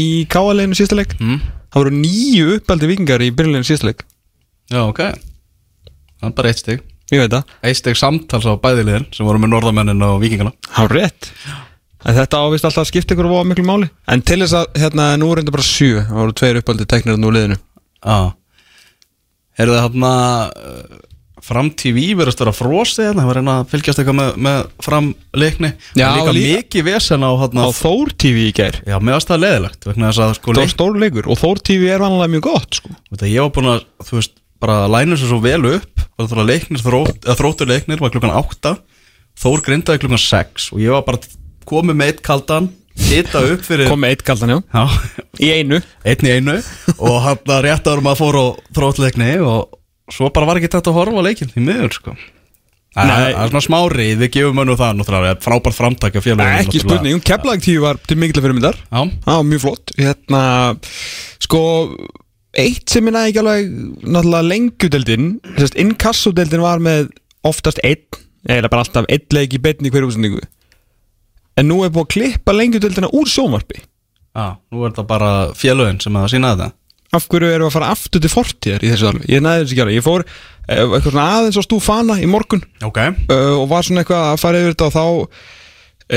[0.00, 1.12] í káaleginu síðasta leik.
[1.20, 1.42] Mm.
[1.68, 4.00] Það voru nýju uppaldi vikingar í byrjuleginu síðasta leik.
[4.72, 5.02] Já, ok.
[6.16, 6.88] Það er bara eitt stig.
[7.12, 7.52] Ég veit það.
[7.60, 11.28] Eitt stig samtals á bæðiliðin sem voru með norðamennin og vikingana Há rétt.
[12.08, 13.92] En þetta ávist alltaf að skipta ykkur og miklu máli.
[14.08, 16.00] En til þess að, hérna, nú er þetta bara sjö.
[16.08, 17.60] Það voru tveir uppaldi teknir nú liðinu.
[18.00, 18.32] Já
[19.56, 20.12] Er það hérna
[20.52, 20.96] uh,
[21.46, 23.22] Fram TV verðast vera frosið hérna?
[23.22, 25.70] Það var reyna að fylgjast eitthvað með, með framleikni.
[25.94, 28.78] Já, Það líka mikið vesen á hérna Á Þór TV í gær.
[28.88, 32.02] Já, varst það leðilegt að sko Það var leik, stór leikur og Þór TV er
[32.02, 32.96] vanlega mjög gott sko.
[33.12, 34.34] veit að ég var búin að þú veist,
[34.64, 36.04] bara læna sér svo vel upp.
[36.16, 38.74] Það var leiknir, þrótt, þróttur leiknir var klukkan 8,
[39.36, 41.20] Þór grindaði klukkan 6 og ég var bara
[41.68, 42.70] komið með eitt kaldan,
[43.00, 44.60] hita upp fyrir Kom með eitt kaldan, já.
[44.72, 45.80] Já, Í einu.
[46.06, 46.54] Einn í einu.
[46.96, 48.46] Og hann að rétt árum að fór á
[48.78, 49.76] þróttleikni og
[50.12, 52.16] svo bara var ekki þetta að horfa á leikin í miður sko.
[52.96, 53.10] Nei.
[53.12, 57.18] það er svona smárið, við gefum önnu það náttúrulega, frábært framtak af félaginu Ekki spurning,
[57.28, 59.92] Keflag TV var til mikil að fyrir myndar Já, var mjög flott.
[60.00, 60.40] Hérna,
[61.44, 61.60] sko
[62.56, 63.68] Eitt sem næði ekki alveg
[64.00, 65.26] Náttúrulega lengjudeldin
[65.58, 67.10] Sérst, Inkassodeldin var með
[67.44, 68.00] oftast einn
[68.48, 70.40] Eða bara alltaf einn leik í beinni í hverju útsendingu
[71.56, 73.80] En nú er búið að klippa lengjudeldina úr sjónvarpi.
[74.36, 76.72] Já, nú er þetta bara félagin sem að sína þetta.
[77.16, 79.72] Af hverju erum við að fara aftur til fortíðar í þessu alveg Ég næði þessu
[79.72, 79.96] ekki alveg.
[79.96, 82.64] Ég fór eh, eitthvað svona aðeins á stúfana í morgun.
[82.84, 83.00] Ok.
[83.30, 85.04] Uh, og var svona eitthvað að fara yfir þetta og þá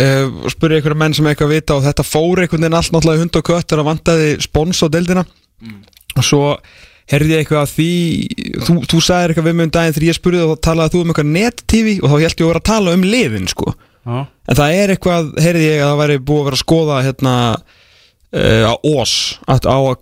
[0.02, 3.40] uh, spurði einhverja menn sem eitthvað vita og þetta fór einhvern veginn allt náttúrulega hund
[3.40, 5.26] og kött þegar vantaði spons á deildina.
[6.18, 6.44] Og svo
[7.10, 7.92] herði ég eitthvað að því
[8.66, 11.00] þú, þú sagðir eitthvað við mig um daginn þegar ég spurði og þá talaði þú
[11.06, 13.74] um eitthvað net-tv og þá held ég að vera að tala um liðin sko
[14.08, 17.34] en það er eitthvað, heyrði ég að það væri búið að vera að skoða hérna
[18.30, 19.96] á Ós átt á að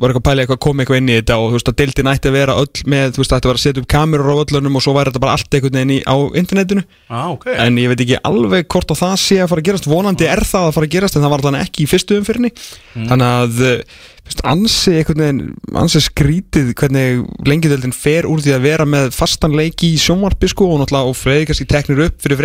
[0.00, 1.78] vera eitthvað að pæla eitthvað að koma eitthvað inn í þetta og þú veist að
[1.82, 3.88] deildin ætti að vera öll með, þú veist að ætti að vera að setja upp
[3.92, 6.84] kamerur á öllunum og svo væri þetta bara allt einhvern veginn í, á internetinu.
[7.12, 7.48] Já ok.
[7.66, 9.90] En ég veit ekki alveg hvort að það sé að fara að gerast.
[9.92, 12.52] Vonandi er það að fara að gerast en það var þannig ekki í fyrstu umfyrinni
[12.96, 15.42] þannig að uh, veist, ansi einhvern veginn
[15.82, 20.72] ansi skrítið hvernig lengideldin fer úr því að vera með fastan leiki í sjónvarpi sko
[20.72, 22.40] og náttúrulega og freyði kannski teknir upp fyrir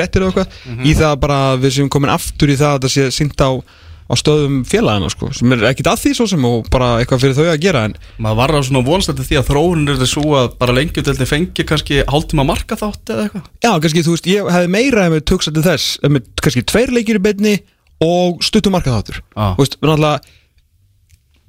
[4.13, 6.45] að við að á á stöðum félagana sko sem er ekkit að því svo sem
[6.47, 9.49] og bara eitthvað fyrir þau að gera en Maður var að svona vonstætti því að
[9.49, 14.05] þróun er þessu að bara lengjudeldin fengi kannski hálftíma marka þátt eða eitthvað já kannski
[14.05, 17.19] þú veist ég hefði meira ef við töksa til þess ef við kannski tveir leikir
[17.19, 17.57] í beinni
[18.03, 19.45] og stuttum markað þáttur Já.
[19.57, 20.17] þú veist náttúrulega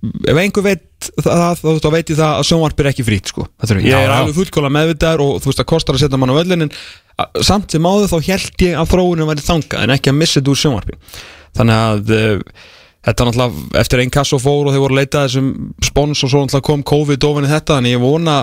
[0.05, 0.83] ef einhver veit
[1.21, 3.47] það þá, þá veit ég það að sjónvarp er ekki frýtt sko.
[3.61, 3.87] Fattarðu?
[3.89, 6.73] ég er alveg fullkóla meðvitaður og þú veist það kostar að setja mann á völlin
[7.45, 10.53] samt sem áður þá held ég að þróunum væri þangað en ekki að missa þetta
[10.55, 10.99] úr sjónvarpi
[11.55, 12.63] þannig að uh,
[13.05, 15.51] þetta náttúrulega eftir einn kass og fór og þeir voru að leita að þessum
[15.85, 18.39] spons og svo náttúrulega kom COVID ofan í þetta þannig ég vona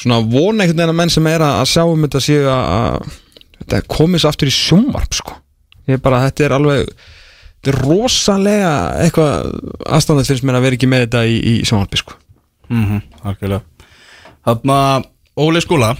[0.00, 3.08] svona vona einhvern veginn að menn sem er að, að sjá um þetta séu að,
[3.70, 5.36] að svo aftur í sjónvarp sko.
[5.90, 6.92] ég bara þetta er alveg
[7.60, 8.74] þetta er rosalega
[9.04, 9.50] eitthvað
[9.84, 12.16] aðstæðan finnst mér að vera ekki með þetta í, í sjónvarpi sko.
[12.70, 13.66] mm -hmm, Algjörlega
[14.40, 14.78] Þarna
[15.40, 15.90] Óli skóla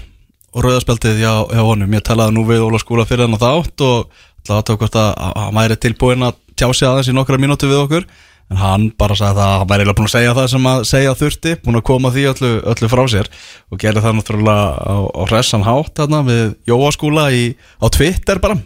[0.50, 3.84] og rauðarspjaldið hjá, hjá honum Ég talaði nú við Óla skóla fyrir hann á þátt
[3.84, 7.16] og ætlaði að tók hvort að að hann væri tilbúin að tjá sig aðeins í
[7.16, 8.06] nokkra mínútu við okkur.
[8.50, 11.12] En hann bara sagði það, hann væri eiginlega búin að segja það sem að segja
[11.20, 13.28] þurfti, búin að koma því öllu, öllu frá sér.
[13.70, 17.44] Og gerði það náttúrulega á, á hressan hátt þarna við Jóaskúla í,
[17.78, 18.58] á Twitter bara.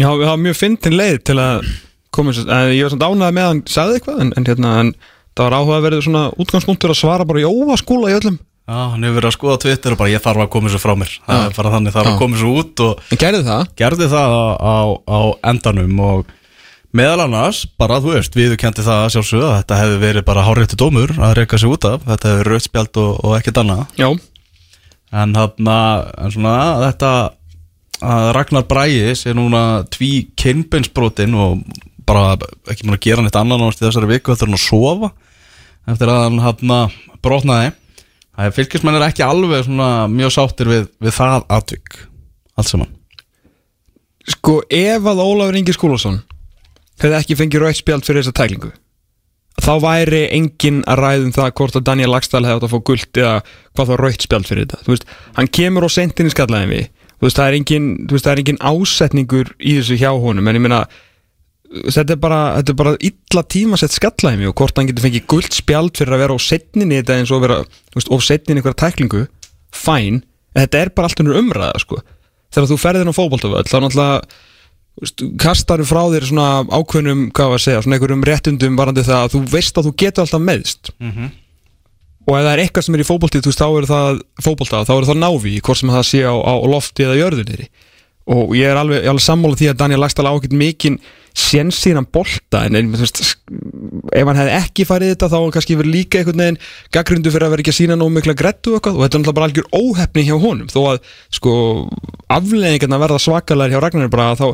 [0.00, 1.68] Já, við hafa mjög fyndin leið til að
[2.16, 4.94] koma ég var samt ánægð með að hann sagði eitthvað, en, en hérna, en
[5.36, 8.40] það var áhugaverðið svona útgangspunktur að svara bara jóa skúla í öllum.
[8.66, 10.92] Já, hann hefur verið að skoða Twitter og bara ég þarf að koma þessu frá
[10.98, 11.12] mér.
[11.22, 12.82] Það er bara þannig, þarf að koma þessu út
[13.14, 13.68] En gerði það?
[13.78, 14.76] gerði það á, á,
[15.06, 15.20] á
[15.52, 16.32] endanum og
[16.96, 20.78] meðal annars, bara þú veist, viðurkendi það að sjálfsögðu að þetta hefði verið bara háréttu
[20.80, 23.82] dómur að reyka sig út af, þetta hefði verið rautspjald og, og ekkert annað.
[24.00, 24.08] Já.
[25.16, 25.78] en þarna,
[26.24, 26.54] en svona
[26.88, 27.10] þetta
[28.06, 29.62] að Ragnar Bræi sé núna
[29.92, 31.62] tví kynbeinsbrotin og
[32.06, 32.34] bara
[32.70, 35.12] ekki múin að gera neitt annan ánast í þessari viku eftir hann að sofa
[35.86, 37.72] eftir að hann hann brotnaði
[38.36, 42.00] það er fylgismenn er ekki alveg svona mjög sáttir við, við það atvik
[42.56, 42.94] allt saman.
[44.26, 46.22] Sko, ef að Ólafur Ingi Skúlason
[47.00, 48.72] hefði ekki fengið rautt spjald fyrir þessa tæklingu
[49.62, 53.20] þá væri enginn að ræðum það hvort að Daniel Lagstall hefði átt að fá guld
[53.22, 53.34] eða
[53.76, 54.80] hvað þá rautt spjald fyrir þetta.
[54.90, 55.06] Veist,
[55.38, 56.88] hann kemur á sentinni skallaðin við.
[57.24, 60.64] Veist, það er engin, veist, það er engin ásetningur í þessu hjá honum en ég
[60.66, 60.82] meina
[61.66, 65.54] þetta er bara, þetta er bara illa tímasett skallaðin og hvort hann getur fengið guld
[65.56, 69.22] spjald fyrir að vera á setninni þetta eins og vera of setninni einhverja tæklingu
[69.74, 70.20] fæn,
[70.54, 72.02] en þetta er bara allt unnur umræða sko.
[72.54, 74.20] þegar þú ferðin á fótboltavöll þá náttúrulega
[75.42, 79.34] kastar frá þér svona ákveðnum hvað var að segja, svona einhverjum réttundum varandi það að
[79.34, 80.92] þú veist að þú getur alltaf meðst
[82.26, 84.84] og ef það er eitthvað sem er í fótbolti þú veist, þá er það fótbolta,
[84.88, 87.66] þá er það návi hvort sem það sé á, á lofti eða jörðunir
[88.26, 90.98] og ég er alveg, alveg sammála því að Daniel Lagstall ákveð mikinn
[91.36, 93.20] séns síðan bolta en, þú veist,
[94.16, 96.58] ef hann hefði ekki farið þetta þá kannski verið líka einhvern veginn
[96.96, 99.22] gaggrundu fyrir að vera ekki að sína nóg mikla grettu og eitthvað og þetta er
[99.22, 101.52] náttúrulega bara algjör óhefni hjá honum þó að sko
[102.38, 104.46] afleðingarna verða svakalega hjá Ragnar bara þá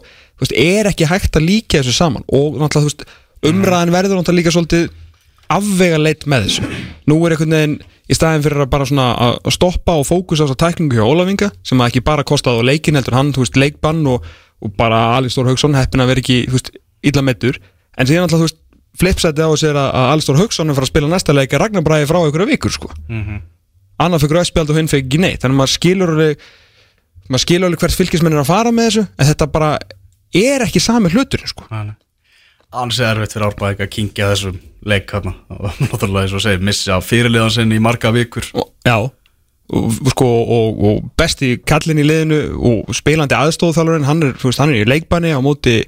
[0.42, 3.06] veist, er ekki hægt að líka þessu saman og náttúrulega veist,
[3.52, 4.90] umræðan verður náttúrulega líka svolítið
[5.52, 6.68] afvega leitt með þessu.
[7.10, 7.80] Nú er einhvern veginn
[8.10, 11.50] í staðin fyrir að bara svona að stoppa og fókusa á þessa tæklingu hjá Ólafinga
[11.66, 14.26] sem að ekki bara kostaði á leikin heldur hann, þú veist, leikbann og,
[14.62, 16.72] og bara Alistór Haugsson heppin að vera ekki, þú veist,
[17.10, 17.58] illa meittur
[17.98, 18.60] en síðan alltaf, þú veist,
[19.00, 21.86] flipsæti á að segja að Alistór Haugsson er fara að spila næsta leik að Ragnar
[21.86, 22.92] Bræði frá einhverja vikur, sko.
[24.02, 25.42] Annar fyrir rauðspjald og hinn fyrir ekki neitt.
[25.42, 26.46] Þannig að maður skilur alveg
[27.30, 29.70] maður skilur alveg hvert fylgismenn er að fara með þessu en þetta bara
[30.42, 31.68] er ekki sami hlutur, sko.
[32.72, 37.00] Annars er erfitt fyrir árbæðing að kingja þessum leik og náttúrulega eins og segir missa
[37.04, 38.48] fyrirliðan sinni í marga vikur.
[38.86, 39.21] Já og, og
[40.12, 40.28] sko,
[40.58, 45.40] og, og besti kallin í liðinu og spilandi aðstóðþálurinn hann hann er í leikbanni á
[45.44, 45.80] móti,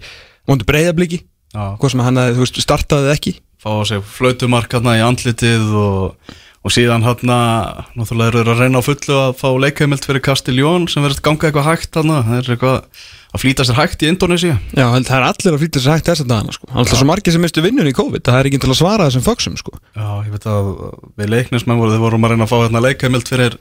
[0.49, 1.25] móti breyðabliki
[1.55, 3.37] hvað sem hann að, veist, startaði ekki.
[3.63, 6.33] Fá á sig flautumark hérna í andlitið og,
[6.65, 7.37] og síðan hérna
[7.95, 11.49] náttúrulega eru að reyna á fullu að fá leikheimild fyrir Castiljón sem verður að ganga
[11.49, 13.05] eitthvað hægt hérna það er eitthvað
[13.35, 16.25] að flýta sér hægt í Indonesia Já, það er allir að flýta sér hægt þess
[16.25, 16.69] að dagana sko.
[16.71, 19.25] Alltaf svo margir sem mistu vinnun í COVID það er ekki til að svara þessum
[19.27, 19.75] föksum sko.
[19.97, 20.71] Já, ég veit að
[21.19, 23.57] við leiknismenn vorum að reyna að fá hérna leikheimild fyrir,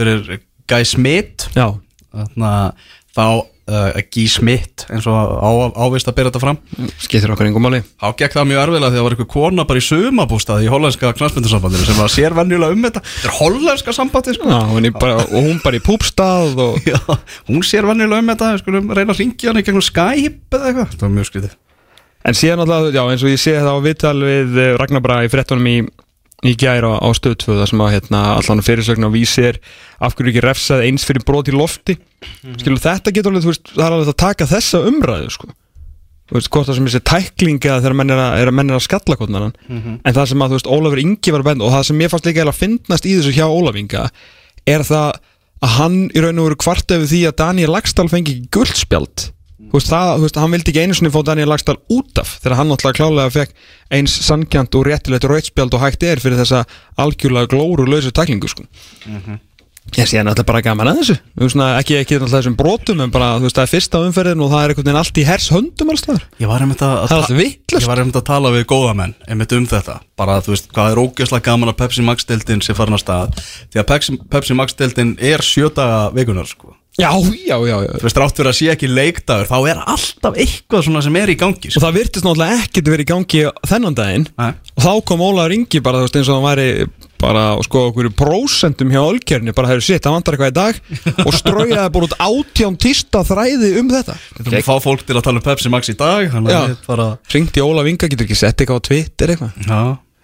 [0.00, 1.48] fyrir Guy Smith.
[1.56, 1.66] Já.
[2.10, 2.52] Þarna,
[3.14, 3.24] þá
[3.70, 5.50] uh, Guy Smith eins og á,
[5.86, 6.58] ávist að byrja þetta fram.
[7.00, 7.80] Skiptir okkur engum máli.
[8.00, 10.70] Þá gekk það mjög erfiðlega því að það var eitthvað kona bara í sumabústað í
[10.72, 13.04] hollenska knastmyndasambandinu sem var sér venjulega um þetta.
[13.06, 14.50] Þetta er hollenska sambandi sko.
[14.50, 16.78] Já, hún bara, og hún bara í púpstað og...
[16.90, 17.00] Já,
[17.50, 20.70] hún sér venjulega um þetta við skulum reyna að ringja hann í gegnum Skype eða
[20.72, 20.94] eitthvað.
[20.96, 21.58] Það var mjög skrítið.
[22.20, 25.24] En síðan alltaf, já, eins og ég sé það á viðtal við eh, Ragnar Braga
[25.24, 25.76] í frettunum í,
[26.46, 29.58] í gæra á, á stöð 2 þar sem að hérna, allan fyrirsögn á vísir
[30.00, 31.98] af hverju ekki refsað eins fyrir brot í lofti?
[32.60, 35.50] Skilur þetta getur alveg, veist, það er alveg að taka þessa umræðu sko.
[36.30, 38.84] Þú veist, hvort það sem þessi tæklinga þegar menn er að, að, menn er að
[38.86, 39.96] skalla konar Mhm.
[40.04, 42.24] en það sem að, þú veist, Ólafur Ingi var bend og það sem ég fannst
[42.28, 44.04] líka eiginlega að finnast í þessu hjá Ólaf Inga
[44.66, 45.18] er það
[45.60, 49.26] að hann í raun og veru kvart yfir því að Daniel Lagstall fengi guldspjald
[49.68, 52.32] þú veist, það, þú veist, hann vildi ekki einu sinni fá Daniel Lagstall út af
[52.40, 53.68] þegar hann náttúrulega klálega fekk
[53.98, 56.64] eins sangjant og réttilegt rautspjald og hægt er fyrir þessa
[57.00, 58.66] algjörlega glóru lausu tæklingu sko.
[59.98, 61.16] ég sé náttúrulega bara gaman að þessu.
[61.42, 64.50] Veist, ekki, ekki náttúrulega þessum brotum en bara, þú veist, það er fyrsta umferðin og
[64.50, 66.26] það er einhvern veginn allt í hers höndum alls staðar.
[66.40, 66.98] Ég var einmitt að,
[68.00, 70.00] einmitt að tala við góða menn einmitt um þetta.
[70.16, 73.40] Bara þú veist hvað er ógeðslega gaman að Pepsi Max deildin sé farin að stað.
[73.70, 77.10] Því að Pepsi, Pepsi Max deildin er sjötaga vikunar sko Já,
[77.48, 77.92] já, já, já.
[77.96, 81.32] Þú veist rátt fyrir að sé ekki leikdagur þá er alltaf eitthvað svona sem er
[81.32, 84.26] í gangi Og það virtist náttúrulega ekkert verið í gangi þennan daginn.
[84.36, 84.50] Nei.
[84.76, 86.66] Og þá kom Ólaður Ingi bara, þú veist, eins og hann væri
[87.20, 90.78] bara, sko, okkur prósentum hjá Ölkerni bara, hefur sitt, það vantar eitthvað í dag.
[91.26, 94.16] Og straujaði bara út átján týsta þræði um þetta.
[94.38, 96.76] Við þurfum að fá fólk til að tala um Pepsi Max í dag að við
[96.86, 99.58] bara Ringdi Ólaf Inga, getur ekki sett eitthvað á Twitter eitthvað?
[99.68, 99.80] Já,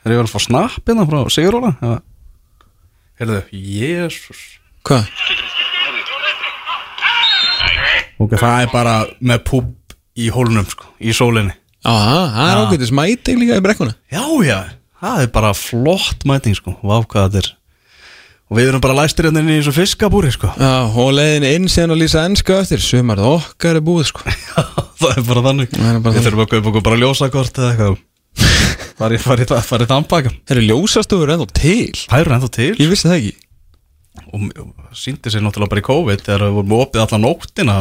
[0.06, 1.94] er ég vel að fá snapp hérna frá Siguróla Já.
[3.20, 4.46] Heyrðu, jésús
[4.86, 5.12] Hvað?
[8.22, 11.52] Ok, það er bara með púp í hólnum sko, í sólinni.
[11.86, 13.94] Já, það er ágætis mæting líka í brekkuna.
[14.12, 14.59] Já, já,
[15.02, 17.52] það er bara flott mæting sko Vá hvað þetta er.
[18.47, 20.52] Og við erum bara læstir hérna inn í þessu fiskabúri sko.
[20.55, 22.82] Já, og leiðin inn síðan að lýsa ennsku eftir.
[22.82, 24.22] Sumar okkar er búið sko.
[25.01, 25.72] Það er bara þannig.
[25.74, 27.98] Við þurfum að kaupa okkur bara ljósakort eða eitthvað.
[29.01, 31.90] Farið fari, fari þann baka Það eru ljósastofur ennþá til.
[32.06, 32.70] Það eru ennþá til.
[32.80, 33.34] Ég vissi það ekki
[34.32, 37.76] Og, og síndi sér náttúrulega bara í COVID Þegar við vorum opið allan nóttina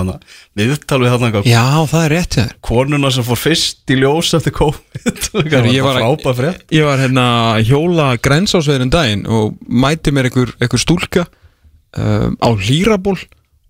[0.57, 3.99] Við upptalum við þarna Já, það er rétt hjá þér Konuna sem fór fyrst í
[4.01, 7.27] ljós eftir COVID Það ég var frábæð frétt Ég var hérna
[7.65, 13.17] hjóla grensásveðin daginn og mæti mér einhver, einhver stúlka um, á hlýraból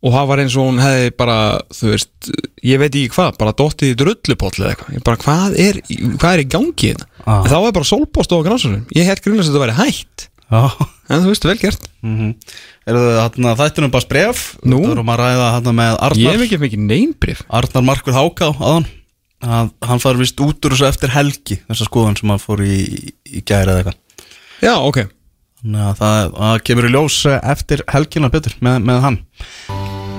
[0.06, 1.38] og það var eins og hún hefði bara,
[1.74, 2.28] þú veist,
[2.62, 5.00] ég veit ekki hvað, bara dottið í drullupoll eða eitthvað.
[5.08, 7.08] Bara, hvað er, hvað er í gangi hérna?
[7.24, 7.48] Ah.
[7.48, 8.84] Þá var bara sólpost á grensásveðin.
[8.94, 10.28] Ég held grunlega að þetta væri hætt.
[10.46, 11.90] Já En þú veist, vel gert.
[12.02, 12.36] mm -hmm.
[12.88, 14.82] Er það þættunum bara spref Nú?
[14.82, 17.42] Það erum að ræða hérna með Ég Arnar hef ekki mikið neynbrif.
[17.50, 18.54] Arnar Markur Háká
[19.46, 23.12] að hann far vist út úr þessu eftir helgi þessa skoðun sem hann fór í,
[23.26, 24.02] í gæri eða eitthvað
[24.64, 25.02] Já, ok.
[25.62, 29.18] Þannig að það, það kemur í ljós eh, eftir helgina betur með, með hann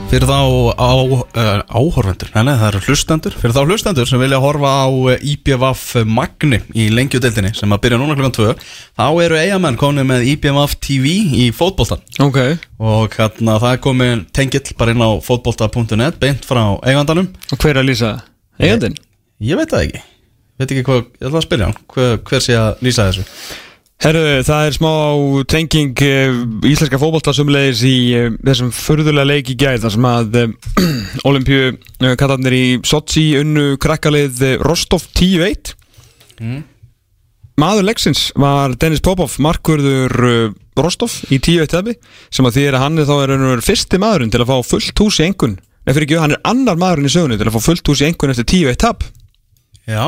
[0.07, 0.39] Fyrir þá
[0.79, 4.89] á, uh, áhorfendur, nei, nei, það eru hlustendur Fyrir þá hlustendur sem vilja horfa á
[5.13, 8.55] eh, IPVF Magni í lengjudeldinni sem að byrja núna klukkan 2
[9.01, 12.39] Þá eru eigamenn konið með IPVF TV í fótboltan Ok.
[12.79, 17.75] Og hérna það er komið tengill bara inn á fótbolta.net beint frá eigandanum Og hver
[17.75, 18.25] er að lýsa það?
[18.63, 18.99] Eigandinn?
[19.51, 20.05] Ég veit það ekki
[20.57, 23.27] Veit ekki hvað, ég ætla að spyrja hann hver, hver sé að lýsa þessu
[24.05, 24.91] Herru, það er smá
[25.49, 30.39] tenging uh, íslenska fótbolta sumleis í uh, þessum förðulega leik í gæð þar sem að
[30.43, 31.73] uh, Olimpíu
[32.21, 35.75] kallarnir í Sochi unnu krakkalið Rostov 10-1
[36.37, 36.65] Mm.
[37.57, 41.95] Maður leiksins var Dennis Popov markvörður uh, Rostov í 10-1 tefi
[42.29, 45.01] sem að því er að hann er þá er fyrsti maðurinn til að fá fullt
[45.01, 45.55] hús í engun
[45.87, 48.09] Nei, fyrir ekki, hann er annar maðurinn í sögunni til að fá fullt hús í
[48.09, 49.05] engun eftir 10-1 tap.
[49.87, 50.03] Já,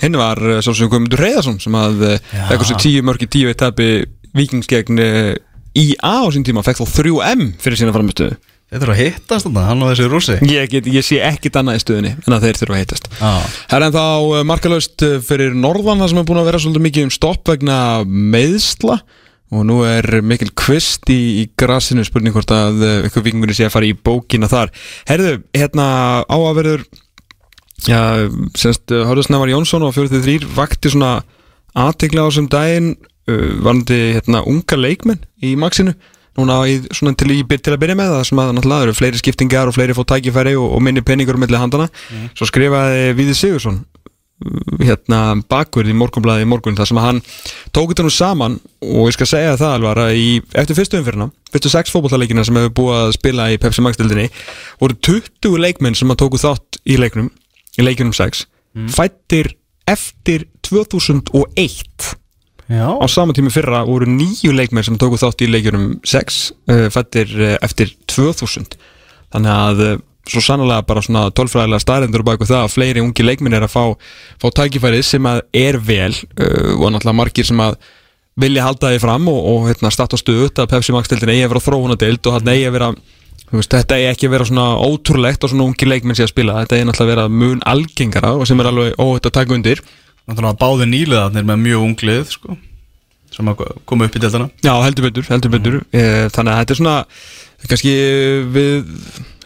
[0.00, 3.60] Hinn var svo sem Guðmundur Reyðarsson sem að eitthvað sem tíu mörg í tíu eitt
[3.60, 3.90] tapi
[4.36, 5.34] vikings gegn uh,
[5.76, 8.38] IA á sín tíma fekk þá 3M fyrir sína framistöðu
[8.70, 10.34] þeir þurfa að hittast þetta, hann og þessi rússi.
[10.46, 13.32] Ég, get, ég sé ekkit annað í stöðunni en að þeir þurfa að heitast Já,
[13.72, 17.08] Það er ennþá uh, markalöst fyrir norðan það sem er búin að vera svolítið mikið
[17.08, 19.00] um stopp vegna meðsla
[19.50, 23.74] og nú er mikil kvist í, í grasinu spurning hvort að ykkur vikingunni sé að
[23.74, 24.70] fara í bókina þar.
[25.10, 25.86] Herðu, hérna
[26.22, 26.84] á að verður
[27.88, 28.28] Já,
[28.58, 31.20] semst, Hörðusnæmar Jónsson og 43 vakti svona
[31.78, 32.90] aðtekla á þessum daginn
[33.30, 35.94] uh, varandi hérna unga leikmenn í Maxinu.
[36.38, 39.20] Núna í, svona til, í, til að byrja með það sem að náttúrulega eru fleiri
[39.20, 41.88] skiptingar og fleiri fótt tækifæri og, og minni peningur mellir handana
[42.38, 47.20] svo skrifaði Víði Sigursson uh, hérna bakverð í morgunblæði í morgun þar sem að hann
[47.74, 51.32] tók þetta nú saman og ég skal segja það alvar að í, eftir fyrstu umfyrna,
[51.50, 54.30] fyrstu sex fótballaleikina sem hefur búið að spila í Pepsi Max dildinni
[54.78, 57.32] voru 20 leikmenn sem að tóku þátt í leiknum
[57.80, 58.44] í leikunum 6
[58.94, 59.54] fættir
[59.90, 62.14] eftir 2001
[62.70, 66.38] já, á sama tími fyrra voru nýju leikmenn sem tóku þátt í leikjunum 6
[66.70, 68.78] uh, fættir uh, eftir 2000
[69.34, 69.96] þannig að uh,
[70.30, 73.84] svo sannlega bara svona tölfræðilega staðrendur baka það að fleiri ungi leikmenn er að fá,
[74.38, 77.80] fá tækifærið sem að er vel og náttúrulega margir sem að
[78.38, 81.64] vilja halda því fram og, og hérna, starta stuðut að Pepsi Max-deildin eigi að vera
[81.64, 82.90] þróunadeild og hann eigi að vera
[83.58, 86.60] veist, þetta eigi ekki að vera svona ótrúlegt og svona ungi leikmenn sé að spila.
[86.62, 89.82] Þetta eigi náttúrulega að vera mun algengara og sem er alveg óhætt að taka undir.
[90.30, 92.56] Náttúrulega báði nýliðarnir með mjög unglið sko,
[93.34, 95.80] sem að koma upp í deltana Já, heldur betur, heldur betur.
[95.90, 96.30] Mm.
[96.36, 96.96] Þannig að þetta er svona
[97.66, 97.94] kannski
[98.54, 98.76] við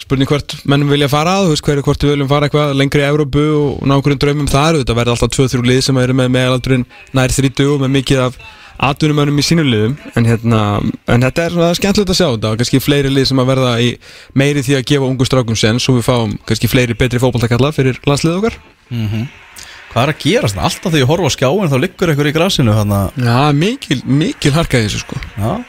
[0.05, 3.45] spurning hvert menn vilja fara að, hverju hvort við viljum fara eitthvað lengri í Európu
[3.57, 4.51] og ná okkur draumum.
[4.51, 6.85] Þar þetta verður alltaf 2-3 lið sem eru með meðalaldurinn
[7.17, 8.39] nær 30 og með mikið af
[8.83, 10.61] atvinnumönnum í sínum liðum en, hérna,
[11.11, 13.73] en þetta er svona skemmtilegt að sjá þetta og kannski fleiri lið sem að verða
[13.85, 13.91] í
[14.35, 18.01] meiri því að gefa ungu strákum sen svo við fáum kannski fleiri betri fótballtakalla fyrir
[18.09, 18.59] landslið okkar.
[19.95, 20.59] Hvað er að gerast?
[20.59, 24.55] Alltaf þegar ég horfa á skjáin þá liggur einhver í grasinu að Já, mikil, mikil
[24.57, 25.21] harka í þessu sko.
[25.39, 25.63] Já,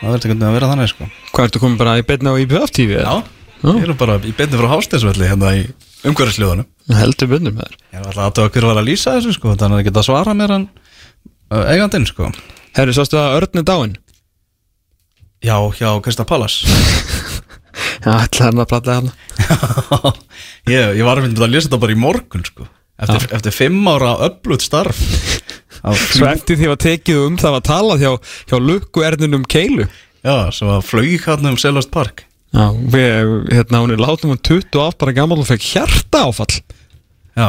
[0.00, 1.10] það verður ekki að vera þannig sko.
[1.34, 2.96] Hvað ertu komin bara í betna á IPF TV?
[3.04, 3.20] Já,
[3.60, 5.66] við erum bara í beinni frá Hásteinsvelli hérna í
[6.08, 7.74] umhverfisljóðanum Heldur með þér.
[7.92, 10.68] Ég var alltaf aðtöða hver var að lýsa þessu sko þannig að
[11.48, 12.30] eigandinn sko.
[12.76, 13.96] Herri, sástu að Örn er dáinn?
[15.44, 16.60] Já, hjá Krista Pallas
[18.04, 19.10] Já, ætla hann að prata hann
[20.74, 22.66] ég, ég var að mynda að lýsa þetta bara í morgun sko.
[22.98, 24.98] Eftir, eftir fimm ára öflut starf.
[26.32, 28.10] Eftir því að tekið um það var talað hjá,
[28.50, 29.86] hjá lukku erninum Keilu.
[30.26, 32.24] Já, sem var flög hann um Selast Park.
[32.50, 36.62] Já, við, hérna, hún er látum um 28 bara gammal og fekk hjarta áfall
[37.36, 37.48] Já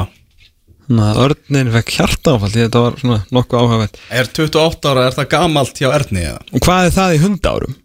[0.90, 4.00] Örnin fekk hjarta áfall því þetta var svona nokkuð áhugavert.
[4.10, 6.40] Er 28 ára, er það gamalt hjá Erni eða?
[6.50, 7.76] Og hvað er það í hundárum?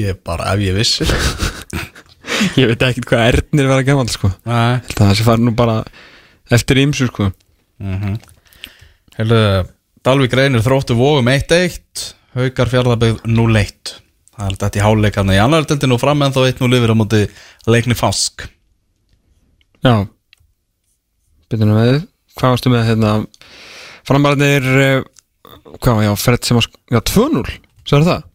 [0.00, 1.04] Ég bara, ef ég vissi.
[2.58, 4.32] Ég veit ekki hvað Ernir vera gammal sko.
[4.48, 4.80] Nei.
[4.80, 5.76] Held að það sé farið nú bara
[6.56, 7.28] eftir ímsu sko.
[9.18, 9.40] Heilu,
[10.02, 12.06] Dalvík reynir þróttu vógum 1-1
[12.36, 13.92] Haukar fjárðabegð 0-1
[14.32, 16.96] Það er þetta í háleikarna í annar deltinu og fram en þá 1-0 yfir á
[16.96, 17.20] móti
[17.68, 18.46] leikni Fask.
[19.84, 20.06] Já.
[21.52, 21.98] Byrjunum við
[22.38, 23.14] Hvað varstu með hérna
[24.08, 25.00] Frambarðinir eh,
[25.78, 27.56] Hvað var já, Fred sem var Já, 2-0
[27.88, 28.28] Sæður það?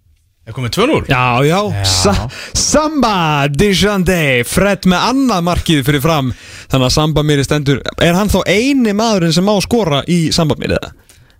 [0.47, 0.99] Er komið 2-0?
[1.11, 1.59] Já, já,
[1.91, 2.13] Sa
[2.55, 3.15] Samba
[3.51, 6.31] Dijande Fred með annað markið fyrir fram
[6.71, 10.55] Þannig að Samba mér stendur Er hann þá eini maðurinn sem má skora í Samba
[10.61, 10.93] mér eða?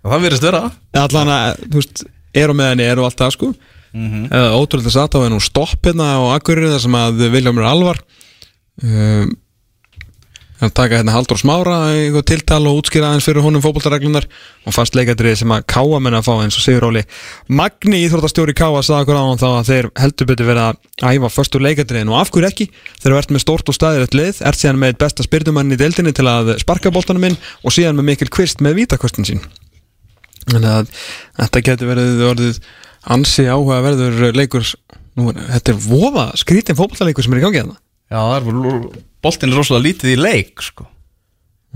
[0.08, 0.62] Það virðist vera
[0.98, 2.04] Allan að, þú veist,
[2.36, 4.52] er og með henni er og allt það sko mm -hmm.
[4.60, 7.98] Ótrúlega satt á hennu stopp hérna á Akureyri þar sem að Viljámur Alvar
[8.82, 9.36] um,
[10.58, 14.24] hann taka hérna Haldur Smára í eitthvað tiltal og útskýra aðeins fyrir honum fótboltareglunar
[14.66, 17.02] og fast leikadrið sem að Káa menna að fá eins og Sigur Óli
[17.60, 21.30] Magni íþróttastjóri Káa sagði okkur á hann þá að þeir heldur betur verið að æfa
[21.36, 22.66] förstu leikadriðin og af hverju ekki?
[23.04, 26.26] Þeir ert með stórt og staðilegt lið ert síðan með besta spyrnumann í deildinni til
[26.26, 29.44] að sparka boltanum inn og síðan með mikil kvist með vítakostin sín.
[30.48, 30.90] Þannig að
[31.38, 32.58] þetta getur verið
[33.14, 34.66] ansi áhuga verður leikur.
[35.18, 37.78] Nú, er- þetta er voða skrítin fótbollaleikur sem er í gangi þarna.
[38.08, 40.86] Já, það er boltin er rosalega lítið í leik sko.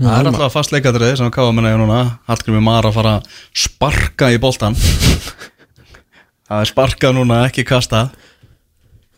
[0.01, 1.99] Það er alltaf fast leikadrið sem að káða minna ég núna.
[2.29, 3.27] Hallgrimur Mar að fara að
[3.63, 4.77] sparka í boltan
[6.47, 8.15] Það er sparkað núna, ekki kastað.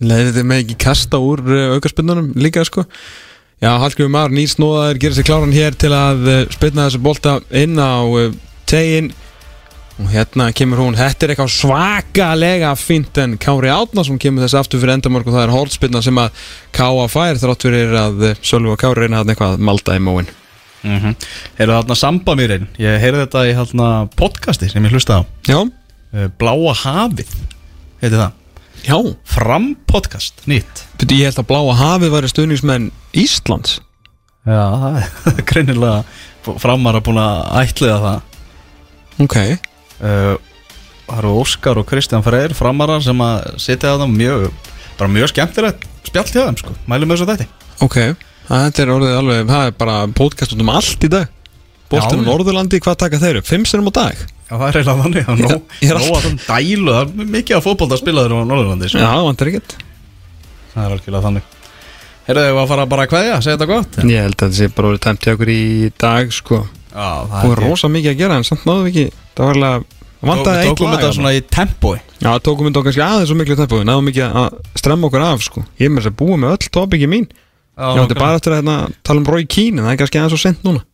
[0.03, 2.83] Leðið þið með ekki kasta úr uh, aukarspinnunum líka sko.
[3.63, 7.79] Já, Hallgrímur Mar nýsnóðaður gerir sér kláran hér til að uh, spinna þessu bolta inn
[7.79, 8.35] á uh,
[8.69, 9.09] tegin
[9.95, 14.81] og hérna kemur hún, þetta er eitthvað svakalega fínt en Kári Átnason kemur þessi aftur
[14.81, 16.41] fyrir endamörk og það er hólspinna sem að
[16.75, 20.03] Káa fær þrátt fyrir að uh, Sölvi og Kári reyna hann eitthvað að malda í
[20.03, 20.27] móin
[20.83, 21.15] mm -hmm.
[21.57, 25.21] Heyrðu þarna Sambamýrin Ég heyrði þetta í hérna, podcasti sem ég hlusta á.
[25.47, 25.63] Já,
[26.15, 27.31] Uh, Bláa hafið
[27.99, 28.31] Heiti það.
[28.85, 28.97] Já.
[29.27, 30.85] Fram podcast, nýtt.
[31.01, 33.79] Ég held að Bláa hafið væri stuðningsmenn Íslands.
[34.45, 34.99] Já, það
[35.33, 38.19] er greinilega framar að búin að ætliða það.
[39.25, 39.37] Ok
[40.01, 40.35] uh,
[41.05, 44.45] Það eru Óskar og Kristján Freyr framarar sem að sitja að það mjög
[44.97, 46.73] bara mjög skemmtilegt spjall hjá þeim sko.
[46.89, 47.97] Mælum með þessu þetta Ok,
[48.47, 51.27] þetta er orðið alveg, það er bara podcast um allt í dag.
[51.85, 52.17] Á Já.
[52.17, 53.45] Norðurlandi, hvað taka þeir upp?
[53.45, 54.21] Fimm sinum á dag?
[54.45, 57.57] Já, það er eiginlega þannig Það er nóg nóg að þann dælu Það er mikið
[57.57, 59.03] af fótbolta spilaður á Norðurlandi sko.
[59.03, 59.75] Já, vantar ekkert.
[60.73, 61.51] Það er algjörlega þannig.
[62.25, 63.97] Heyrðu þau að fara bara að kveðja, segja þetta gott?
[64.09, 65.61] Ég held að þetta sé bara orðið tæmt til okkur í
[66.01, 66.59] dag sko
[66.95, 69.05] Það er rosa mikið að gera en samt náðum við ekki
[69.35, 69.85] Það var alveg,
[70.25, 71.97] vantaði Við eitt tókum lag þetta svona í tempói.
[72.23, 75.45] Já, tókum þetta kannski aðeins svo miklu tempo Við náðum ekki að stremma okkur af
[75.45, 75.65] sko.
[75.79, 77.27] Ég er með þess að búa með öll tópiki mín.
[77.75, 80.21] Já, Ég átti bara eftir að hérna, tala um Roy Keane En það er kannski
[80.21, 80.85] aðeins svo sent núna.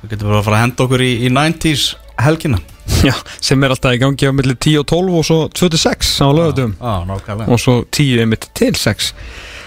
[0.00, 1.84] Við getum bara að fara að henda okkur í, í 90s
[2.24, 2.60] helgina.
[3.04, 6.28] Já, sem er alltaf í gangi á milli 10 og 12 og svo 26 á
[7.08, 7.48] nákvæmlega.
[7.52, 9.12] Og svo 10 einmitt til 6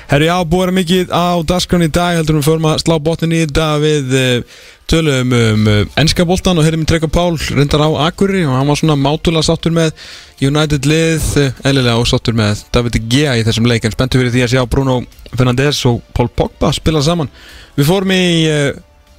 [0.07, 3.33] Herri, já, búið er mikið á dagskrán í dag heldur við förum að slá botnin
[3.35, 7.91] í þetta við uh, tölum um uh, ennskaboltan og herri minn Trekka Pál reyndar á
[8.05, 9.91] Akurri og hann var svona mátulega sáttur með
[10.39, 14.31] United lið, uh, eðlilega og sáttur með David Gea í þessum leik en spenntu fyrir
[14.31, 14.95] því að sjá Bruno
[15.33, 17.27] Fernandes og Paul Pogba spila saman.
[17.75, 18.23] Við fórum í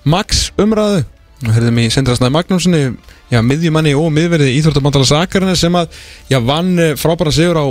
[0.09, 1.05] Max umræðu
[1.45, 2.83] og herðum í Sendrasnæði Magnúsinni
[3.29, 5.93] já, miðjumanni og miðverði Íþróttabandala Sakarinn sem að
[6.33, 7.67] já, vann frábæra sigur á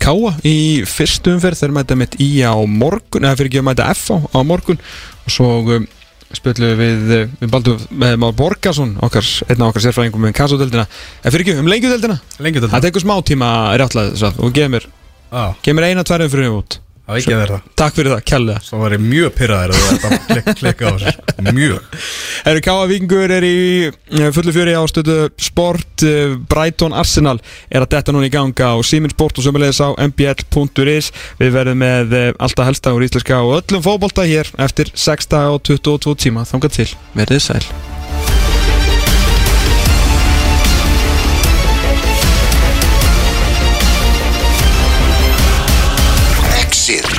[0.00, 1.60] Káa í fyrstu umferð.
[1.60, 4.80] Þeir mæta mitt í á morgun eða fyrir ekki að mæta F á, á morgun.
[5.26, 5.88] Og svo um,
[6.36, 7.00] spjöldum við
[7.40, 10.86] við baldum með Már Borgarsson okkar, einn af okkar sérfræðingum með kassadeldina
[11.22, 11.70] eða fyrir ekki um
[12.62, 13.50] til það tekur smá tíma
[13.80, 14.86] réttlega og gefur
[15.80, 16.78] mér eina tværið fyrir út.
[16.78, 18.62] það var ekki að vera það takk fyrir það, kærlega.
[18.64, 21.52] Svo var ég mjög pyrraður að klik, klikka á þessu.
[21.56, 22.00] Mjög.
[22.50, 27.38] Eru Káa Víkingur er í eh, fullu fjöri á stöðu sport eh, Brighton Arsenal
[27.68, 31.80] er að detta núna í ganga á Simin Sport og sömulegis á mbl.is Við verðum
[31.84, 36.18] með eh, alltaf helsta úr íslenska og öllum fótbolta hér eftir 6 daga og 22
[36.26, 36.44] tíma.
[36.48, 37.89] Þangað til, verðið sæl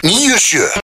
[0.04, 0.72] 你也是